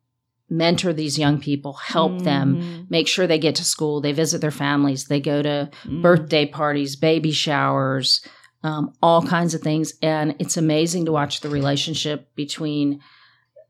mentor 0.49 0.93
these 0.93 1.17
young 1.17 1.39
people, 1.39 1.73
help 1.73 2.21
them, 2.21 2.57
Mhm. 2.57 2.89
make 2.89 3.07
sure 3.07 3.25
they 3.25 3.39
get 3.39 3.55
to 3.55 3.63
school, 3.63 3.99
they 4.01 4.11
visit 4.11 4.41
their 4.41 4.51
families, 4.51 5.05
they 5.05 5.19
go 5.19 5.41
to 5.41 5.69
Mhm. 5.85 6.01
birthday 6.01 6.45
parties, 6.45 6.95
baby 6.95 7.31
showers, 7.31 8.21
um, 8.63 8.93
all 9.01 9.21
kinds 9.23 9.53
of 9.53 9.61
things. 9.61 9.93
And 10.01 10.35
it's 10.39 10.57
amazing 10.57 11.05
to 11.05 11.11
watch 11.11 11.41
the 11.41 11.49
relationship 11.49 12.33
between 12.35 12.99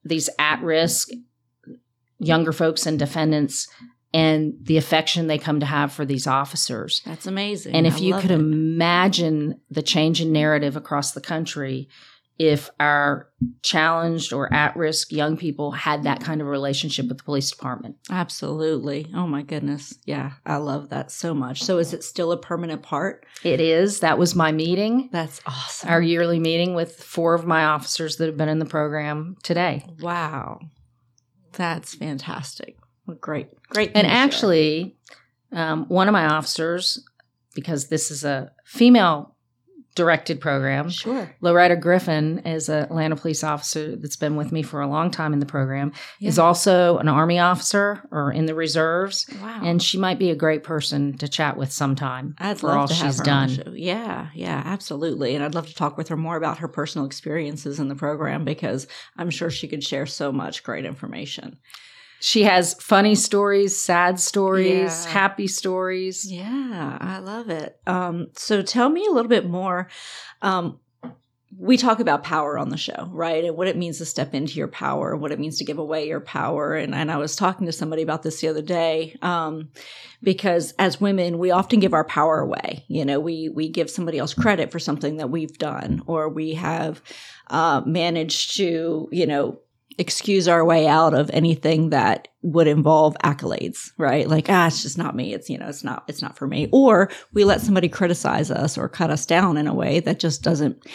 these 0.03 0.29
at 0.37 0.61
risk 0.61 1.09
younger 2.19 2.53
folks 2.53 2.85
and 2.85 2.97
defendants 2.97 3.67
and 4.13 4.53
the 4.61 4.77
affection 4.77 5.27
they 5.27 5.37
come 5.37 5.59
to 5.59 5.65
have 5.65 5.91
for 5.91 6.05
these 6.05 6.25
officers. 6.27 7.01
That's 7.05 7.27
amazing. 7.27 7.75
And 7.75 7.85
if 7.85 7.95
I 7.95 7.99
you 7.99 8.13
could 8.15 8.31
it. 8.31 8.39
imagine 8.39 9.59
the 9.69 9.81
change 9.81 10.21
in 10.21 10.31
narrative 10.31 10.77
across 10.77 11.11
the 11.11 11.19
country, 11.21 11.89
if 12.37 12.69
our 12.79 13.29
challenged 13.61 14.33
or 14.33 14.51
at 14.53 14.75
risk 14.75 15.11
young 15.11 15.37
people 15.37 15.71
had 15.71 16.03
that 16.03 16.21
kind 16.21 16.41
of 16.41 16.47
relationship 16.47 17.07
with 17.07 17.17
the 17.17 17.23
police 17.23 17.49
department. 17.49 17.95
Absolutely. 18.09 19.07
Oh 19.15 19.25
my 19.25 19.41
goodness. 19.41 19.97
Yeah. 20.05 20.33
I 20.45 20.57
love 20.57 20.89
that 20.89 21.11
so 21.11 21.33
much. 21.33 21.63
So 21.63 21.77
is 21.77 21.93
it 21.93 22.03
still 22.03 22.31
a 22.31 22.37
permanent 22.37 22.81
part? 22.81 23.25
It 23.43 23.61
is. 23.61 24.01
That 24.01 24.17
was 24.17 24.35
my 24.35 24.51
meeting. 24.51 25.09
That's 25.11 25.39
awesome. 25.45 25.89
our 25.89 26.01
yearly 26.01 26.39
meeting 26.39 26.73
with 26.73 26.97
four 26.97 27.35
of 27.35 27.45
my 27.45 27.63
officers 27.63 28.17
that 28.17 28.25
have 28.25 28.37
been 28.37 28.49
in 28.49 28.59
the 28.59 28.65
program 28.65 29.37
today. 29.43 29.85
Wow. 30.01 30.59
That's 31.53 31.95
fantastic. 31.95 32.77
Great, 33.21 33.47
great. 33.69 33.91
And 33.95 34.07
actually, 34.07 34.97
um, 35.51 35.85
one 35.87 36.07
of 36.07 36.13
my 36.13 36.25
officers, 36.25 37.05
because 37.53 37.87
this 37.87 38.11
is 38.11 38.25
a 38.25 38.51
female 38.65 39.34
directed 39.95 40.41
program, 40.41 40.89
sure. 40.89 41.33
Loretta 41.41 41.75
Griffin 41.75 42.39
is 42.39 42.69
an 42.69 42.83
Atlanta 42.83 43.15
police 43.15 43.43
officer 43.43 43.95
that's 43.95 44.17
been 44.17 44.35
with 44.35 44.51
me 44.51 44.61
for 44.61 44.81
a 44.81 44.87
long 44.87 45.09
time 45.09 45.33
in 45.33 45.39
the 45.39 45.45
program, 45.45 45.93
is 46.21 46.37
also 46.37 46.97
an 46.97 47.07
Army 47.07 47.39
officer 47.39 48.01
or 48.11 48.31
in 48.31 48.45
the 48.45 48.53
reserves. 48.53 49.25
Wow. 49.41 49.61
And 49.63 49.81
she 49.81 49.97
might 49.97 50.19
be 50.19 50.29
a 50.29 50.35
great 50.35 50.63
person 50.63 51.17
to 51.17 51.27
chat 51.27 51.57
with 51.57 51.71
sometime 51.71 52.35
I'd 52.37 52.59
for 52.59 52.67
love 52.67 52.77
all 52.77 52.87
to 52.87 52.93
have 52.93 53.07
she's 53.07 53.19
her 53.19 53.23
done. 53.23 53.43
on 53.43 53.55
the 53.55 53.63
show. 53.63 53.71
Yeah, 53.73 54.27
yeah, 54.33 54.61
absolutely. 54.65 55.33
And 55.33 55.43
I'd 55.43 55.55
love 55.55 55.67
to 55.67 55.75
talk 55.75 55.97
with 55.97 56.09
her 56.09 56.17
more 56.17 56.35
about 56.35 56.59
her 56.59 56.67
personal 56.67 57.07
experiences 57.07 57.79
in 57.79 57.87
the 57.87 57.95
program 57.95 58.43
because 58.43 58.87
I'm 59.17 59.29
sure 59.29 59.49
she 59.49 59.67
could 59.67 59.83
share 59.83 60.05
so 60.05 60.31
much 60.31 60.63
great 60.63 60.85
information. 60.85 61.57
She 62.25 62.41
has 62.41 62.73
funny 62.73 63.13
stories, 63.13 63.77
sad 63.77 64.19
stories, 64.19 65.05
Yeah. 65.05 65.11
happy 65.11 65.45
stories. 65.45 66.25
Yeah, 66.25 66.97
I 66.99 67.19
love 67.19 67.51
it. 67.51 67.79
Um, 67.85 68.29
so 68.35 68.63
tell 68.63 68.89
me 68.89 69.05
a 69.05 69.11
little 69.11 69.29
bit 69.29 69.47
more. 69.47 69.89
Um, 70.41 70.79
we 71.55 71.77
talk 71.77 71.99
about 71.99 72.23
power 72.23 72.57
on 72.57 72.69
the 72.69 72.77
show, 72.77 73.11
right? 73.13 73.45
And 73.45 73.55
what 73.55 73.67
it 73.67 73.77
means 73.77 73.99
to 73.99 74.05
step 74.05 74.33
into 74.33 74.57
your 74.57 74.67
power, 74.67 75.15
what 75.15 75.31
it 75.31 75.39
means 75.39 75.59
to 75.59 75.65
give 75.65 75.77
away 75.77 76.07
your 76.07 76.19
power. 76.19 76.73
And, 76.73 76.95
and 76.95 77.11
I 77.11 77.17
was 77.17 77.35
talking 77.35 77.67
to 77.67 77.71
somebody 77.71 78.01
about 78.01 78.23
this 78.23 78.41
the 78.41 78.47
other 78.47 78.63
day, 78.63 79.15
um, 79.21 79.69
because 80.23 80.73
as 80.79 80.99
women, 80.99 81.37
we 81.37 81.51
often 81.51 81.79
give 81.79 81.93
our 81.93 82.05
power 82.05 82.39
away. 82.39 82.85
You 82.87 83.05
know, 83.05 83.19
we 83.19 83.49
we 83.49 83.69
give 83.69 83.91
somebody 83.91 84.17
else 84.17 84.33
credit 84.33 84.71
for 84.71 84.79
something 84.79 85.17
that 85.17 85.29
we've 85.29 85.59
done, 85.59 86.01
or 86.07 86.27
we 86.27 86.55
have 86.55 87.03
uh, 87.51 87.83
managed 87.85 88.57
to, 88.57 89.07
you 89.11 89.27
know, 89.27 89.59
excuse 89.97 90.47
our 90.47 90.65
way 90.65 90.87
out 90.87 91.13
of 91.13 91.29
anything 91.31 91.89
that 91.89 92.27
would 92.41 92.67
involve 92.67 93.15
accolades, 93.23 93.91
right? 93.97 94.27
Like, 94.27 94.47
ah, 94.49 94.67
it's 94.67 94.83
just 94.83 94.97
not 94.97 95.15
me. 95.15 95.33
It's, 95.33 95.49
you 95.49 95.57
know, 95.57 95.67
it's 95.67 95.83
not, 95.83 96.03
it's 96.07 96.21
not 96.21 96.37
for 96.37 96.47
me. 96.47 96.67
Or 96.71 97.09
we 97.33 97.43
let 97.43 97.61
somebody 97.61 97.87
criticize 97.87 98.51
us 98.51 98.77
or 98.77 98.89
cut 98.89 99.09
us 99.09 99.25
down 99.25 99.57
in 99.57 99.67
a 99.67 99.73
way 99.73 100.01
that 100.01 100.19
just 100.19 100.43
doesn't, 100.43 100.85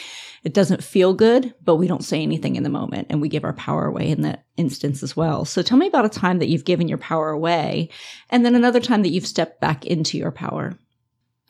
it 0.45 0.55
doesn't 0.55 0.85
feel 0.85 1.15
good, 1.15 1.55
but 1.63 1.77
we 1.77 1.87
don't 1.87 2.05
say 2.05 2.23
anything 2.23 2.57
in 2.57 2.63
the 2.63 2.69
moment 2.69 3.09
and 3.11 3.21
we 3.21 3.29
give 3.29 3.45
our 3.45 3.53
power 3.55 3.87
away 3.87 4.11
in 4.11 4.23
that 4.23 4.45
instance 4.57 5.03
as 5.03 5.17
well. 5.17 5.45
So 5.45 5.63
tell 5.63 5.79
me 5.79 5.87
about 5.87 6.05
a 6.05 6.11
time 6.11 6.39
that 6.39 6.49
you've 6.49 6.65
given 6.65 6.89
your 6.89 6.99
power 6.99 7.31
away 7.31 7.91
and 8.29 8.45
then 8.45 8.55
another 8.55 8.81
time 8.81 9.03
that 9.03 9.11
you've 9.11 9.27
stepped 9.27 9.61
back 9.61 9.87
into 9.87 10.19
your 10.19 10.31
power. 10.31 10.79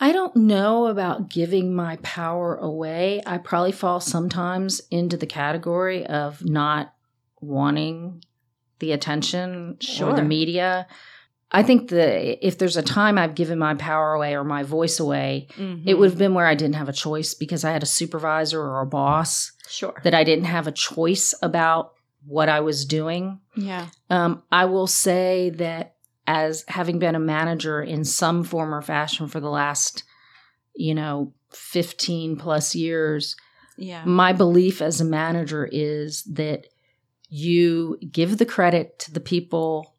I 0.03 0.13
don't 0.13 0.35
know 0.35 0.87
about 0.87 1.29
giving 1.29 1.75
my 1.75 1.97
power 1.97 2.57
away. 2.57 3.23
I 3.27 3.37
probably 3.37 3.73
fall 3.73 4.01
sometimes 4.01 4.81
into 4.91 5.19
the 5.19 5.27
category 5.27 6.07
of 6.07 6.43
not 6.43 6.95
wanting 7.41 8.23
the 8.79 8.93
attention 8.93 9.73
or 9.81 9.83
Sure. 9.83 10.13
the 10.15 10.23
media. 10.23 10.87
I 11.53 11.63
think 11.65 11.89
that 11.91 12.47
if 12.47 12.59
there's 12.59 12.77
a 12.77 12.83
time 12.83 13.19
I've 13.19 13.35
given 13.35 13.59
my 13.59 13.75
power 13.75 14.13
away 14.15 14.35
or 14.37 14.45
my 14.45 14.63
voice 14.63 15.01
away, 15.01 15.49
it 15.85 15.95
would 15.99 16.11
have 16.11 16.19
been 16.19 16.33
where 16.35 16.47
I 16.47 16.55
didn't 16.55 16.77
have 16.77 16.89
a 16.89 16.93
choice 16.93 17.35
because 17.35 17.65
I 17.65 17.73
had 17.73 17.83
a 17.83 17.87
supervisor 17.87 18.61
or 18.63 18.81
a 18.81 18.87
boss 18.87 19.51
sure. 19.69 20.01
that 20.05 20.15
I 20.15 20.23
didn't 20.23 20.45
have 20.45 20.67
a 20.69 20.73
choice 20.73 21.35
about 21.43 21.93
what 22.25 22.49
I 22.49 22.61
was 22.61 22.85
doing. 22.85 23.41
Yeah. 23.57 23.89
Um, 24.11 24.43
I 24.53 24.67
will 24.67 24.87
say 24.87 25.51
that 25.51 25.95
as 26.27 26.65
having 26.69 27.01
been 27.01 27.17
a 27.17 27.21
manager 27.21 27.83
in 27.83 28.05
some 28.05 28.45
form 28.45 28.73
or 28.73 28.83
fashion 28.83 29.27
for 29.27 29.41
the 29.41 29.51
last, 29.51 30.05
you 30.77 30.95
know, 30.95 31.33
15 31.51 32.37
plus 32.37 32.77
years, 32.77 33.35
Yeah. 33.77 34.05
my 34.05 34.33
belief 34.33 34.81
as 34.81 35.01
a 35.01 35.05
manager 35.05 35.69
is 35.73 36.23
that 36.25 36.69
you 37.31 37.97
give 38.11 38.37
the 38.39 38.45
credit 38.47 38.99
to 38.99 39.13
the 39.13 39.21
people 39.21 39.95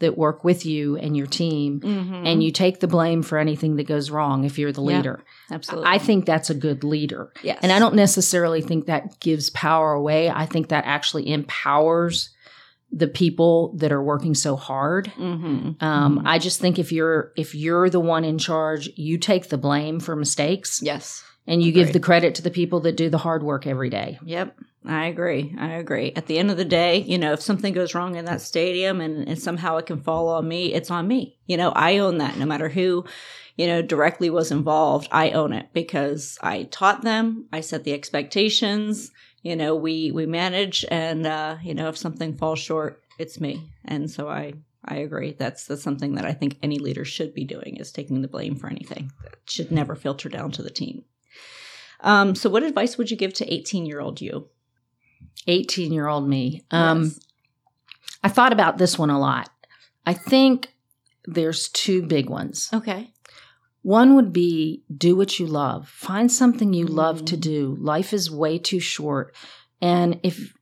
that 0.00 0.18
work 0.18 0.42
with 0.42 0.66
you 0.66 0.96
and 0.96 1.16
your 1.16 1.28
team 1.28 1.78
Mhm. 1.80 2.26
and 2.26 2.42
you 2.42 2.50
take 2.50 2.80
the 2.80 2.88
blame 2.88 3.22
for 3.22 3.38
anything 3.38 3.76
that 3.76 3.84
goes 3.86 4.10
wrong 4.10 4.42
if 4.44 4.58
you're 4.58 4.72
the 4.72 4.82
Yeah. 4.82 4.96
leader. 4.96 5.20
absolutely. 5.50 5.88
I 5.88 5.98
think 5.98 6.26
that's 6.26 6.50
a 6.50 6.54
good 6.54 6.82
leader. 6.82 7.32
yes. 7.42 7.58
And 7.62 7.70
I 7.70 7.78
don't 7.78 7.94
necessarily 7.94 8.62
think 8.62 8.86
that 8.86 9.20
gives 9.20 9.48
power 9.50 9.92
away. 9.92 10.28
I 10.28 10.44
think 10.46 10.68
that 10.70 10.84
actually 10.86 11.30
empowers 11.32 12.30
the 12.90 13.06
people 13.06 13.74
that 13.76 13.92
are 13.92 14.02
working 14.02 14.34
so 14.34 14.56
hard. 14.56 15.12
Mhm. 15.18 15.80
Um, 15.82 16.18
Mhm. 16.18 16.22
I 16.26 16.38
just 16.38 16.60
think 16.60 16.78
if 16.80 16.90
you're 16.90 17.30
if 17.36 17.54
you're 17.54 17.88
the 17.88 18.00
one 18.00 18.24
in 18.24 18.38
charge, 18.38 18.90
you 18.96 19.18
take 19.18 19.48
the 19.50 19.56
blame 19.58 20.00
for 20.00 20.16
mistakes 20.16 20.80
yes. 20.82 21.22
And 21.46 21.62
you 21.62 21.72
give 21.72 21.92
the 21.92 22.00
credit 22.00 22.36
to 22.36 22.42
the 22.42 22.50
people 22.50 22.80
that 22.80 22.96
do 22.96 23.10
the 23.10 23.18
hard 23.18 23.42
work 23.42 23.66
every 23.66 23.90
day. 23.90 24.18
Yep. 24.24 24.56
I 24.84 25.06
agree. 25.06 25.54
I 25.58 25.74
agree. 25.74 26.12
At 26.16 26.26
the 26.26 26.38
end 26.38 26.50
of 26.50 26.56
the 26.56 26.64
day, 26.64 26.98
you 26.98 27.16
know, 27.16 27.32
if 27.32 27.40
something 27.40 27.72
goes 27.72 27.94
wrong 27.94 28.16
in 28.16 28.24
that 28.24 28.40
stadium 28.40 29.00
and, 29.00 29.28
and 29.28 29.40
somehow 29.40 29.76
it 29.76 29.86
can 29.86 30.00
fall 30.00 30.28
on 30.28 30.48
me, 30.48 30.74
it's 30.74 30.90
on 30.90 31.06
me. 31.06 31.38
You 31.46 31.56
know, 31.56 31.70
I 31.70 31.98
own 31.98 32.18
that 32.18 32.36
no 32.36 32.46
matter 32.46 32.68
who, 32.68 33.04
you 33.56 33.66
know, 33.66 33.80
directly 33.82 34.28
was 34.28 34.50
involved. 34.50 35.08
I 35.12 35.30
own 35.30 35.52
it 35.52 35.68
because 35.72 36.36
I 36.42 36.64
taught 36.64 37.02
them, 37.02 37.46
I 37.52 37.60
set 37.60 37.84
the 37.84 37.92
expectations, 37.92 39.10
you 39.42 39.54
know, 39.54 39.76
we, 39.76 40.10
we 40.10 40.26
manage 40.26 40.84
and, 40.90 41.26
uh, 41.26 41.58
you 41.62 41.74
know, 41.74 41.88
if 41.88 41.96
something 41.96 42.36
falls 42.36 42.58
short, 42.58 43.02
it's 43.18 43.40
me. 43.40 43.70
And 43.84 44.10
so 44.10 44.28
I, 44.28 44.54
I 44.84 44.96
agree. 44.96 45.32
That's, 45.32 45.66
that's 45.66 45.82
something 45.82 46.16
that 46.16 46.24
I 46.24 46.32
think 46.32 46.58
any 46.60 46.78
leader 46.78 47.04
should 47.04 47.34
be 47.34 47.44
doing 47.44 47.76
is 47.76 47.92
taking 47.92 48.22
the 48.22 48.28
blame 48.28 48.56
for 48.56 48.68
anything. 48.68 49.12
That 49.22 49.36
should 49.46 49.70
never 49.70 49.94
filter 49.94 50.28
down 50.28 50.50
to 50.52 50.62
the 50.62 50.70
team. 50.70 51.04
Um, 52.02 52.34
so 52.34 52.50
what 52.50 52.62
advice 52.62 52.98
would 52.98 53.10
you 53.10 53.16
give 53.16 53.32
to 53.34 53.52
18 53.52 53.86
year 53.86 54.00
old 54.00 54.20
you? 54.20 54.48
18 55.46 55.92
year 55.92 56.08
old 56.08 56.28
me. 56.28 56.64
Um, 56.70 57.04
Yes. 57.04 57.20
I 58.24 58.28
thought 58.28 58.52
about 58.52 58.78
this 58.78 58.98
one 58.98 59.10
a 59.10 59.18
lot. 59.18 59.50
I 60.06 60.12
think 60.14 60.74
there's 61.24 61.68
two 61.68 62.02
big 62.02 62.28
ones. 62.30 62.68
Okay. 62.72 63.10
One 63.82 64.14
would 64.14 64.32
be 64.32 64.84
do 64.96 65.16
what 65.16 65.40
you 65.40 65.46
love. 65.46 65.88
Find 65.88 66.30
something 66.30 66.72
you 66.72 66.86
love 66.86 67.24
to 67.26 67.36
Mm. 67.36 67.40
do. 67.40 67.76
Life 67.80 68.12
is 68.12 68.30
way 68.30 68.58
too 68.58 68.78
short. 68.78 69.34
And 69.80 70.20
if 70.22 70.54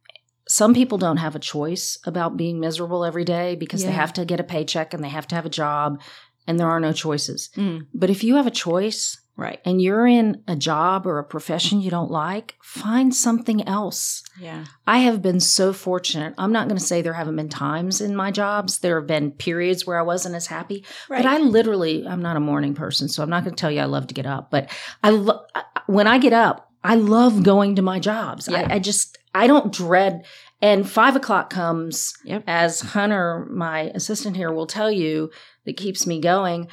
some 0.49 0.73
people 0.73 0.97
don't 0.97 1.19
have 1.19 1.37
a 1.37 1.39
choice 1.39 1.99
about 2.07 2.37
being 2.39 2.59
miserable 2.61 3.05
every 3.05 3.25
day 3.25 3.57
because 3.57 3.85
they 3.85 3.93
have 3.93 4.13
to 4.15 4.25
get 4.25 4.41
a 4.41 4.45
paycheck 4.45 4.95
and 4.95 5.05
they 5.05 5.09
have 5.11 5.29
to 5.29 5.35
have 5.35 5.45
a 5.47 5.51
job 5.51 6.01
and 6.47 6.59
there 6.59 6.67
are 6.69 6.81
no 6.81 6.93
choices. 6.93 7.51
Mm, 7.57 7.87
But 7.95 8.09
if 8.11 8.25
you 8.25 8.37
have 8.37 8.47
a 8.47 8.51
choice 8.51 9.20
right. 9.41 9.59
and 9.65 9.81
you're 9.83 10.07
in 10.07 10.43
a 10.47 10.55
job 10.55 11.07
or 11.07 11.19
a 11.19 11.25
profession 11.25 11.81
you 11.81 11.91
don't 11.91 12.11
like, 12.11 12.55
find 12.63 13.15
something 13.15 13.67
else. 13.67 14.23
Yeah. 14.39 14.67
I 14.87 14.99
have 14.99 15.23
been 15.23 15.41
so 15.41 15.73
fortunate. 15.73 16.35
I'm 16.39 16.53
not 16.53 16.69
going 16.69 16.79
to 16.79 16.85
say 16.85 17.03
there 17.03 17.15
haven't 17.15 17.37
been 17.37 17.49
times 17.49 18.01
in 18.01 18.15
my 18.15 18.31
jobs. 18.31 18.79
There 18.79 18.99
have 19.01 19.07
been 19.09 19.33
periods 19.33 19.87
where 19.87 19.99
I 19.99 20.03
wasn't 20.03 20.35
as 20.35 20.47
happy, 20.47 20.85
Right. 21.09 21.23
but 21.23 21.27
I 21.27 21.39
literally, 21.39 22.07
I'm 22.07 22.23
not 22.23 22.37
a 22.37 22.41
morning 22.41 22.75
person, 22.75 23.09
so 23.09 23.23
I'm 23.23 23.31
not 23.31 23.45
going 23.45 23.55
to 23.57 23.61
tell 23.61 23.71
you 23.71 23.81
I 23.81 23.87
love 23.87 24.07
to 24.09 24.15
get 24.15 24.27
up. 24.27 24.51
But 24.51 24.71
I, 25.03 25.11
lo- 25.11 25.45
when 25.87 26.07
I 26.07 26.19
get 26.19 26.33
up, 26.33 26.71
I 26.85 26.95
love 26.95 27.43
going 27.43 27.77
to 27.77 27.83
my 27.83 27.99
jobs. 27.99 28.49
Yeah. 28.49 28.67
I, 28.71 28.75
I 28.75 28.79
just, 28.79 29.19
I 29.35 29.47
don't 29.47 29.73
dread. 29.73 30.25
And 30.63 30.89
five 30.89 31.17
o'clock 31.17 31.49
comes, 31.51 32.15
Yep. 32.25 32.45
as 32.47 32.81
Hunter, 32.81 33.47
my 33.51 33.91
assistant 33.95 34.37
here, 34.37 34.53
will 34.53 34.67
tell 34.67 34.91
you 34.91 35.31
that 35.65 35.77
keeps 35.77 36.07
me 36.07 36.21
going. 36.21 36.69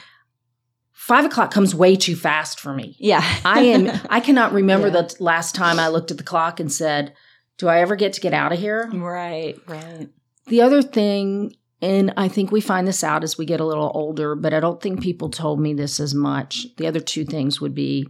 Five 0.97 1.25
o'clock 1.25 1.51
comes 1.51 1.73
way 1.75 1.95
too 1.95 2.15
fast 2.15 2.59
for 2.59 2.73
me. 2.73 2.95
yeah. 2.99 3.23
I 3.45 3.61
am. 3.61 3.89
I 4.09 4.19
cannot 4.19 4.51
remember 4.51 4.87
Yeah. 4.93 5.01
the 5.03 5.15
last 5.19 5.55
time 5.55 5.79
I 5.79 5.87
looked 5.87 6.11
at 6.11 6.17
the 6.17 6.23
clock 6.23 6.59
and 6.59 6.71
said, 6.71 7.13
"Do 7.57 7.67
I 7.69 7.79
ever 7.81 7.95
get 7.95 8.13
to 8.13 8.21
get 8.21 8.33
out 8.33 8.51
of 8.51 8.59
here?" 8.59 8.89
right. 8.93 9.55
Right. 9.67 10.09
The 10.47 10.61
other 10.61 10.81
thing, 10.81 11.55
and 11.81 12.13
I 12.17 12.27
think 12.27 12.51
we 12.51 12.61
find 12.61 12.87
this 12.87 13.03
out 13.03 13.23
as 13.23 13.37
we 13.37 13.45
get 13.45 13.59
a 13.59 13.65
little 13.65 13.91
older, 13.93 14.33
but 14.35 14.53
I 14.53 14.59
don't 14.59 14.81
think 14.81 15.01
people 15.01 15.29
told 15.29 15.59
me 15.59 15.73
this 15.73 15.99
as 15.99 16.13
much. 16.15 16.65
The 16.77 16.87
other 16.87 16.99
two 16.99 17.23
things 17.25 17.61
would 17.61 17.75
be, 17.75 18.07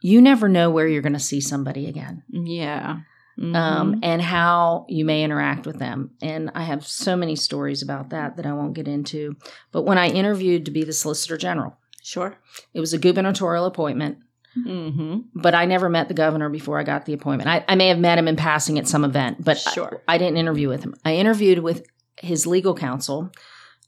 you 0.00 0.20
never 0.22 0.48
know 0.48 0.70
where 0.70 0.86
you're 0.86 1.02
going 1.02 1.12
to 1.14 1.18
see 1.18 1.40
somebody 1.40 1.86
again, 1.86 2.22
Yeah. 2.30 2.98
um, 3.38 3.52
Mhm. 3.94 3.98
and 4.02 4.22
how 4.22 4.84
you 4.88 5.04
may 5.04 5.22
interact 5.24 5.66
with 5.66 5.78
them. 5.78 6.10
And 6.22 6.50
I 6.54 6.62
have 6.64 6.86
so 6.86 7.16
many 7.16 7.36
stories 7.36 7.82
about 7.82 8.10
that 8.10 8.36
that 8.36 8.46
I 8.46 8.52
won't 8.52 8.74
get 8.74 8.86
into. 8.88 9.36
But 9.72 9.82
when 9.82 9.98
I 9.98 10.08
interviewed 10.08 10.64
to 10.66 10.70
be 10.70 10.84
the 10.84 10.92
Solicitor 10.92 11.36
General, 11.36 11.76
sure. 12.08 12.38
it 12.74 12.80
was 12.80 12.92
a 12.92 12.98
gubernatorial 12.98 13.66
appointment. 13.66 14.18
Mm-hmm. 14.56 15.18
but 15.40 15.54
I 15.54 15.66
never 15.66 15.88
met 15.88 16.08
the 16.08 16.14
governor 16.14 16.48
before 16.48 16.80
I 16.80 16.82
got 16.82 17.04
the 17.06 17.12
appointment. 17.12 17.48
I, 17.48 17.64
I 17.68 17.74
may 17.76 17.88
have 17.88 17.98
met 17.98 18.18
him 18.18 18.26
in 18.26 18.34
passing 18.34 18.76
at 18.78 18.88
some 18.88 19.04
event, 19.04 19.44
but 19.44 19.62
I- 19.66 19.70
Sure. 19.72 20.02
I, 20.08 20.18
didn't 20.18 20.38
interview 20.38 20.68
with 20.68 20.82
him. 20.82 20.94
I 21.04 21.14
interviewed 21.14 21.60
with 21.60 21.86
his 22.16 22.44
legal 22.46 22.74
counsel, 22.74 23.30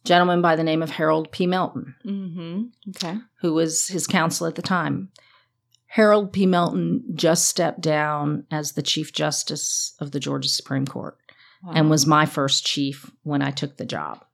a 0.04 0.06
gentleman 0.06 0.42
by 0.42 0.54
the 0.54 0.62
name 0.62 0.82
of 0.82 0.90
Harold 0.90 1.32
P. 1.32 1.46
Melton, 1.46 1.94
Mm-hmm. 2.06 2.62
Okay. 2.90 3.18
who 3.40 3.54
was 3.54 3.88
his 3.88 4.06
counsel 4.06 4.46
at 4.46 4.54
the 4.54 4.62
time. 4.62 5.10
Harold 5.86 6.32
P. 6.32 6.46
Melton 6.46 7.02
just 7.14 7.48
stepped 7.48 7.80
down 7.80 8.44
as 8.52 8.72
the 8.72 8.82
Chief 8.82 9.12
Justice 9.12 9.96
of 9.98 10.12
the 10.12 10.20
Georgia 10.20 10.48
Supreme 10.48 10.86
Court 10.86 11.18
and 11.74 11.90
was 11.90 12.06
my 12.06 12.26
first 12.26 12.64
chief 12.64 13.10
when 13.24 13.42
I 13.42 13.50
took 13.50 13.76
the 13.76 13.84
job. 13.86 14.24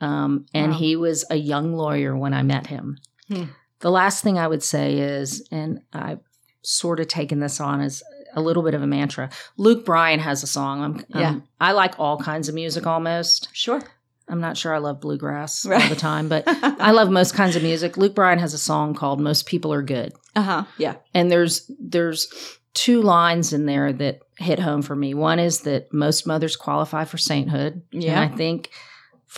Um, 0.00 0.46
and 0.52 0.72
Wow. 0.72 0.78
he 0.78 0.96
was 0.96 1.24
a 1.30 1.36
young 1.36 1.72
lawyer 1.74 2.16
when 2.16 2.34
I 2.34 2.42
met 2.42 2.66
him. 2.66 2.98
Hmm. 3.28 3.44
The 3.80 3.90
last 3.90 4.22
thing 4.24 4.38
I 4.38 4.48
would 4.48 4.62
say 4.62 4.98
is, 4.98 5.46
and 5.52 5.80
I've 5.92 6.20
sort 6.62 7.00
of 7.00 7.08
taken 7.08 7.40
this 7.40 7.60
on 7.60 7.80
as 7.80 8.02
a 8.34 8.40
little 8.40 8.62
bit 8.62 8.74
of 8.74 8.82
a 8.82 8.86
mantra. 8.86 9.30
Luke 9.56 9.84
Bryan 9.84 10.20
has 10.20 10.42
a 10.42 10.46
song. 10.46 10.82
I'm, 10.82 11.04
Yeah. 11.20 11.30
um, 11.30 11.44
I 11.60 11.72
like 11.72 11.98
all 11.98 12.18
kinds 12.18 12.48
of 12.48 12.54
music 12.54 12.86
almost. 12.86 13.48
sure. 13.52 13.82
I'm 14.30 14.40
not 14.40 14.58
sure 14.58 14.74
I 14.74 14.78
love 14.78 15.00
bluegrass 15.00 15.64
all 15.64 15.88
the 15.88 15.96
time, 15.96 16.28
but 16.28 16.44
I 16.46 16.90
love 16.90 17.08
most 17.08 17.32
kinds 17.34 17.56
of 17.56 17.62
music. 17.62 17.96
Luke 17.96 18.14
Bryan 18.14 18.38
has 18.38 18.52
a 18.52 18.58
song 18.58 18.92
called 18.92 19.20
"Most 19.20 19.46
People 19.46 19.72
Are 19.72 19.80
Good." 19.80 20.12
Uh 20.36 20.42
huh. 20.42 20.64
Yeah. 20.76 20.96
and 21.14 21.30
there's 21.32 21.70
there's 21.80 22.28
two 22.74 23.00
lines 23.00 23.54
in 23.54 23.64
there 23.64 23.90
that 23.94 24.20
hit 24.36 24.58
home 24.58 24.82
for 24.82 24.94
me. 24.94 25.14
One 25.14 25.38
is 25.38 25.62
that 25.62 25.90
most 25.94 26.26
mothers 26.26 26.56
qualify 26.56 27.06
for 27.06 27.16
sainthood. 27.16 27.80
Yeah. 27.90 28.20
And 28.22 28.34
I 28.34 28.36
think 28.36 28.68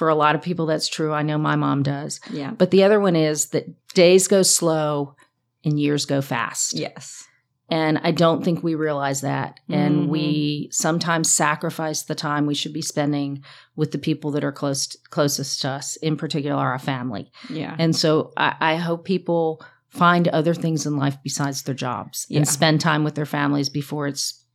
for 0.01 0.09
a 0.09 0.15
lot 0.15 0.35
of 0.35 0.41
people 0.41 0.65
that's 0.65 0.89
true. 0.89 1.13
I 1.13 1.21
know 1.23 1.37
my 1.37 1.57
mom 1.57 1.83
does. 1.83 2.21
Yeah. 2.33 2.53
But 2.53 2.71
the 2.71 2.85
other 2.85 2.99
one 2.99 3.17
is 3.17 3.51
that 3.51 3.67
days 3.93 4.29
go 4.29 4.41
slow 4.43 5.15
and 5.63 5.79
years 5.79 6.07
go 6.07 6.23
fast. 6.23 6.73
Yes. 6.73 7.23
And 7.69 7.99
I 8.03 8.11
don't 8.11 8.43
think 8.43 8.63
we 8.63 8.75
realize 8.75 9.21
that. 9.21 9.61
And 9.69 10.07
Mhm. 10.07 10.09
we 10.09 10.69
sometimes 10.73 11.31
sacrifice 11.31 12.03
the 12.05 12.15
time 12.15 12.47
we 12.47 12.55
should 12.55 12.73
be 12.73 12.81
spending 12.81 13.45
with 13.77 13.91
the 13.93 13.99
people 13.99 14.31
that 14.31 14.43
are 14.43 14.53
close 14.53 14.97
closest 15.11 15.61
to 15.63 15.69
us, 15.69 15.97
in 15.97 16.17
particular 16.17 16.57
our 16.57 16.79
family. 16.79 17.31
Yeah. 17.51 17.77
And 17.79 17.95
so 17.95 18.33
I, 18.39 18.55
I 18.73 18.77
hope 18.77 19.05
people 19.05 19.61
find 19.91 20.29
other 20.29 20.55
things 20.55 20.87
in 20.87 20.97
life 20.97 21.19
besides 21.23 21.63
their 21.65 21.75
jobs 21.75 22.25
Yeah. 22.31 22.39
and 22.39 22.49
spend 22.49 22.81
time 22.81 23.05
with 23.05 23.17
their 23.17 23.27
families 23.27 23.69
before 23.69 24.07
it's 24.07 24.47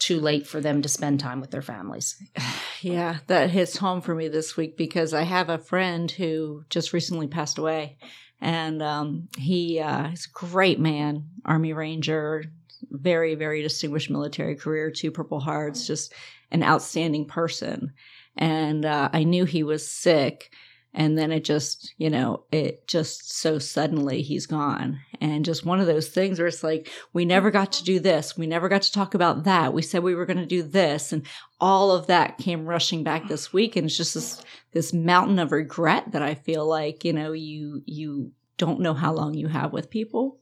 too 0.00 0.18
late 0.18 0.46
for 0.46 0.60
them 0.60 0.82
to 0.82 0.88
spend 0.88 1.20
time 1.20 1.40
with 1.40 1.50
their 1.50 1.62
families. 1.62 2.20
Yeah, 2.82 3.18
that 3.26 3.50
hits 3.50 3.76
home 3.76 4.00
for 4.00 4.14
me 4.14 4.28
this 4.28 4.56
week 4.56 4.78
because 4.78 5.12
I 5.12 5.24
have 5.24 5.50
a 5.50 5.58
friend 5.58 6.10
who 6.10 6.64
just 6.70 6.94
recently 6.94 7.26
passed 7.26 7.58
away, 7.58 7.98
and 8.40 8.82
um, 8.82 9.28
he 9.36 9.78
uh, 9.80 10.08
he's 10.08 10.24
a 10.24 10.32
great 10.32 10.80
man, 10.80 11.28
Army 11.44 11.74
Ranger, 11.74 12.42
very 12.90 13.34
very 13.34 13.60
distinguished 13.60 14.08
military 14.08 14.56
career, 14.56 14.90
two 14.90 15.10
Purple 15.10 15.40
Hearts, 15.40 15.86
just 15.86 16.14
an 16.50 16.62
outstanding 16.62 17.26
person. 17.26 17.92
And 18.34 18.86
uh, 18.86 19.10
I 19.12 19.24
knew 19.24 19.44
he 19.44 19.62
was 19.62 19.86
sick, 19.86 20.50
and 20.92 21.16
then 21.16 21.30
it 21.32 21.44
just 21.44 21.94
you 21.98 22.10
know 22.10 22.44
it 22.52 22.86
just 22.86 23.32
so 23.32 23.58
suddenly 23.58 24.22
he's 24.22 24.46
gone, 24.46 25.00
and 25.20 25.44
just 25.44 25.64
one 25.64 25.80
of 25.80 25.86
those 25.86 26.08
things 26.08 26.38
where 26.38 26.48
it's 26.48 26.64
like 26.64 26.90
we 27.12 27.24
never 27.24 27.50
got 27.50 27.72
to 27.72 27.84
do 27.84 28.00
this, 28.00 28.36
we 28.36 28.46
never 28.46 28.68
got 28.68 28.82
to 28.82 28.92
talk 28.92 29.14
about 29.14 29.44
that, 29.44 29.72
we 29.72 29.82
said 29.82 30.02
we 30.02 30.14
were 30.14 30.26
going 30.26 30.36
to 30.38 30.46
do 30.46 30.62
this, 30.62 31.12
and 31.12 31.26
all 31.60 31.90
of 31.92 32.06
that 32.06 32.38
came 32.38 32.66
rushing 32.66 33.02
back 33.04 33.28
this 33.28 33.52
week 33.52 33.76
and 33.76 33.86
it's 33.86 33.96
just 33.96 34.14
this 34.14 34.42
this 34.72 34.92
mountain 34.92 35.38
of 35.38 35.52
regret 35.52 36.12
that 36.12 36.22
I 36.22 36.34
feel 36.34 36.66
like, 36.66 37.04
you 37.04 37.12
know, 37.12 37.32
you 37.32 37.82
you 37.86 38.32
don't 38.56 38.80
know 38.80 38.94
how 38.94 39.12
long 39.12 39.34
you 39.34 39.48
have 39.48 39.72
with 39.72 39.90
people. 39.90 40.38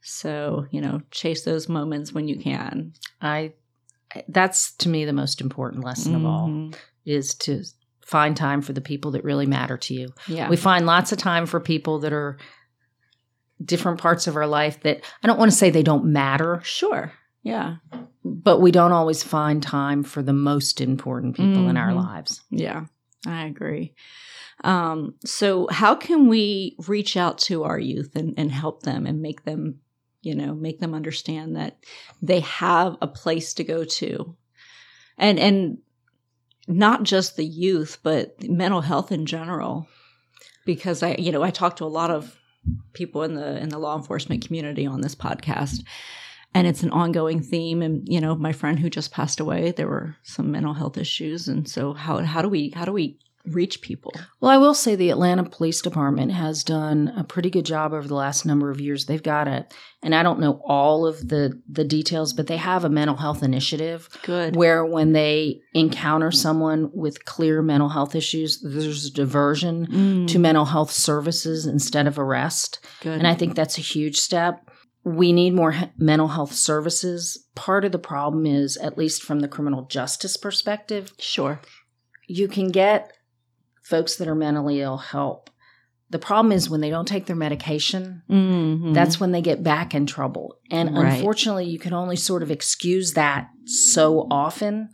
So, 0.00 0.66
you 0.70 0.80
know, 0.80 1.00
chase 1.10 1.44
those 1.44 1.68
moments 1.68 2.12
when 2.12 2.28
you 2.28 2.38
can. 2.38 2.92
I 3.20 3.52
that's 4.28 4.72
to 4.76 4.88
me 4.88 5.04
the 5.04 5.12
most 5.12 5.40
important 5.40 5.82
lesson 5.84 6.14
of 6.14 6.24
all 6.24 6.48
Mhm. 6.48 6.74
is 7.04 7.34
to 7.34 7.64
find 8.06 8.36
time 8.36 8.60
for 8.62 8.72
the 8.72 8.80
people 8.80 9.10
that 9.12 9.24
really 9.24 9.46
matter 9.46 9.76
to 9.78 9.94
you. 9.94 10.08
Yeah. 10.28 10.48
We 10.48 10.56
find 10.56 10.86
lots 10.86 11.12
of 11.12 11.18
time 11.18 11.46
for 11.46 11.60
people 11.60 12.00
that 12.00 12.12
are 12.12 12.36
different 13.64 13.98
parts 14.00 14.26
of 14.26 14.36
our 14.36 14.46
life 14.46 14.80
that 14.82 15.00
I 15.22 15.26
don't 15.26 15.38
want 15.38 15.50
to 15.50 15.56
say 15.56 15.70
they 15.70 15.82
don't 15.82 16.06
matter, 16.06 16.60
sure. 16.64 17.12
Yeah. 17.42 17.76
but 18.26 18.60
we 18.62 18.70
don't 18.72 18.92
always 18.92 19.22
find 19.22 19.62
time 19.62 20.02
for 20.02 20.22
the 20.22 20.32
most 20.32 20.80
important 20.80 21.36
people 21.36 21.68
in 21.68 21.76
our 21.76 21.90
Mhm. 21.90 21.96
lives. 21.96 22.40
Yeah. 22.50 22.86
I 23.26 23.44
agree. 23.44 23.92
Um, 24.64 25.14
so 25.26 25.68
how 25.70 25.94
can 25.94 26.28
we 26.28 26.74
reach 26.88 27.16
out 27.18 27.36
to 27.40 27.64
our 27.64 27.78
youth 27.78 28.16
and, 28.16 28.32
and 28.38 28.50
help 28.50 28.82
them 28.82 29.04
and 29.06 29.20
make 29.20 29.44
them, 29.44 29.80
you 30.22 30.34
know, 30.34 30.54
make 30.54 30.80
them 30.80 30.94
understand 30.94 31.56
that 31.56 31.76
they 32.22 32.40
have 32.40 32.96
a 33.02 33.06
place 33.06 33.52
to 33.54 33.64
go 33.64 33.84
to? 33.84 34.34
And 35.18 35.38
and 35.38 35.78
not 36.66 37.02
just 37.02 37.36
the 37.36 37.44
youth, 37.44 37.98
but 38.02 38.42
mental 38.42 38.80
health 38.80 39.12
in 39.12 39.26
general. 39.26 39.88
Because 40.64 41.02
I, 41.02 41.16
you 41.18 41.30
know, 41.30 41.42
I 41.42 41.50
talk 41.50 41.76
to 41.76 41.84
a 41.84 41.86
lot 41.86 42.10
of 42.10 42.38
people 42.94 43.22
in 43.22 43.34
the 43.34 43.58
in 43.58 43.68
the 43.68 43.78
law 43.78 43.96
enforcement 43.96 44.46
community 44.46 44.86
on 44.86 45.02
this 45.02 45.14
podcast. 45.14 45.84
And 46.54 46.66
it's 46.66 46.82
an 46.82 46.90
ongoing 46.90 47.42
theme. 47.42 47.82
And, 47.82 48.08
you 48.08 48.20
know, 48.20 48.36
my 48.36 48.52
friend 48.52 48.78
who 48.78 48.88
just 48.88 49.12
passed 49.12 49.40
away, 49.40 49.72
there 49.72 49.88
were 49.88 50.16
some 50.22 50.52
mental 50.52 50.72
health 50.72 50.96
issues. 50.96 51.48
And 51.48 51.68
so 51.68 51.92
how 51.92 52.18
how 52.22 52.42
do 52.42 52.48
we 52.48 52.70
how 52.70 52.84
do 52.84 52.92
we 52.92 53.18
reach 53.46 53.82
people. 53.82 54.12
Well, 54.40 54.50
I 54.50 54.56
will 54.56 54.72
say 54.74 54.94
the 54.96 55.10
Atlanta 55.10 55.44
Police 55.44 55.82
Department 55.82 56.32
has 56.32 56.64
done 56.64 57.12
a 57.16 57.24
pretty 57.24 57.50
good 57.50 57.66
job 57.66 57.92
over 57.92 58.08
the 58.08 58.14
last 58.14 58.46
number 58.46 58.70
of 58.70 58.80
years. 58.80 59.04
They've 59.04 59.22
got 59.22 59.46
it, 59.48 59.72
and 60.02 60.14
I 60.14 60.22
don't 60.22 60.40
know 60.40 60.62
all 60.64 61.06
of 61.06 61.28
the 61.28 61.60
the 61.68 61.84
details, 61.84 62.32
but 62.32 62.46
they 62.46 62.56
have 62.56 62.84
a 62.84 62.88
mental 62.88 63.16
health 63.16 63.42
initiative. 63.42 64.08
Good. 64.22 64.56
Where 64.56 64.84
when 64.86 65.12
they 65.12 65.60
encounter 65.74 66.30
someone 66.30 66.90
with 66.94 67.24
clear 67.26 67.60
mental 67.60 67.90
health 67.90 68.14
issues, 68.14 68.60
there's 68.62 69.06
a 69.06 69.12
diversion 69.12 69.86
Mm, 69.86 70.28
to 70.28 70.38
mental 70.38 70.64
health 70.64 70.90
services 70.90 71.66
instead 71.66 72.06
of 72.06 72.18
arrest, 72.18 72.78
good. 73.02 73.18
and 73.18 73.26
I 73.26 73.34
think 73.34 73.54
that's 73.54 73.76
a 73.78 73.82
huge 73.82 74.16
step. 74.16 74.70
We 75.04 75.34
need 75.34 75.52
more 75.52 75.72
he- 75.72 75.86
mental 75.98 76.28
health 76.28 76.54
services. 76.54 77.44
Part 77.54 77.84
of 77.84 77.92
the 77.92 77.98
problem 77.98 78.46
is, 78.46 78.78
at 78.78 78.96
least 78.96 79.22
from 79.22 79.40
the 79.40 79.48
criminal 79.48 79.82
justice 79.82 80.38
perspective, 80.38 81.12
sure. 81.18 81.60
you 82.26 82.48
can 82.48 82.68
get 82.70 83.12
folks 83.84 84.16
that 84.16 84.26
are 84.26 84.34
mentally 84.34 84.80
ill 84.80 84.96
help. 84.96 85.50
The 86.10 86.18
problem 86.18 86.52
is 86.52 86.68
when 86.70 86.80
they 86.80 86.90
don't 86.90 87.08
take 87.08 87.26
their 87.26 87.36
medication, 87.36 88.22
Mhm. 88.30 88.94
that's 88.94 89.18
when 89.20 89.32
they 89.32 89.40
get 89.42 89.62
back 89.62 89.94
in 89.94 90.06
trouble. 90.06 90.56
And 90.70 90.96
Right. 90.96 91.14
unfortunately, 91.14 91.66
you 91.66 91.78
can 91.78 91.92
only 91.92 92.16
sort 92.16 92.42
of 92.42 92.50
excuse 92.50 93.12
that 93.14 93.48
so 93.64 94.26
often. 94.30 94.88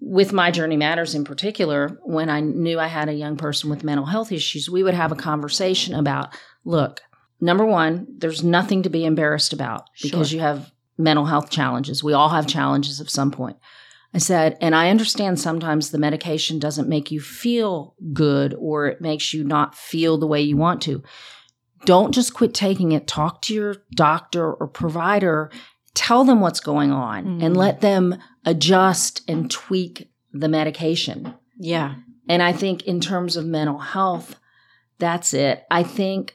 With 0.00 0.32
My 0.32 0.50
Journey 0.50 0.76
Matters 0.76 1.14
in 1.14 1.24
particular, 1.24 1.98
when 2.04 2.28
I 2.28 2.40
knew 2.40 2.78
I 2.78 2.88
had 2.88 3.08
a 3.08 3.14
young 3.14 3.36
person 3.36 3.70
with 3.70 3.84
mental 3.84 4.06
health 4.06 4.32
issues, 4.32 4.68
we 4.68 4.82
would 4.82 4.94
have 4.94 5.12
a 5.12 5.16
conversation 5.16 5.94
about 5.94 6.28
look, 6.64 7.00
number 7.40 7.64
one, 7.64 8.06
there's 8.18 8.42
nothing 8.42 8.82
to 8.82 8.90
be 8.90 9.04
embarrassed 9.04 9.52
about 9.52 9.84
because 10.02 10.30
Sure. 10.30 10.36
you 10.36 10.42
have 10.42 10.72
mental 10.98 11.26
health 11.26 11.50
challenges. 11.50 12.02
We 12.04 12.12
all 12.12 12.30
have 12.30 12.46
challenges 12.46 13.00
of 13.00 13.10
some 13.10 13.30
point. 13.30 13.56
I 14.14 14.18
said, 14.18 14.56
and 14.60 14.74
I 14.76 14.90
understand 14.90 15.40
sometimes 15.40 15.90
the 15.90 15.98
medication 15.98 16.58
doesn't 16.60 16.88
make 16.88 17.10
you 17.10 17.20
feel 17.20 17.94
good 18.12 18.54
or 18.54 18.86
it 18.86 19.00
makes 19.00 19.34
you 19.34 19.42
not 19.42 19.74
feel 19.74 20.18
the 20.18 20.26
way 20.26 20.40
you 20.40 20.56
want 20.56 20.80
to. 20.82 21.02
Don't 21.84 22.14
just 22.14 22.32
quit 22.32 22.54
taking 22.54 22.92
it. 22.92 23.06
Talk 23.08 23.42
to 23.42 23.54
your 23.54 23.76
doctor 23.94 24.52
or 24.54 24.68
provider. 24.68 25.50
Tell 25.94 26.24
them 26.24 26.40
what's 26.40 26.60
going 26.60 26.92
on 26.92 27.42
and 27.42 27.54
Mm. 27.54 27.58
let 27.58 27.80
them 27.80 28.16
adjust 28.44 29.22
and 29.28 29.50
tweak 29.50 30.10
the 30.32 30.48
medication. 30.48 31.34
yeah. 31.58 31.94
And 32.26 32.42
I 32.42 32.52
think 32.52 32.84
in 32.84 33.00
terms 33.00 33.36
of 33.36 33.44
mental 33.44 33.78
health, 33.78 34.36
that's 34.98 35.34
it. 35.34 35.64
I 35.70 35.82
think 35.82 36.34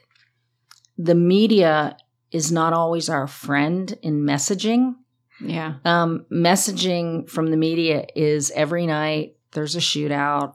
the 0.96 1.16
media 1.16 1.96
is 2.30 2.52
not 2.52 2.72
always 2.72 3.08
our 3.08 3.26
friend 3.26 3.98
in 4.00 4.20
messaging. 4.22 4.94
Yeah. 5.40 5.74
Um, 5.84 6.26
messaging 6.30 7.28
from 7.28 7.50
the 7.50 7.56
media 7.56 8.06
is 8.14 8.50
every 8.54 8.86
night 8.86 9.36
there's 9.52 9.76
a 9.76 9.80
shootout. 9.80 10.54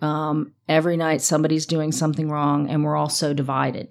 Um, 0.00 0.52
every 0.68 0.96
night 0.96 1.22
somebody's 1.22 1.66
doing 1.66 1.90
something 1.92 2.28
wrong, 2.30 2.68
and 2.68 2.84
we're 2.84 2.96
all 2.96 3.08
so 3.08 3.32
divided. 3.32 3.88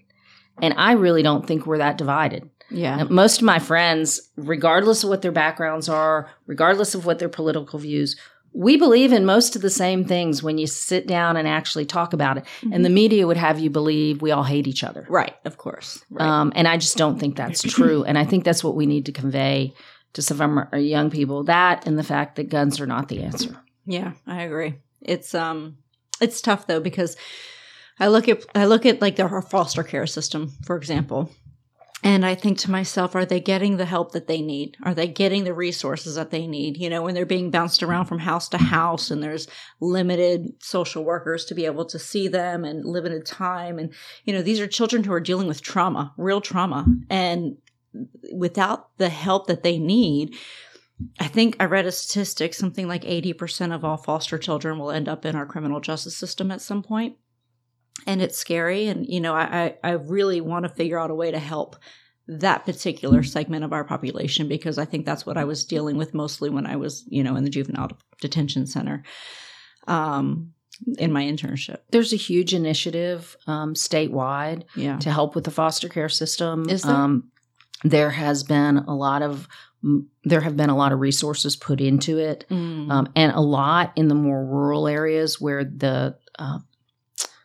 And 0.61 0.73
I 0.77 0.93
really 0.93 1.23
don't 1.23 1.45
think 1.45 1.65
we're 1.65 1.79
that 1.79 1.97
divided. 1.97 2.49
Yeah. 2.71 3.01
Uh, 3.01 3.05
Most 3.05 3.39
of 3.39 3.43
my 3.43 3.59
friends, 3.59 4.21
regardless 4.37 5.03
of 5.03 5.09
what 5.09 5.21
their 5.21 5.31
backgrounds 5.31 5.89
are, 5.89 6.29
regardless 6.47 6.95
of 6.95 7.05
what 7.05 7.19
their 7.19 7.29
political 7.29 7.79
views, 7.79 8.15
we 8.53 8.77
believe 8.77 9.11
in 9.11 9.25
most 9.25 9.55
of 9.57 9.61
the 9.61 9.69
same 9.69 10.05
things 10.05 10.41
when 10.41 10.57
you 10.57 10.65
sit 10.65 11.07
down 11.07 11.35
and 11.35 11.45
actually 11.47 11.85
talk 11.85 12.13
about 12.13 12.37
it. 12.37 12.45
And 12.71 12.85
the 12.85 12.89
media 12.89 13.27
would 13.27 13.35
have 13.37 13.59
you 13.59 13.69
believe 13.69 14.21
we 14.21 14.31
all 14.31 14.43
hate 14.43 14.65
each 14.65 14.83
other. 14.83 15.05
Right. 15.09 15.35
Of 15.43 15.57
course. 15.57 16.03
Right. 16.09 16.25
Um, 16.25 16.53
and 16.55 16.65
I 16.67 16.77
just 16.77 16.95
don't 16.95 17.19
think 17.19 17.35
that's 17.35 17.61
true. 17.61 18.03
and 18.05 18.17
I 18.17 18.23
think 18.23 18.45
that's 18.45 18.63
what 18.63 18.75
we 18.75 18.85
need 18.85 19.07
to 19.07 19.11
convey 19.11 19.73
to 20.15 20.21
some 20.21 20.57
our 20.57 20.79
young 20.79 21.09
people 21.09 21.43
that 21.43 21.85
and 21.85 21.97
the 21.97 22.03
fact 22.03 22.35
that 22.37 22.49
guns 22.49 22.79
are 22.79 22.87
not 22.87 23.07
the 23.09 23.21
answer. 23.21 23.55
Yeah, 23.85 24.13
I 24.25 24.41
agree. 24.43 24.75
It's 25.01 25.35
um 25.35 25.77
it's 26.19 26.41
tough 26.41 26.67
though 26.67 26.79
because 26.79 27.15
I 27.99 28.07
look 28.07 28.27
at 28.27 28.45
I 28.55 28.65
look 28.65 28.85
at 28.85 29.01
like 29.01 29.19
our 29.19 29.41
foster 29.41 29.83
care 29.83 30.07
system, 30.07 30.53
for 30.65 30.75
example. 30.75 31.29
And 32.03 32.23
I 32.23 32.35
think 32.35 32.59
to 32.59 32.71
myself, 32.71 33.15
are 33.15 33.25
they 33.25 33.39
getting 33.39 33.77
the 33.77 33.85
help 33.85 34.11
that 34.11 34.27
they 34.27 34.39
need? 34.39 34.77
Are 34.83 34.93
they 34.93 35.07
getting 35.07 35.43
the 35.43 35.55
resources 35.55 36.13
that 36.15 36.29
they 36.29 36.45
need? 36.45 36.77
You 36.77 36.87
know, 36.87 37.01
when 37.01 37.15
they're 37.15 37.25
being 37.25 37.49
bounced 37.49 37.81
around 37.81 38.05
from 38.05 38.19
house 38.19 38.47
to 38.49 38.59
house 38.59 39.09
and 39.09 39.23
there's 39.23 39.47
limited 39.79 40.53
social 40.61 41.03
workers 41.03 41.45
to 41.45 41.55
be 41.55 41.65
able 41.65 41.85
to 41.85 41.97
see 41.97 42.27
them 42.27 42.63
and 42.63 42.85
limited 42.85 43.25
time. 43.25 43.79
And, 43.79 43.91
you 44.23 44.33
know, 44.33 44.43
these 44.43 44.59
are 44.59 44.67
children 44.67 45.03
who 45.03 45.13
are 45.13 45.19
dealing 45.19 45.47
with 45.47 45.63
trauma, 45.63 46.13
real 46.15 46.41
trauma. 46.41 46.85
And 47.09 47.57
without 48.33 48.97
the 48.97 49.09
help 49.09 49.47
that 49.47 49.63
they 49.63 49.77
need, 49.77 50.35
I 51.19 51.27
think 51.27 51.57
I 51.59 51.65
read 51.65 51.85
a 51.85 51.91
statistic 51.91 52.53
something 52.53 52.87
like 52.87 53.03
80% 53.03 53.73
of 53.73 53.83
all 53.83 53.97
foster 53.97 54.37
children 54.37 54.79
will 54.79 54.91
end 54.91 55.09
up 55.09 55.25
in 55.25 55.35
our 55.35 55.45
criminal 55.45 55.79
justice 55.81 56.15
system 56.15 56.51
at 56.51 56.61
some 56.61 56.81
point. 56.83 57.17
And 58.07 58.21
it's 58.21 58.37
scary. 58.37 58.87
And, 58.87 59.05
you 59.07 59.19
know, 59.21 59.33
I, 59.33 59.75
I 59.83 59.89
I 59.89 59.91
really 59.91 60.41
want 60.41 60.63
to 60.63 60.69
figure 60.69 60.99
out 60.99 61.11
a 61.11 61.15
way 61.15 61.31
to 61.31 61.39
help 61.39 61.75
that 62.27 62.65
particular 62.65 63.23
segment 63.23 63.63
of 63.63 63.71
our 63.71 63.83
population 63.83 64.47
because 64.47 64.77
I 64.77 64.85
think 64.85 65.05
that's 65.05 65.25
what 65.25 65.37
I 65.37 65.43
was 65.45 65.63
dealing 65.65 65.95
with 65.97 66.13
mostly 66.13 66.49
when 66.49 66.65
I 66.65 66.75
was, 66.75 67.03
you 67.07 67.23
know, 67.23 67.35
in 67.35 67.43
the 67.43 67.49
juvenile 67.49 67.91
detention 68.19 68.65
center 68.65 69.03
um, 69.87 70.51
in 70.97 71.11
my 71.11 71.23
internship. 71.23 71.77
There's 71.91 72.13
a 72.13 72.17
huge 72.17 72.53
initiative 72.53 73.35
um, 73.47 73.75
statewide 73.75 74.63
Yeah. 74.75 74.97
to 74.99 75.11
help 75.11 75.35
with 75.35 75.43
the 75.43 75.51
foster 75.51 75.87
care 75.89 76.09
system. 76.09 76.67
Is 76.69 76.81
there? 76.83 76.95
Um, 76.95 77.31
there 77.83 78.09
has 78.11 78.43
been 78.43 78.77
a 78.79 78.95
lot 78.95 79.21
of 79.21 79.47
there 80.23 80.41
have 80.41 80.57
been 80.57 80.71
a 80.71 80.75
lot 80.75 80.91
of 80.91 80.99
resources 80.99 81.55
put 81.55 81.79
into 81.79 82.17
it, 82.17 82.43
Mm. 82.49 82.89
um, 82.89 83.07
and 83.15 83.31
a 83.33 83.39
lot 83.41 83.91
in 83.95 84.07
the 84.07 84.15
more 84.15 84.43
rural 84.43 84.87
areas 84.87 85.39
where 85.39 85.63
the 85.63 86.15
uh, 86.39 86.57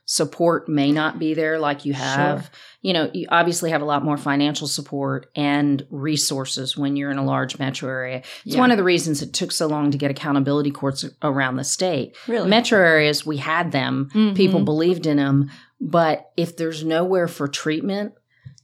support 0.06 0.68
may 0.68 0.90
not 0.90 1.18
be 1.18 1.34
there 1.34 1.58
like 1.58 1.84
you 1.84 1.92
have. 1.92 2.42
Sure. 2.42 2.50
You 2.82 2.92
know, 2.94 3.10
you 3.12 3.26
obviously 3.30 3.70
have 3.70 3.82
a 3.82 3.84
lot 3.84 4.02
more 4.02 4.16
financial 4.16 4.66
support 4.66 5.30
and 5.36 5.86
resources 5.90 6.76
when 6.76 6.96
you're 6.96 7.10
in 7.12 7.18
a 7.18 7.24
large 7.24 7.58
metro 7.58 7.88
area. 7.88 8.22
It's 8.44 8.54
Yeah. 8.56 8.58
one 8.60 8.70
of 8.72 8.76
the 8.78 8.82
reasons 8.84 9.22
it 9.22 9.32
took 9.34 9.52
so 9.52 9.66
long 9.68 9.90
to 9.92 9.98
get 9.98 10.10
accountability 10.10 10.70
courts 10.72 11.04
around 11.22 11.56
the 11.56 11.64
state. 11.64 12.16
really 12.26 12.48
Metro 12.48 12.78
areas, 12.80 13.24
we 13.24 13.36
had 13.36 13.70
them 13.70 14.08
Mhm. 14.14 14.34
people 14.34 14.60
believed 14.64 15.06
in 15.06 15.18
them 15.18 15.50
but 15.82 16.30
if 16.36 16.56
there's 16.58 16.84
nowhere 16.84 17.26
for 17.28 17.48
treatment 17.48 18.12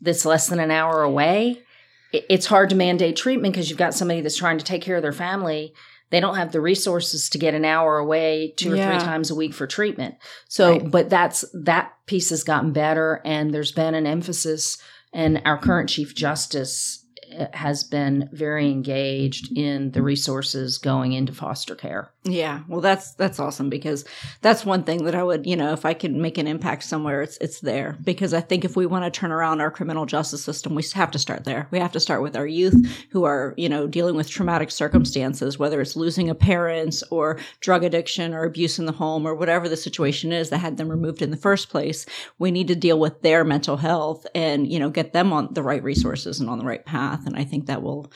that's 0.06 0.24
less 0.24 0.46
than 0.48 0.58
an 0.60 0.70
hour 0.70 1.02
away 1.02 1.60
it's 2.12 2.46
hard 2.46 2.70
to 2.70 2.76
mandate 2.76 3.16
treatment 3.16 3.52
because 3.52 3.68
you've 3.68 3.78
got 3.78 3.92
somebody 3.92 4.20
that's 4.22 4.36
trying 4.38 4.56
to 4.58 4.64
take 4.64 4.80
care 4.80 4.96
of 4.96 5.02
their 5.02 5.12
family 5.12 5.74
they 6.10 6.20
don't 6.20 6.36
have 6.36 6.52
the 6.52 6.60
resources 6.60 7.28
to 7.28 7.36
get 7.36 7.52
an 7.52 7.64
hour 7.64 7.98
away 7.98 8.54
two 8.56 8.72
or 8.72 8.76
Yeah. 8.76 8.88
three 8.96 9.04
times 9.04 9.30
a 9.30 9.34
week 9.34 9.52
for 9.52 9.66
treatment 9.66 10.14
so 10.48 10.72
Right. 10.72 10.90
but 10.90 11.10
that's 11.10 11.44
that 11.52 11.92
piece 12.06 12.30
has 12.30 12.44
gotten 12.44 12.72
better 12.72 13.20
and 13.24 13.52
there's 13.52 13.72
been 13.72 13.94
an 13.94 14.06
emphasis 14.06 14.78
and 15.12 15.42
our 15.44 15.58
current 15.58 15.88
chief 15.88 16.14
justice 16.14 17.04
has 17.52 17.84
been 17.84 18.28
very 18.32 18.70
engaged 18.70 19.56
in 19.56 19.92
the 19.92 20.02
resources 20.02 20.78
going 20.78 21.12
into 21.12 21.32
foster 21.32 21.74
care 21.74 22.10
Yeah, 22.24 22.62
well, 22.68 22.80
that's 22.80 23.12
that's 23.14 23.38
awesome 23.38 23.70
because 23.70 24.04
that's 24.42 24.66
one 24.66 24.82
thing 24.82 25.04
that 25.04 25.14
I 25.14 25.22
would, 25.22 25.46
you 25.46 25.56
know, 25.56 25.72
if 25.72 25.84
I 25.84 25.94
could 25.94 26.12
make 26.12 26.38
an 26.38 26.46
impact 26.46 26.82
somewhere, 26.82 27.22
it's 27.22 27.38
it's 27.38 27.60
there. 27.60 27.96
Because 28.02 28.34
I 28.34 28.40
think 28.40 28.64
if 28.64 28.76
we 28.76 28.86
want 28.86 29.04
to 29.04 29.16
turn 29.16 29.30
around 29.30 29.60
our 29.60 29.70
criminal 29.70 30.06
justice 30.06 30.42
system, 30.42 30.74
we 30.74 30.82
have 30.94 31.10
to 31.12 31.18
start 31.18 31.44
there. 31.44 31.68
We 31.70 31.78
have 31.78 31.92
to 31.92 32.00
start 32.00 32.22
with 32.22 32.36
our 32.36 32.46
youth 32.46 32.74
who 33.10 33.24
are, 33.24 33.54
you 33.56 33.68
know, 33.68 33.86
dealing 33.86 34.16
with 34.16 34.28
traumatic 34.28 34.70
circumstances, 34.70 35.58
whether 35.58 35.80
it's 35.80 35.96
losing 35.96 36.28
a 36.28 36.34
parent 36.34 37.02
or 37.10 37.38
drug 37.60 37.84
addiction 37.84 38.34
or 38.34 38.44
abuse 38.44 38.78
in 38.78 38.86
the 38.86 38.92
home 38.92 39.26
or 39.26 39.34
whatever 39.34 39.68
the 39.68 39.76
situation 39.76 40.32
is 40.32 40.50
that 40.50 40.58
had 40.58 40.76
them 40.76 40.88
removed 40.88 41.22
in 41.22 41.30
the 41.30 41.36
first 41.36 41.68
place. 41.68 42.06
We 42.38 42.50
need 42.50 42.68
to 42.68 42.74
deal 42.74 42.98
with 42.98 43.22
their 43.22 43.44
mental 43.44 43.76
health 43.76 44.26
and 44.34 44.70
you 44.70 44.80
know 44.80 44.90
get 44.90 45.12
them 45.12 45.32
on 45.32 45.54
the 45.54 45.62
right 45.62 45.82
resources 45.82 46.40
and 46.40 46.50
on 46.50 46.58
the 46.58 46.64
right 46.64 46.84
path. 46.84 47.15
And 47.24 47.36
I 47.36 47.44
think 47.44 47.66
that 47.66 47.82
will 47.82 48.12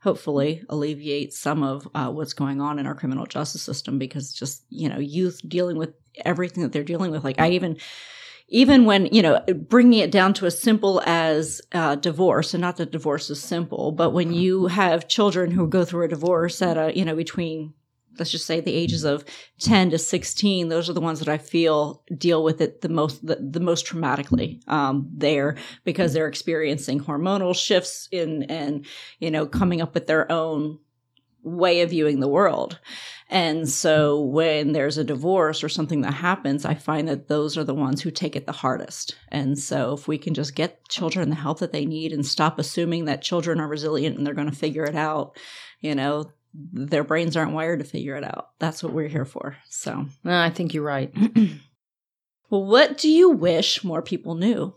hopefully 0.00 0.64
alleviate 0.68 1.32
some 1.32 1.62
of 1.62 1.88
uh, 1.94 2.08
what's 2.08 2.32
going 2.32 2.60
on 2.60 2.78
in 2.78 2.86
our 2.86 2.94
criminal 2.94 3.26
justice 3.26 3.62
system 3.62 3.98
because 3.98 4.32
just 4.32 4.64
you 4.70 4.88
know 4.88 4.98
youth 4.98 5.40
dealing 5.46 5.76
with 5.76 5.92
everything 6.24 6.62
that 6.62 6.72
they're 6.72 6.84
dealing 6.84 7.10
with. 7.10 7.24
Like 7.24 7.40
i 7.40 7.50
even 7.50 7.76
even 8.48 8.84
when 8.86 9.06
you 9.06 9.22
know 9.22 9.40
bringing 9.68 10.00
it 10.00 10.10
down 10.10 10.34
to 10.34 10.46
as 10.46 10.60
simple 10.60 11.02
as 11.04 11.60
uh, 11.72 11.94
divorce 11.96 12.54
and 12.54 12.60
not 12.60 12.76
that 12.76 12.90
divorce 12.90 13.30
is 13.30 13.42
simple 13.42 13.92
but 13.92 14.10
when 14.10 14.32
you 14.32 14.66
have 14.66 15.08
children 15.08 15.50
who 15.50 15.66
go 15.68 15.84
through 15.84 16.04
a 16.04 16.08
divorce 16.08 16.62
at 16.62 16.76
a 16.76 16.96
you 16.96 17.04
know 17.04 17.14
between 17.14 17.74
let's 18.18 18.30
just 18.30 18.46
say 18.46 18.60
the 18.60 18.74
ages 18.74 19.04
of 19.04 19.24
10 19.60 19.90
to 19.90 19.98
16 19.98 20.68
those 20.68 20.88
are 20.88 20.92
the 20.92 21.00
ones 21.00 21.18
that 21.18 21.28
i 21.28 21.38
feel 21.38 22.02
deal 22.16 22.42
with 22.42 22.60
it 22.60 22.80
the 22.80 22.88
most 22.88 23.24
the, 23.26 23.36
the 23.36 23.60
most 23.60 23.86
traumatically 23.86 24.60
um, 24.68 25.08
there 25.14 25.56
because 25.84 26.12
they're 26.12 26.28
experiencing 26.28 27.00
hormonal 27.00 27.54
shifts 27.54 28.08
in 28.10 28.44
and 28.44 28.86
you 29.18 29.30
know 29.30 29.46
coming 29.46 29.80
up 29.80 29.94
with 29.94 30.06
their 30.06 30.30
own 30.30 30.78
way 31.48 31.80
of 31.80 31.90
viewing 31.90 32.20
the 32.20 32.28
world. 32.28 32.78
And 33.30 33.68
so 33.68 34.20
when 34.20 34.72
there's 34.72 34.98
a 34.98 35.04
divorce 35.04 35.62
or 35.62 35.68
something 35.68 36.00
that 36.00 36.14
happens 36.14 36.64
i 36.64 36.74
find 36.74 37.08
that 37.08 37.28
those 37.28 37.56
are 37.58 37.64
the 37.64 37.74
ones 37.74 38.00
who 38.00 38.10
take 38.10 38.36
it 38.36 38.46
the 38.46 38.52
hardest. 38.52 39.16
And 39.28 39.58
so 39.58 39.94
if 39.94 40.08
we 40.08 40.18
can 40.18 40.34
just 40.34 40.54
get 40.54 40.88
children 40.88 41.28
the 41.28 41.36
help 41.36 41.58
that 41.60 41.72
they 41.72 41.84
need 41.84 42.12
and 42.12 42.24
stop 42.24 42.58
assuming 42.58 43.04
that 43.04 43.22
children 43.22 43.60
are 43.60 43.68
resilient 43.68 44.16
and 44.16 44.26
they're 44.26 44.34
going 44.34 44.50
to 44.50 44.56
figure 44.56 44.84
it 44.84 44.96
out 44.96 45.36
you 45.80 45.94
know 45.94 46.30
their 46.72 47.04
brains 47.04 47.36
aren't 47.36 47.52
wired 47.52 47.78
to 47.78 47.84
figure 47.84 48.16
it 48.16 48.24
out. 48.24 48.50
That's 48.58 48.82
what 48.82 48.92
we're 48.92 49.08
here 49.08 49.24
for. 49.24 49.56
So, 49.68 50.06
No, 50.24 50.40
i 50.40 50.50
think 50.50 50.74
you're 50.74 50.84
right 50.84 51.14
Well, 52.50 52.64
what 52.64 52.98
do 52.98 53.10
you 53.10 53.30
wish 53.30 53.84
more 53.84 54.02
people 54.02 54.34
knew? 54.34 54.74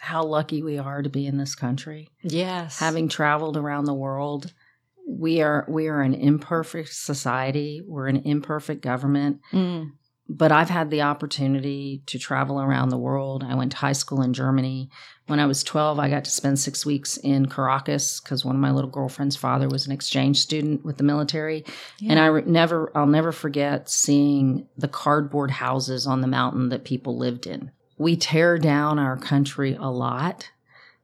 How 0.00 0.24
lucky 0.24 0.62
we 0.62 0.78
are 0.78 1.02
to 1.02 1.08
be 1.08 1.26
in 1.26 1.36
this 1.36 1.54
country. 1.54 2.08
Yes. 2.22 2.80
Having 2.80 3.08
traveled 3.08 3.56
around 3.56 3.84
the 3.84 3.94
world, 3.94 4.52
we 5.06 5.40
are 5.42 5.64
we 5.68 5.86
are 5.86 6.00
an 6.00 6.14
imperfect 6.14 6.92
society. 6.92 7.82
We're 7.86 8.08
an 8.08 8.22
imperfect 8.24 8.82
government. 8.82 9.40
Mm. 9.52 9.92
But 10.28 10.50
I've 10.50 10.70
had 10.70 10.90
the 10.90 11.02
opportunity 11.02 12.02
to 12.06 12.18
travel 12.18 12.60
around 12.60 12.88
the 12.88 12.98
world. 12.98 13.44
I 13.44 13.54
went 13.54 13.72
to 13.72 13.78
high 13.78 13.92
school 13.92 14.22
in 14.22 14.32
Germany. 14.32 14.90
When 15.32 15.40
I 15.40 15.46
was 15.46 15.64
12, 15.64 15.98
I 15.98 16.10
got 16.10 16.26
to 16.26 16.30
spend 16.30 16.58
six 16.58 16.84
weeks 16.84 17.16
in 17.16 17.46
Caracas 17.46 18.20
because 18.20 18.44
one 18.44 18.54
of 18.54 18.60
my 18.60 18.70
little 18.70 18.90
girlfriend's 18.90 19.34
father 19.34 19.66
was 19.66 19.86
an 19.86 19.92
exchange 19.92 20.42
student 20.42 20.84
with 20.84 20.98
the 20.98 21.04
military. 21.04 21.64
And 22.06 22.18
I 22.18 22.26
re- 22.26 22.42
never, 22.44 22.92
I'll 22.94 23.06
never 23.06 23.32
forget 23.32 23.88
seeing 23.88 24.68
the 24.76 24.88
cardboard 24.88 25.50
houses 25.50 26.06
on 26.06 26.20
the 26.20 26.26
mountain 26.26 26.68
that 26.68 26.84
people 26.84 27.16
lived 27.16 27.46
in. 27.46 27.70
We 27.96 28.14
tear 28.14 28.58
down 28.58 28.98
our 28.98 29.16
country 29.16 29.74
a 29.74 29.88
lot 29.88 30.50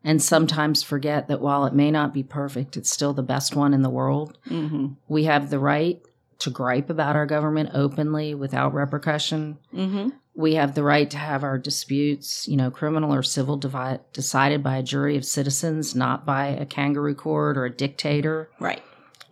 and 0.04 0.22
sometimes 0.22 0.82
forget 0.82 1.28
that 1.28 1.40
while 1.40 1.64
it 1.64 1.72
may 1.72 1.90
not 1.90 2.12
be 2.12 2.22
perfect, 2.22 2.76
it's 2.76 2.90
still 2.90 3.14
the 3.14 3.22
best 3.22 3.56
one 3.56 3.72
in 3.72 3.80
the 3.80 3.88
world. 3.88 4.36
Mm-hmm. 4.50 4.88
We 5.08 5.24
have 5.24 5.48
the 5.48 5.58
right 5.58 6.02
to 6.40 6.50
gripe 6.50 6.90
about 6.90 7.16
our 7.16 7.24
government 7.24 7.70
openly 7.72 8.34
without 8.34 8.74
repercussion. 8.74 9.56
Mm-hmm. 9.74 10.10
We 10.38 10.54
have 10.54 10.76
the 10.76 10.84
right 10.84 11.10
to 11.10 11.18
have 11.18 11.42
our 11.42 11.58
disputes, 11.58 12.46
you 12.46 12.56
know, 12.56 12.70
criminal 12.70 13.12
or 13.12 13.24
civil, 13.24 13.56
decided 13.56 14.62
by 14.62 14.76
a 14.76 14.84
jury 14.84 15.16
of 15.16 15.24
citizens, 15.24 15.96
not 15.96 16.24
by 16.24 16.46
a 16.46 16.64
kangaroo 16.64 17.16
court 17.16 17.58
or 17.58 17.64
a 17.64 17.70
dictator. 17.70 18.48
Right. 18.60 18.80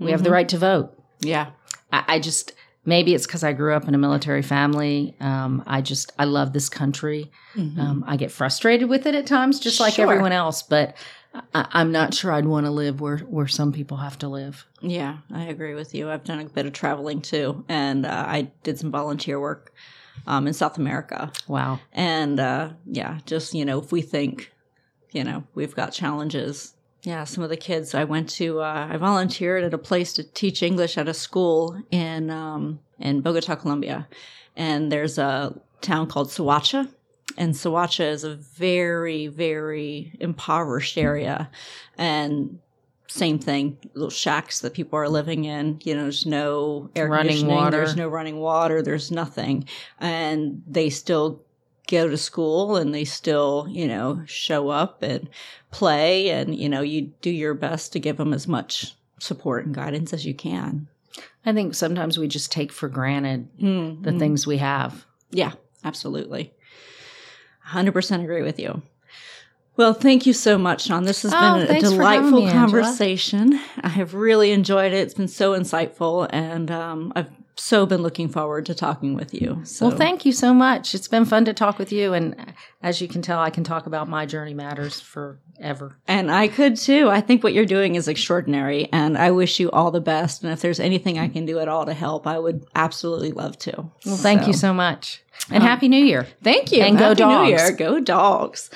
We 0.01 0.11
have 0.11 0.25
the 0.25 0.33
right 0.33 0.49
to 0.49 0.59
vote. 0.59 0.99
Yeah. 1.21 1.51
I, 1.93 2.05
I 2.09 2.19
just 2.19 2.55
maybe 2.85 3.15
it's 3.15 3.25
because 3.25 3.45
I 3.45 3.53
grew 3.53 3.73
up 3.75 3.87
in 3.87 3.95
a 3.95 3.99
military 3.99 4.43
family. 4.43 5.15
Um, 5.21 5.63
I 5.65 5.81
just 5.81 6.11
I 6.19 6.25
love 6.25 6.53
this 6.53 6.69
country. 6.69 7.31
Um, 7.57 8.03
I 8.05 8.17
get 8.17 8.33
frustrated 8.33 8.89
with 8.89 9.07
it 9.07 9.15
at 9.15 9.29
times, 9.29 9.61
just 9.61 9.79
like 9.79 9.95
Sure. 9.95 10.11
everyone 10.11 10.33
else. 10.33 10.65
But 10.65 10.97
I, 11.55 11.69
I'm 11.71 11.93
not 11.93 12.15
sure 12.15 12.33
I'd 12.33 12.47
want 12.47 12.67
to 12.67 12.73
live 12.73 13.01
where 13.01 13.19
where 13.19 13.47
some 13.47 13.73
people 13.73 13.99
have 13.99 14.19
to 14.19 14.29
live. 14.29 14.67
Yeah, 14.81 15.19
I 15.33 15.45
agree 15.45 15.75
with 15.75 15.95
you. 15.95 16.11
I've 16.11 16.25
done 16.25 16.41
a 16.41 16.47
bit 16.47 16.67
of 16.67 16.73
traveling 16.73 17.21
too, 17.23 17.65
and 17.69 18.05
uh, 18.05 18.25
I 18.27 18.51
did 18.65 18.77
some 18.81 18.91
volunteer 18.91 19.39
work 19.39 19.73
um, 20.27 20.47
in 20.47 20.53
South 20.53 20.79
America. 20.79 21.33
Wow. 21.49 21.81
And 21.93 22.41
uh, 22.41 22.71
yeah, 22.87 23.21
just, 23.27 23.55
you 23.55 23.64
know, 23.64 23.79
if 23.81 23.93
we 23.93 24.03
think, 24.03 24.53
you 25.12 25.25
know, 25.25 25.45
we've 25.55 25.75
got 25.75 25.93
challenges. 25.93 26.75
Yeah, 27.03 27.25
some 27.25 27.45
of 27.45 27.51
the 27.51 27.57
kids 27.57 27.95
I 27.95 28.05
went 28.05 28.29
to, 28.31 28.61
uh, 28.61 28.89
I 28.91 28.97
volunteered 28.97 29.62
at 29.62 29.75
a 29.75 29.79
place 29.79 30.12
to 30.14 30.25
teach 30.25 30.62
English 30.62 30.99
at 30.99 31.09
a 31.09 31.14
school 31.14 31.81
in, 31.91 32.31
um, 32.31 32.81
in 32.99 33.21
Bogota, 33.21 33.55
Colombia. 33.55 34.09
And 34.57 34.91
there's 34.91 35.19
a 35.19 35.55
town 35.81 36.09
called 36.09 36.29
Soacha. 36.29 36.89
And 37.39 37.55
Soacha 37.55 38.11
is 38.11 38.25
a 38.25 38.35
very, 38.35 39.27
very 39.27 40.12
impoverished 40.21 40.99
area. 40.99 41.51
And 41.99 42.59
same 43.09 43.39
thing, 43.39 43.79
little 43.95 44.11
shacks 44.11 44.61
that 44.61 44.75
people 44.75 44.99
are 44.99 45.09
living 45.09 45.45
in. 45.45 45.81
You 45.85 45.95
know, 45.95 46.03
there's 46.03 46.27
no 46.27 46.91
air 46.97 47.09
Running 47.09 47.27
conditioning, 47.29 47.55
water. 47.55 47.77
there's 47.77 47.97
no 47.97 48.09
running 48.09 48.39
water, 48.39 48.83
there's 48.83 49.11
nothing, 49.11 49.67
and 50.01 50.63
they 50.67 50.91
still 50.91 51.43
go 51.89 52.09
to 52.09 52.17
school 52.17 52.77
and 52.77 52.93
they 52.93 53.05
still, 53.05 53.67
you 53.71 53.87
know, 53.87 54.23
show 54.27 54.69
up 54.71 55.03
and 55.03 55.29
play, 55.71 56.31
and 56.31 56.55
you 56.59 56.69
know, 56.69 56.81
you 56.81 57.03
do 57.23 57.31
your 57.31 57.55
best 57.55 57.93
to 57.93 58.01
give 58.01 58.17
them 58.17 58.33
as 58.33 58.49
much 58.49 58.95
support 59.21 59.65
and 59.67 59.75
guidance 59.75 60.13
as 60.13 60.27
you 60.27 60.35
can. 60.35 60.89
I 61.47 61.53
think 61.53 61.75
sometimes 61.75 62.19
we 62.19 62.27
just 62.29 62.51
take 62.51 62.73
for 62.73 62.89
granted 62.89 63.49
Mm, 63.59 64.03
the 64.03 64.19
things 64.19 64.47
we 64.47 64.59
have. 64.59 65.07
Yeah, 65.31 65.53
absolutely. 65.85 66.53
100% 67.69 68.23
agree 68.23 68.43
with 68.43 68.59
you. 68.59 68.83
Well, 69.77 69.93
thank 69.93 70.27
you 70.27 70.33
so 70.33 70.57
much, 70.59 70.87
Shawn. 70.87 71.05
This 71.05 71.22
has 71.22 71.33
Oh, 71.35 71.55
been 71.55 71.62
a 71.62 71.66
thanks 71.66 71.93
for 71.93 72.03
having 72.03 72.31
delightful 72.31 72.41
me, 72.41 72.45
Angela. 72.47 72.83
conversation. 72.83 73.61
I 73.83 73.89
have 73.89 74.14
really 74.14 74.53
enjoyed 74.53 74.93
it. 74.93 74.99
It's 74.99 75.14
been 75.14 75.29
so 75.29 75.53
insightful, 75.53 76.27
and 76.31 76.70
um, 76.70 77.12
I've 77.14 77.29
so 77.59 77.87
been 77.87 78.03
looking 78.03 78.29
forward 78.29 78.66
to 78.66 78.74
talking 78.74 79.14
with 79.14 79.33
you. 79.33 79.61
So, 79.64 79.89
Well, 79.89 79.97
thank 79.97 80.27
you 80.27 80.33
so 80.33 80.53
much. 80.53 80.95
It's 80.95 81.09
been 81.09 81.24
fun 81.24 81.47
to 81.47 81.55
talk 81.55 81.79
with 81.79 81.91
you. 81.91 82.12
And 82.12 82.37
as 82.83 83.01
you 83.01 83.09
can 83.09 83.22
tell, 83.22 83.39
I 83.41 83.49
can 83.49 83.64
talk 83.64 83.87
about 83.87 84.09
my 84.09 84.27
journey 84.27 84.53
matters 84.53 85.01
forever. 85.01 85.97
And 86.07 86.31
I 86.31 86.49
could 86.49 86.77
too. 86.77 87.09
I 87.09 87.22
think 87.22 87.43
what 87.43 87.55
you're 87.55 87.64
doing 87.64 87.95
is 87.95 88.09
extraordinary, 88.09 88.89
and 88.93 89.16
I 89.16 89.31
wish 89.31 89.59
you 89.59 89.70
all 89.70 89.91
the 89.91 90.01
best. 90.03 90.43
And 90.43 90.53
if 90.53 90.61
there's 90.61 90.81
anything 90.81 91.18
I 91.18 91.29
can 91.29 91.47
do 91.47 91.59
at 91.59 91.68
all 91.68 91.87
to 91.87 91.95
help, 91.95 92.27
I 92.27 92.39
would 92.39 92.66
absolutely 92.74 93.33
love 93.33 93.59
to. 93.61 93.91
Well, 94.05 94.16
thank 94.16 94.47
you 94.47 94.53
so 94.53 94.72
much. 94.74 95.22
And 95.49 95.62
Happy 95.62 95.89
New 95.89 96.05
Year. 96.05 96.26
Thank 96.43 96.72
you. 96.72 96.82
And 96.82 96.99
go 96.99 97.11
Happy 97.11 97.24
New 97.24 97.30
dogs. 97.30 97.49
Year. 97.51 97.72
Go 97.72 98.01
dogs. 98.01 98.68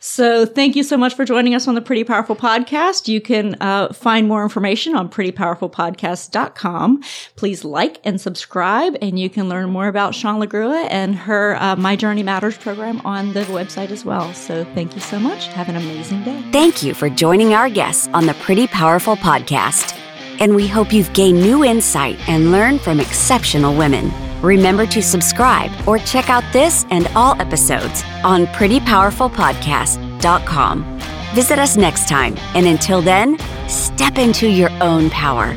So 0.00 0.44
thank 0.44 0.74
you 0.74 0.82
so 0.82 0.96
much 0.96 1.14
for 1.14 1.24
joining 1.24 1.54
us 1.54 1.68
on 1.68 1.76
the 1.76 1.80
Pretty 1.80 2.02
Powerful 2.02 2.34
Podcast. 2.34 3.06
You 3.06 3.20
can 3.20 3.56
uh, 3.60 3.92
find 3.92 4.26
more 4.26 4.42
information 4.42 4.96
on 4.96 5.08
prettypowerfulpodcast.com. 5.08 7.02
Please 7.36 7.64
like 7.64 8.00
and 8.04 8.20
subscribe, 8.20 8.96
and 9.00 9.18
you 9.20 9.30
can 9.30 9.48
learn 9.48 9.70
more 9.70 9.86
about 9.86 10.16
Shawn 10.16 10.40
LaGrua 10.40 10.88
and 10.90 11.14
her 11.14 11.56
uh, 11.62 11.76
My 11.76 11.94
Journey 11.94 12.24
Matters 12.24 12.58
program 12.58 13.00
on 13.04 13.32
the 13.32 13.42
website 13.42 13.90
as 13.90 14.04
well. 14.04 14.32
So 14.34 14.64
thank 14.74 14.94
you 14.96 15.00
so 15.00 15.20
much. 15.20 15.46
Have 15.48 15.68
an 15.68 15.76
amazing 15.76 16.24
day. 16.24 16.42
Thank 16.50 16.82
you 16.82 16.92
for 16.92 17.08
joining 17.08 17.54
our 17.54 17.68
guests 17.70 18.08
on 18.08 18.26
the 18.26 18.34
Pretty 18.34 18.66
Powerful 18.66 19.16
Podcast. 19.16 19.96
And 20.40 20.56
we 20.56 20.66
hope 20.66 20.92
you've 20.92 21.12
gained 21.12 21.40
new 21.40 21.64
insight 21.64 22.18
and 22.28 22.50
learned 22.50 22.80
from 22.80 23.00
exceptional 23.00 23.74
women. 23.74 24.12
Remember 24.42 24.86
to 24.86 25.02
subscribe 25.02 25.70
or 25.86 25.98
check 25.98 26.30
out 26.30 26.44
this 26.52 26.86
and 26.90 27.06
all 27.14 27.40
episodes 27.40 28.02
on 28.24 28.46
prettypowerfulpodcast.com. 28.48 31.00
Visit 31.34 31.58
us 31.58 31.76
next 31.76 32.08
time, 32.08 32.34
and 32.54 32.66
until 32.66 33.02
then, 33.02 33.38
step 33.68 34.16
into 34.18 34.48
your 34.48 34.70
own 34.82 35.10
power. 35.10 35.54